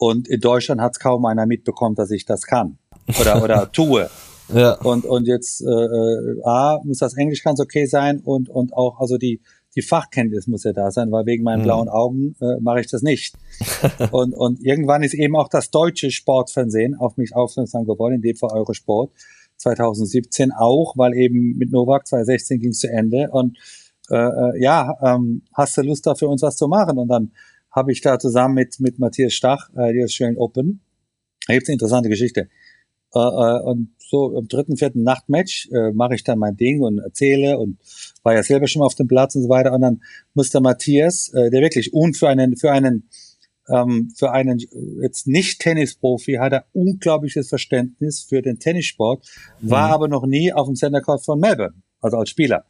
[0.00, 2.78] Und in Deutschland hat es kaum einer mitbekommen, dass ich das kann
[3.20, 4.08] oder, oder tue.
[4.48, 4.72] Ja.
[4.80, 8.98] Und, und jetzt äh, äh, A, muss das Englisch ganz okay sein und, und auch
[8.98, 9.42] also die
[9.76, 11.64] die Fachkenntnis muss ja da sein, weil wegen meinen mhm.
[11.64, 13.36] blauen Augen äh, mache ich das nicht.
[14.10, 18.34] und, und irgendwann ist eben auch das deutsche Sportfernsehen auf mich aufmerksam geworden, in dem
[18.34, 19.12] Fall Eurosport
[19.58, 23.58] 2017 auch, weil eben mit Novak 2016 ging es zu Ende und
[24.10, 26.98] äh, äh, ja, ähm, hast du Lust da für uns was zu machen?
[26.98, 27.30] Und dann
[27.70, 30.80] habe ich da zusammen mit, mit Matthias Stach äh, die Australian Open,
[31.46, 32.48] da gibt's eine interessante Geschichte.
[33.14, 36.98] Äh, äh, und so im dritten, vierten Nachtmatch äh, mache ich dann mein Ding und
[36.98, 37.78] erzähle und
[38.22, 39.72] war ja selber schon mal auf dem Platz und so weiter.
[39.72, 40.02] Und dann
[40.34, 43.08] muss der Matthias, äh, der wirklich und für einen, für einen,
[43.68, 44.60] ähm, für einen
[45.02, 49.26] jetzt nicht Tennisprofi hat er unglaubliches Verständnis für den Tennissport,
[49.60, 49.94] war mhm.
[49.94, 52.64] aber noch nie auf dem Center Court von Melbourne, also als Spieler.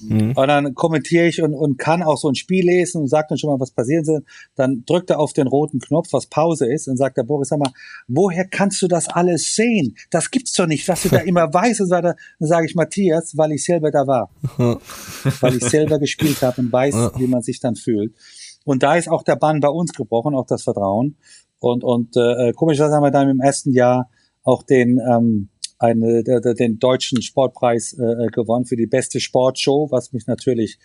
[0.00, 0.32] Mhm.
[0.32, 3.38] Und dann kommentiere ich und, und kann auch so ein Spiel lesen und sagt dann
[3.38, 4.24] schon mal, was passieren soll.
[4.54, 7.58] Dann drückt er auf den roten Knopf, was Pause ist, und sagt der Boris, sag
[7.58, 7.72] mal,
[8.08, 9.96] woher kannst du das alles sehen?
[10.10, 12.16] Das gibt's doch nicht, dass du da immer weißt und so weiter.
[12.38, 14.30] Dann sage ich Matthias, weil ich selber da war.
[15.40, 18.14] weil ich selber gespielt habe und weiß, wie man sich dann fühlt.
[18.64, 21.16] Und da ist auch der Bann bei uns gebrochen, auch das Vertrauen.
[21.60, 24.10] Und, und äh, komischerweise haben wir dann im ersten Jahr
[24.42, 25.48] auch den ähm,
[25.78, 30.78] eine, den deutschen Sportpreis äh, gewonnen für die beste Sportshow, was mich natürlich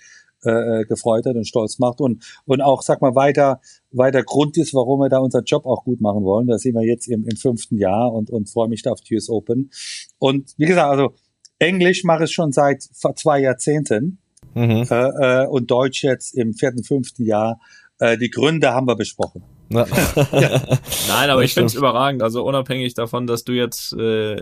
[0.43, 3.59] äh, gefreut hat und stolz macht und und auch sag mal weiter
[3.91, 6.47] weiter Grund ist, warum wir da unseren Job auch gut machen wollen.
[6.47, 9.29] Da sind wir jetzt im, im fünften Jahr und und freue mich da auf US
[9.29, 9.69] Open.
[10.17, 11.13] Und wie gesagt, also
[11.59, 14.19] Englisch mache ich schon seit zwei Jahrzehnten
[14.55, 14.85] mhm.
[14.89, 17.59] äh, äh, und Deutsch jetzt im vierten fünften Jahr.
[17.99, 19.43] Äh, die Gründe haben wir besprochen.
[20.31, 20.61] Ja.
[21.07, 22.23] Nein, aber ich finde es überragend.
[22.23, 24.41] Also unabhängig davon, dass du jetzt äh,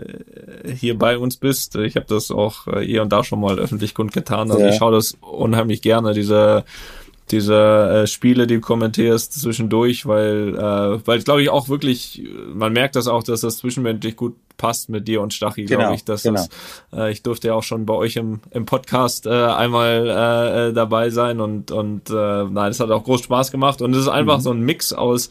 [0.74, 3.94] hier bei uns bist, ich habe das auch äh, hier und da schon mal öffentlich
[3.94, 4.50] kundgetan.
[4.50, 4.70] Also ja.
[4.70, 6.64] ich schaue das unheimlich gerne, diese
[7.32, 12.22] diese äh, Spiele, die du kommentierst zwischendurch, weil äh, weil glaube ich auch wirklich,
[12.52, 15.94] man merkt das auch, dass das zwischenmenschlich gut passt mit dir und Stachy, genau, glaube
[15.94, 16.04] ich.
[16.04, 16.44] Dass genau.
[16.90, 20.68] das, äh, ich durfte ja auch schon bei euch im, im Podcast äh, einmal äh,
[20.68, 24.02] äh dabei sein und und äh, nein, es hat auch groß Spaß gemacht und es
[24.02, 24.42] ist einfach mhm.
[24.42, 25.30] so ein Mix aus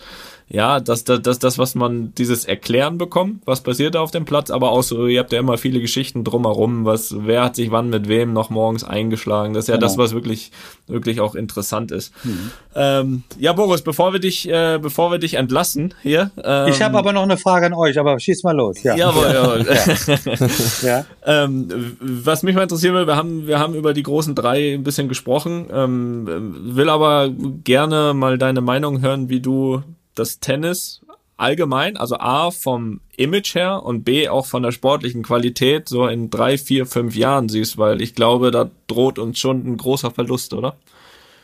[0.49, 4.23] ja, das, das, das, das, was man, dieses Erklären bekommt, was passiert da auf dem
[4.23, 7.69] Platz, aber auch so, ihr habt ja immer viele Geschichten drumherum, was, wer hat sich
[7.71, 9.53] wann mit wem noch morgens eingeschlagen.
[9.53, 9.87] Das ist ja genau.
[9.87, 10.51] das, was wirklich,
[10.87, 12.13] wirklich auch interessant ist.
[12.23, 12.51] Mhm.
[12.75, 16.31] Ähm, ja, Boris, bevor wir dich, äh, bevor wir dich entlassen hier.
[16.41, 18.81] Ähm, ich habe aber noch eine Frage an euch, aber schieß mal los.
[18.83, 18.95] Ja.
[18.95, 19.65] Jawohl, jawohl.
[20.81, 21.05] ja.
[21.25, 24.83] ähm, was mich mal interessieren will, wir haben, wir haben über die großen drei ein
[24.83, 27.29] bisschen gesprochen, ähm, will aber
[27.65, 29.83] gerne mal deine Meinung hören, wie du
[30.19, 31.01] das Tennis
[31.37, 36.29] allgemein, also A vom Image her und B auch von der sportlichen Qualität so in
[36.29, 40.53] drei, vier, fünf Jahren siehst, weil ich glaube, da droht uns schon ein großer Verlust,
[40.53, 40.77] oder?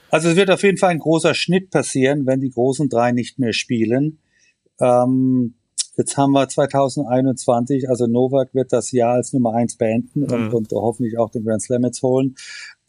[0.09, 3.39] Also es wird auf jeden Fall ein großer Schnitt passieren, wenn die großen drei nicht
[3.39, 4.19] mehr spielen.
[4.79, 5.55] Ähm,
[5.95, 10.31] jetzt haben wir 2021, also Novak wird das Jahr als Nummer eins beenden mhm.
[10.31, 12.35] und, und, hoffentlich auch den Grand Slam jetzt holen.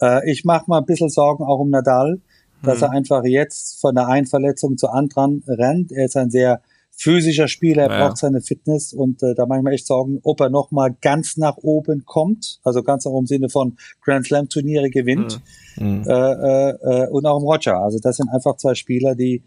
[0.01, 2.21] Äh, ich mache mal ein bisschen Sorgen auch um Nadal
[2.65, 2.97] dass er mhm.
[2.97, 5.93] einfach jetzt von der einen Verletzung zur anderen rennt.
[5.93, 6.61] Er ist ein sehr
[6.97, 8.07] physischer Spieler, er ja.
[8.07, 10.95] braucht seine Fitness und äh, da mache ich mir echt Sorgen, ob er noch mal
[11.01, 15.41] ganz nach oben kommt, also ganz nach oben im Sinne von Grand Slam Turniere gewinnt
[15.77, 15.87] mhm.
[15.87, 16.05] mhm.
[16.07, 17.79] äh, äh, und auch im Roger.
[17.79, 19.43] Also das sind einfach zwei Spieler, die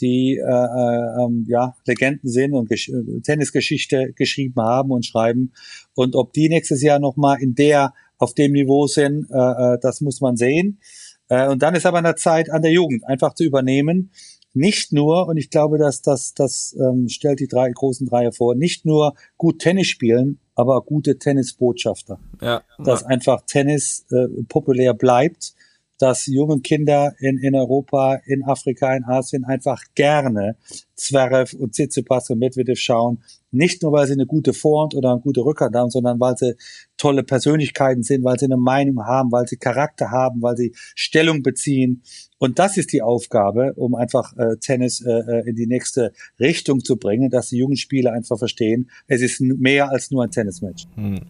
[0.00, 2.90] die äh, äh, ähm, ja Legenden sind und Gesch
[3.24, 5.52] Tennisgeschichte geschrieben haben und schreiben
[5.94, 9.78] und ob die nächstes Jahr noch mal in der auf dem Niveau sind, äh, äh
[9.80, 10.80] das muss man sehen.
[11.28, 14.10] Äh, und dann ist aber eine Zeit an der Jugend, einfach zu übernehmen.
[14.54, 18.54] Nicht nur, und ich glaube, dass das, das ähm, stellt die drei großen Dreie vor,
[18.54, 22.18] nicht nur gut Tennis spielen, aber gute Tennisbotschafter.
[22.40, 22.62] Ja.
[22.78, 23.06] Dass ja.
[23.08, 25.54] einfach Tennis äh, populär bleibt
[25.98, 30.56] dass junge Kinder in, in Europa, in Afrika, in Asien einfach gerne
[30.94, 33.22] Zverev und Tsitsipas und Medvedev schauen.
[33.50, 36.54] Nicht nur, weil sie eine gute Vorhand oder eine gute Rückhand haben, sondern weil sie
[36.96, 41.42] tolle Persönlichkeiten sind, weil sie eine Meinung haben, weil sie Charakter haben, weil sie Stellung
[41.42, 42.02] beziehen.
[42.38, 46.84] Und das ist die Aufgabe, um einfach äh, Tennis äh, äh in die nächste Richtung
[46.84, 50.86] zu bringen, dass die jungen Spieler einfach verstehen, es ist mehr als nur ein Tennismatch.
[50.94, 51.20] Hm.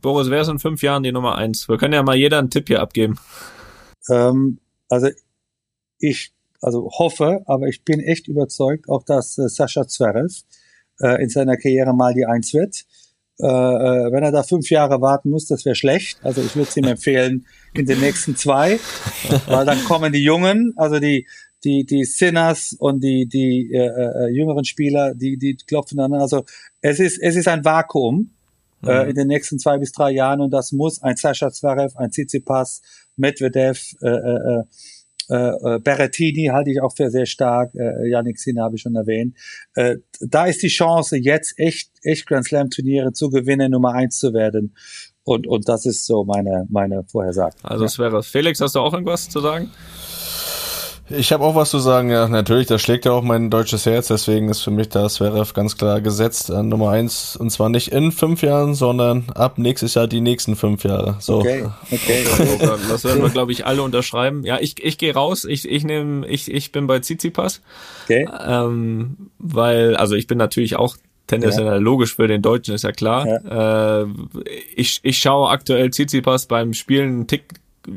[0.00, 1.68] Boris, wer ist in fünf Jahren die Nummer eins?
[1.68, 3.18] Wir können ja mal jeder einen Tipp hier abgeben.
[4.10, 5.08] Ähm, also
[6.00, 10.42] ich also hoffe, aber ich bin echt überzeugt, auch dass äh, Sascha Zverev
[11.00, 12.84] äh, in seiner Karriere mal die Eins wird.
[13.40, 16.18] Äh, äh, wenn er da fünf Jahre warten muss, das wäre schlecht.
[16.24, 18.80] Also ich würde es ihm empfehlen in den nächsten zwei,
[19.46, 21.26] weil dann kommen die Jungen, also die
[21.64, 26.14] die die Sinners und die die äh, äh, jüngeren Spieler, die die klopfen dann.
[26.14, 26.44] Also
[26.80, 28.30] es ist es ist ein Vakuum
[28.82, 28.88] mhm.
[28.88, 32.10] äh, in den nächsten zwei bis drei Jahren und das muss ein Sascha Zverev, ein
[32.10, 32.82] Tsitsipas,
[33.16, 34.62] Medvedev, äh, äh,
[35.28, 37.74] äh, äh, Berrettini halte ich auch für sehr stark.
[37.74, 39.36] Äh, Yannick Sinner habe ich schon erwähnt.
[39.74, 44.18] Äh, da ist die Chance, jetzt echt, echt Grand Slam Turniere zu gewinnen, Nummer eins
[44.18, 44.74] zu werden.
[45.24, 47.56] Und, und das ist so meine, meine Vorhersage.
[47.62, 49.70] Also es wäre Felix, hast du auch irgendwas zu sagen?
[51.10, 54.08] Ich habe auch was zu sagen, ja, natürlich, da schlägt ja auch mein deutsches Herz,
[54.08, 57.92] deswegen ist für mich das Zverev ganz klar gesetzt an Nummer eins und zwar nicht
[57.92, 61.16] in fünf Jahren, sondern ab nächstes Jahr die nächsten fünf Jahre.
[61.20, 61.38] So.
[61.38, 62.24] Okay, okay.
[62.88, 64.44] das werden wir, glaube ich, alle unterschreiben.
[64.44, 67.62] Ja, ich, ich gehe raus, ich, ich nehme, ich, ich bin bei Tsitsipas.
[68.04, 68.28] Okay.
[68.46, 71.76] Ähm, weil, also ich bin natürlich auch Tennis ja.
[71.76, 73.26] logisch für den Deutschen, ist ja klar.
[73.26, 74.02] Ja.
[74.02, 74.06] Äh,
[74.74, 77.44] ich, ich schaue aktuell Tsitsipas beim Spielen einen Tick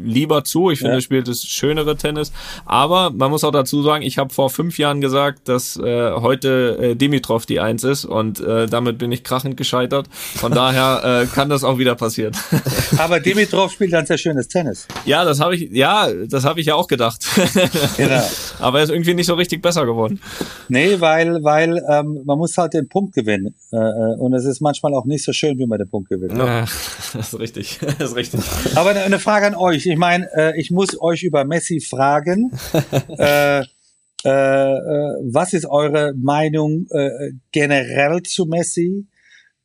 [0.03, 0.71] lieber zu.
[0.71, 0.97] Ich finde, ja.
[0.97, 2.31] er spielt das schönere Tennis.
[2.65, 6.77] Aber man muss auch dazu sagen, ich habe vor fünf Jahren gesagt, dass äh, heute
[6.79, 10.07] äh, Dimitrov die Eins ist und äh, damit bin ich krachend gescheitert.
[10.11, 12.33] Von daher äh, kann das auch wieder passieren.
[12.97, 14.87] Aber Dimitrov spielt dann sehr schönes Tennis.
[15.05, 17.25] Ja, das habe ich, ja, das habe ich ja auch gedacht.
[17.97, 18.23] genau.
[18.59, 20.19] Aber er ist irgendwie nicht so richtig besser geworden.
[20.69, 23.55] Nee, weil, weil ähm, man muss halt den Punkt gewinnen.
[23.71, 26.37] Äh, äh und es ist manchmal auch nicht so schön, wie man den Punkt gewinnt.
[26.37, 27.79] Ja, das ist richtig.
[27.99, 28.41] Das ist richtig.
[28.75, 32.51] Aber eine Frage an euch ich, ich meine, äh, ich muss euch über Messi fragen.
[33.17, 33.61] äh,
[34.23, 39.07] äh, äh, was ist eure Meinung äh, generell zu Messi?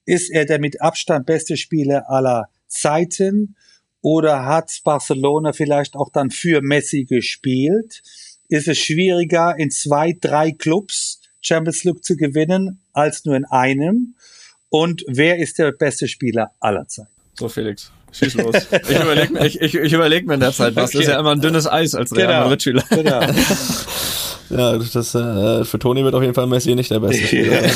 [0.05, 3.56] Ist er der mit Abstand beste Spieler aller Zeiten?
[4.01, 8.02] Oder hat Barcelona vielleicht auch dann für Messi gespielt?
[8.48, 14.14] Ist es schwieriger, in zwei, drei Clubs Champions League zu gewinnen, als nur in einem?
[14.68, 17.10] Und wer ist der beste Spieler aller Zeiten?
[17.34, 17.90] So, Felix.
[18.18, 18.55] Schieß los.
[18.88, 20.90] Ich überlege ich, ich, ich überleg mir in der Zeit was.
[20.90, 20.98] Okay.
[20.98, 22.40] Das ist ja immer ein dünnes Eis als Real genau.
[22.40, 22.84] Madrid-Spieler.
[22.90, 23.20] Genau.
[24.51, 27.47] Ja, das, äh, für Toni wird auf jeden Fall Messi nicht der beste Spieler.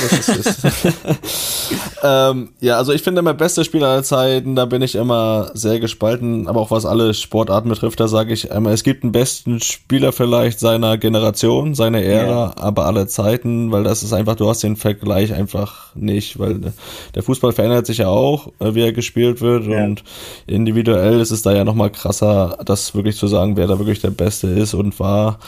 [2.02, 2.30] Ja.
[2.30, 5.80] ähm, ja, also ich finde, mein bester Spieler aller Zeiten, da bin ich immer sehr
[5.80, 9.60] gespalten, aber auch was alle Sportarten betrifft, da sage ich immer, es gibt einen besten
[9.60, 12.54] Spieler vielleicht seiner Generation, seiner Ära, ja.
[12.56, 16.72] aber aller Zeiten, weil das ist einfach, du hast den Vergleich einfach nicht, weil
[17.14, 19.84] der Fußball verändert sich ja auch, äh, wie er gespielt wird ja.
[19.84, 20.02] und
[20.46, 24.10] individuell ist es da ja nochmal krasser, das wirklich zu sagen, wer da wirklich der
[24.10, 25.38] Beste ist und war.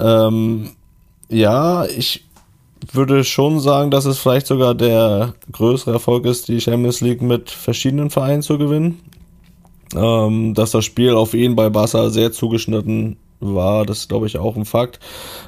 [0.00, 0.70] Ähm,
[1.28, 2.24] ja, ich
[2.92, 7.50] würde schon sagen, dass es vielleicht sogar der größere Erfolg ist, die Champions League mit
[7.50, 9.00] verschiedenen Vereinen zu gewinnen.
[9.94, 14.56] Ähm, dass das Spiel auf ihn bei Barca sehr zugeschnitten war, das glaube ich auch
[14.56, 14.98] ein Fakt.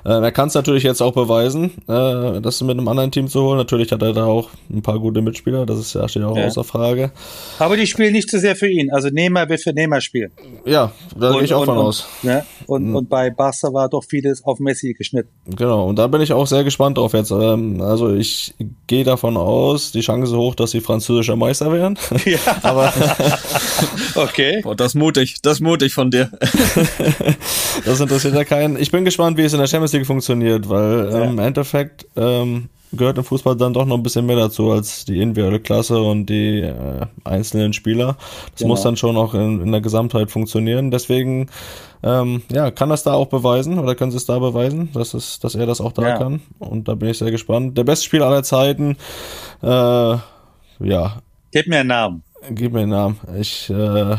[0.05, 3.43] Äh, er kann es natürlich jetzt auch beweisen, äh, das mit einem anderen Team zu
[3.43, 3.59] holen.
[3.59, 6.47] Natürlich hat er da auch ein paar gute Mitspieler, das ist ja steht auch ja.
[6.47, 7.11] außer Frage.
[7.59, 8.91] Aber die spielen nicht zu so sehr für ihn.
[8.91, 10.31] Also Neymar wird für Neymar spielen.
[10.65, 12.09] Ja, da gehe ich auch und, von und, aus.
[12.23, 12.45] Ne?
[12.67, 12.97] Und, mhm.
[12.97, 15.31] und bei Barca war doch vieles auf Messi geschnitten.
[15.57, 17.31] Genau, und da bin ich auch sehr gespannt drauf jetzt.
[17.31, 18.55] Ähm, also ich
[18.87, 21.99] gehe davon aus, die Chance ist hoch, dass sie französischer Meister werden.
[22.25, 22.39] Ja.
[22.63, 22.93] Aber
[24.15, 24.61] okay.
[24.63, 26.31] Boah, das mutig, das mutig von dir.
[27.85, 28.77] Das interessiert ja keinen.
[28.77, 31.23] Ich bin gespannt, wie es in der Champions League funktioniert, weil ja.
[31.23, 35.05] ähm, im Endeffekt ähm, gehört im Fußball dann doch noch ein bisschen mehr dazu als
[35.05, 38.17] die individuelle Klasse und die äh, einzelnen Spieler.
[38.53, 38.69] Das genau.
[38.71, 40.91] muss dann schon auch in, in der Gesamtheit funktionieren.
[40.91, 41.49] Deswegen
[42.03, 45.39] ähm, ja, kann das da auch beweisen oder können sie es da beweisen, dass, es,
[45.39, 46.19] dass er das auch da ja.
[46.19, 46.41] kann.
[46.59, 47.79] Und da bin ich sehr gespannt.
[47.79, 48.97] Der beste Spieler aller Zeiten,
[49.63, 51.23] äh, ja.
[51.53, 52.23] Gib mir einen Namen.
[52.51, 53.21] Gib mir einen Namen.
[53.39, 54.17] Ich, äh,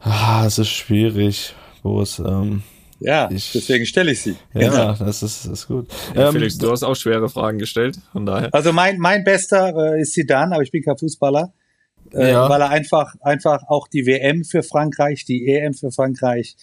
[0.00, 1.54] ah, es ist schwierig
[1.84, 2.62] es ähm,
[3.00, 4.36] ja, ich, deswegen stelle ich sie.
[4.54, 4.94] Ja, genau.
[4.94, 5.88] das ist, ist gut.
[6.14, 8.48] Ja, ähm, Felix, du hast auch schwere Fragen gestellt, von daher.
[8.52, 11.52] Also mein, mein bester äh, ist Zidane, aber ich bin kein Fußballer.
[12.12, 12.48] Äh, ja.
[12.48, 16.56] Weil er einfach, einfach auch die WM für Frankreich, die EM für Frankreich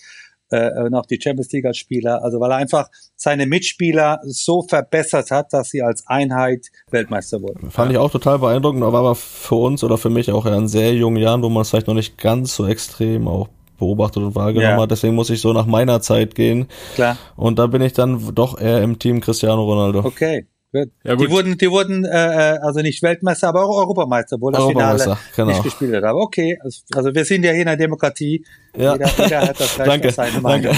[0.50, 4.64] äh, und auch die Champions League als Spieler, also weil er einfach seine Mitspieler so
[4.64, 7.72] verbessert hat, dass sie als Einheit Weltmeister wurden.
[7.72, 10.94] Fand ich auch total beeindruckend, aber war für uns oder für mich auch in sehr
[10.94, 13.50] jungen Jahren, wo man es vielleicht noch nicht ganz so extrem auch
[13.82, 14.82] beobachtet und wahrgenommen Ja.
[14.82, 14.92] hat.
[14.92, 16.68] Deswegen muss ich so nach meiner Zeit gehen.
[16.96, 17.18] Klar.
[17.36, 20.00] Und da bin ich dann doch eher im Team Cristiano Ronaldo.
[20.06, 20.48] Okay.
[20.74, 20.90] Gut.
[21.04, 21.28] Ja, gut.
[21.28, 25.18] Die wurden, die wurden äh, äh, also nicht Weltmeister, aber auch Europameister, obwohl das Europameister,
[25.18, 25.48] Finale genau.
[25.50, 26.06] nicht gespielt hat.
[26.06, 28.46] Aber okay, also, also wir sind ja hier in einer Demokratie.
[28.78, 28.94] Ja.
[28.94, 30.74] Jeder, jeder hat das Recht Danke, auf seine Meinung.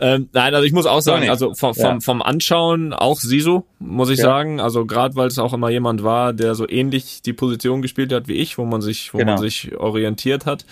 [0.00, 2.00] Ähm, nein, also ich muss auch sagen, also vom, vom, Ja.
[2.00, 4.24] vom Anschauen auch Sisu, muss ich Ja.
[4.24, 4.60] sagen.
[4.60, 8.28] Also gerade weil es auch immer jemand war, der so ähnlich die Position gespielt hat
[8.28, 9.32] wie ich, wo man sich, wo Genau.
[9.32, 10.64] man sich orientiert hat.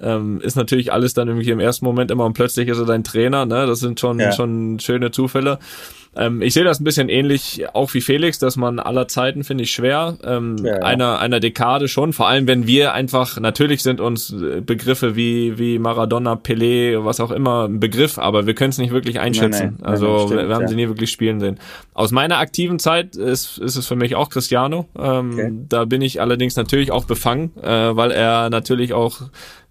[0.00, 3.04] Ähm, ist natürlich alles dann irgendwie im ersten Moment immer und plötzlich ist er dein
[3.04, 3.66] Trainer, ne?
[3.66, 4.32] Das sind schon, Ja.
[4.32, 5.58] schon schöne Zufälle.
[6.14, 9.64] Ähm, ich sehe das ein bisschen ähnlich auch wie Felix, dass man aller Zeiten finde
[9.64, 10.18] ich schwer.
[10.24, 10.82] Ähm, Ja, ja.
[10.82, 15.58] Einer, einer Dekade schon, vor allem wenn wir einfach, natürlich sind uns äh, Begriffe wie,
[15.58, 19.64] wie Maradona, Pelé, was auch immer ein Begriff, aber wir können es nicht wirklich einschätzen.
[19.64, 20.68] Nein, nein, also nein, stimmt, wir, wir haben ja.
[20.68, 21.58] sie nie wirklich spielen sehen.
[21.94, 24.88] Aus meiner aktiven Zeit ist, ist es für mich auch Cristiano.
[24.98, 25.52] Ähm, Okay.
[25.68, 29.20] Da bin ich allerdings natürlich auch befangen, äh, weil er natürlich auch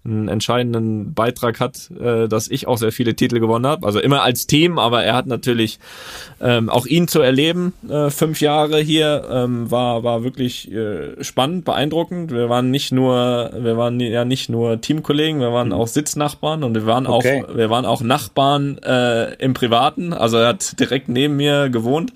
[0.04, 3.86] einen entscheidenden Beitrag hat, äh, dass ich auch sehr viele Titel gewonnen habe.
[3.86, 5.78] Also immer als Team, aber er hat natürlich
[6.40, 11.64] ähm, auch ihn zu erleben, äh, fünf Jahre hier, ähm, war, war wirklich äh, spannend,
[11.64, 12.32] beeindruckend.
[12.32, 16.74] Wir waren nicht nur, wir waren ja nicht nur Teamkollegen, wir waren auch Sitznachbarn und
[16.74, 17.10] wir waren Mhm.
[17.10, 17.44] Okay.
[17.48, 20.12] auch, wir waren auch Nachbarn äh, im Privaten.
[20.12, 22.12] Also er hat direkt neben mir gewohnt.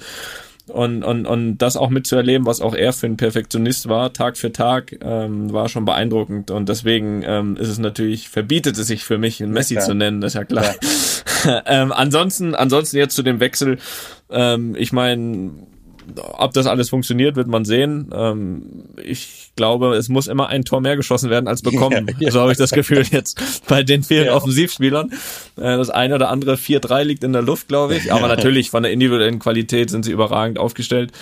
[0.68, 4.50] Und, und, und das auch mitzuerleben, was auch er für ein Perfektionist war, Tag für
[4.50, 6.50] Tag, ähm, war schon beeindruckend.
[6.50, 9.86] Und deswegen ähm, ist es natürlich, verbietet es sich für mich, einen Messi klar.
[9.86, 10.74] zu nennen, das ist ja klar.
[11.66, 13.78] ähm, ansonsten, ansonsten jetzt zu dem Wechsel,
[14.28, 15.52] ähm, ich meine,
[16.16, 18.10] ob das alles funktioniert, wird man sehen.
[18.12, 22.06] Ähm, ich glaube, es muss immer ein Tor mehr geschossen werden als bekommen.
[22.20, 22.30] Ja, ja.
[22.30, 24.34] So habe ich das Gefühl jetzt bei den vielen Ja.
[24.34, 25.10] Offensivspielern.
[25.56, 28.12] Äh, das eine oder andere 4-3 liegt in der Luft, glaube ich.
[28.12, 31.12] Aber natürlich von der individuellen Qualität sind sie überragend aufgestellt.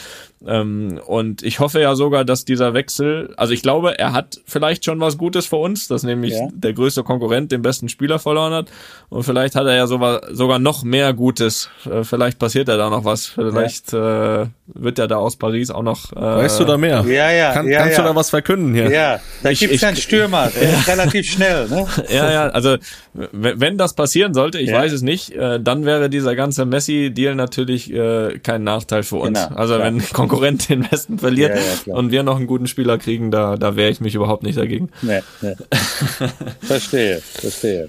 [0.46, 4.84] Ähm, und ich hoffe ja sogar, dass dieser Wechsel, also ich glaube, er hat vielleicht
[4.84, 6.48] schon was Gutes für uns, dass nämlich Ja.
[6.52, 8.66] der größte Konkurrent den besten Spieler verloren hat.
[9.08, 11.70] Und vielleicht hat er ja sogar, noch mehr Gutes.
[11.90, 13.26] Äh, vielleicht passiert ja da noch was.
[13.26, 16.12] Vielleicht äh, wird er da aus Paris auch noch.
[16.12, 17.04] Äh, Weißt du da mehr?
[17.08, 18.02] Ja, ja, Kann, ja, kannst ja.
[18.04, 18.90] du da was verkünden hier?
[18.90, 21.86] Ja, da Ich- gibt's ich- einen Stürmer, der ist relativ schnell, ne?
[22.10, 22.76] Ja, ja, also
[23.12, 24.78] wenn das passieren sollte, ich Ja.
[24.78, 29.38] weiß es nicht, äh, dann wäre dieser ganze Messi-Deal natürlich äh, kein Nachteil für uns.
[29.46, 29.86] Genau, also klar.
[29.86, 33.30] wenn ein Konkurrent den Westen verliert Ja, ja, und wir noch einen guten Spieler kriegen,
[33.30, 34.90] da, da wehre ich mich überhaupt nicht dagegen.
[35.02, 35.54] Nee, nee.
[36.60, 37.88] verstehe, verstehe.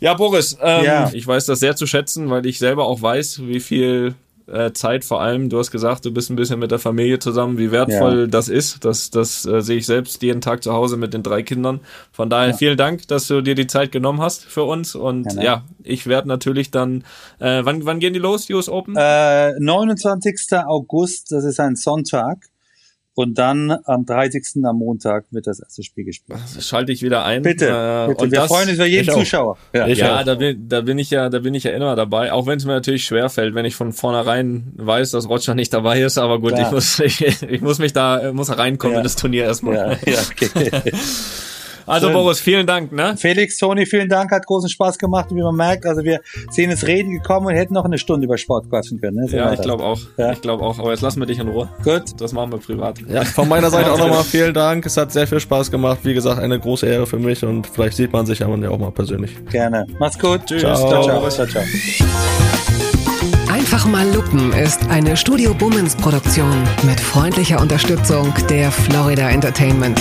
[0.00, 1.10] Ja, Boris, ähm, Ja.
[1.12, 4.14] ich weiß das sehr zu schätzen, weil ich selber auch weiß, wie viel
[4.46, 7.58] äh, Zeit vor allem, du hast gesagt, du bist ein bisschen mit der Familie zusammen,
[7.58, 8.26] wie wertvoll Ja.
[8.26, 8.84] das ist.
[8.84, 11.80] Das, das äh, sehe ich selbst jeden Tag zu Hause mit den drei Kindern.
[12.12, 14.94] Von daher vielen Dank, dass du dir die Zeit genommen hast für uns.
[14.94, 15.44] Und Gerne.
[15.44, 17.04] ja, ich werde natürlich dann,
[17.38, 18.94] äh, wann, wann gehen die los, US Open?
[18.96, 20.34] Äh, 29.
[20.66, 22.51] August, das ist ein Sonntag.
[23.14, 24.64] Und dann am 30.
[24.64, 26.38] am Montag wird das erste Spiel gespielt.
[26.54, 27.42] Das schalte ich wieder ein.
[27.42, 28.22] Bitte, Äh, bitte.
[28.24, 29.18] Und wir das, freuen uns über jeden ich auch.
[29.18, 29.58] Zuschauer.
[29.74, 29.86] Ja.
[29.86, 32.56] Ja, da bin, da bin ich ja, da bin ich ja immer dabei, auch wenn
[32.56, 36.16] es mir natürlich schwer fällt, wenn ich von vornherein weiß, dass Roger nicht dabei ist,
[36.16, 36.66] aber gut, Klar.
[36.68, 39.00] ich muss, ich, ich muss mich da, muss reinkommen Ja.
[39.00, 39.74] in das Turnier erstmal.
[39.74, 40.92] Ja, ja, okay.
[41.86, 42.14] Also Schön.
[42.14, 43.16] Boris, vielen Dank, ne?
[43.16, 45.30] Felix, Toni, vielen Dank, hat großen Spaß gemacht.
[45.30, 48.26] Und wie man merkt, also wir sind ins Reden gekommen und hätten noch eine Stunde
[48.26, 49.16] über Sport quatschen können.
[49.16, 49.28] Ne?
[49.28, 50.00] So Ja, ich glaube auch.
[50.16, 50.32] Ja.
[50.32, 50.78] Ich glaube auch.
[50.78, 51.68] Aber jetzt lassen wir dich in Ruhe.
[51.84, 52.02] Gut.
[52.18, 52.98] Das machen wir privat.
[53.08, 54.86] Ja, von meiner Seite auch nochmal vielen Dank.
[54.86, 56.00] Es hat sehr viel Spaß gemacht.
[56.02, 58.90] Wie gesagt, eine große Ehre für mich und vielleicht sieht man sich ja auch mal
[58.90, 59.32] persönlich.
[59.50, 59.86] Gerne.
[59.98, 60.46] Mach's gut.
[60.46, 60.60] Tschüss.
[60.62, 60.76] Ciao.
[60.76, 61.28] Ciao, ciao.
[61.28, 61.62] Ciao, ciao.
[63.50, 69.98] Einfach mal lupen ist eine Studio Bummens Produktion mit freundlicher Unterstützung der Florida Entertainment.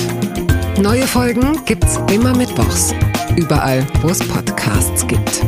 [0.79, 2.93] Neue Folgen gibt's immer mittwochs.
[3.35, 5.41] Überall, wo es Podcasts gibt.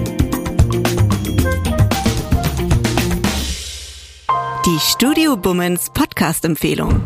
[4.66, 7.02] Die Studio Bummens Podcast-Empfehlung.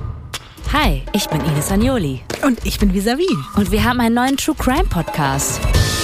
[0.74, 2.22] Hi, ich bin Ines Agnoli.
[2.44, 3.28] Und ich bin Visavi.
[3.56, 5.62] Und wir haben einen neuen True Crime Podcast.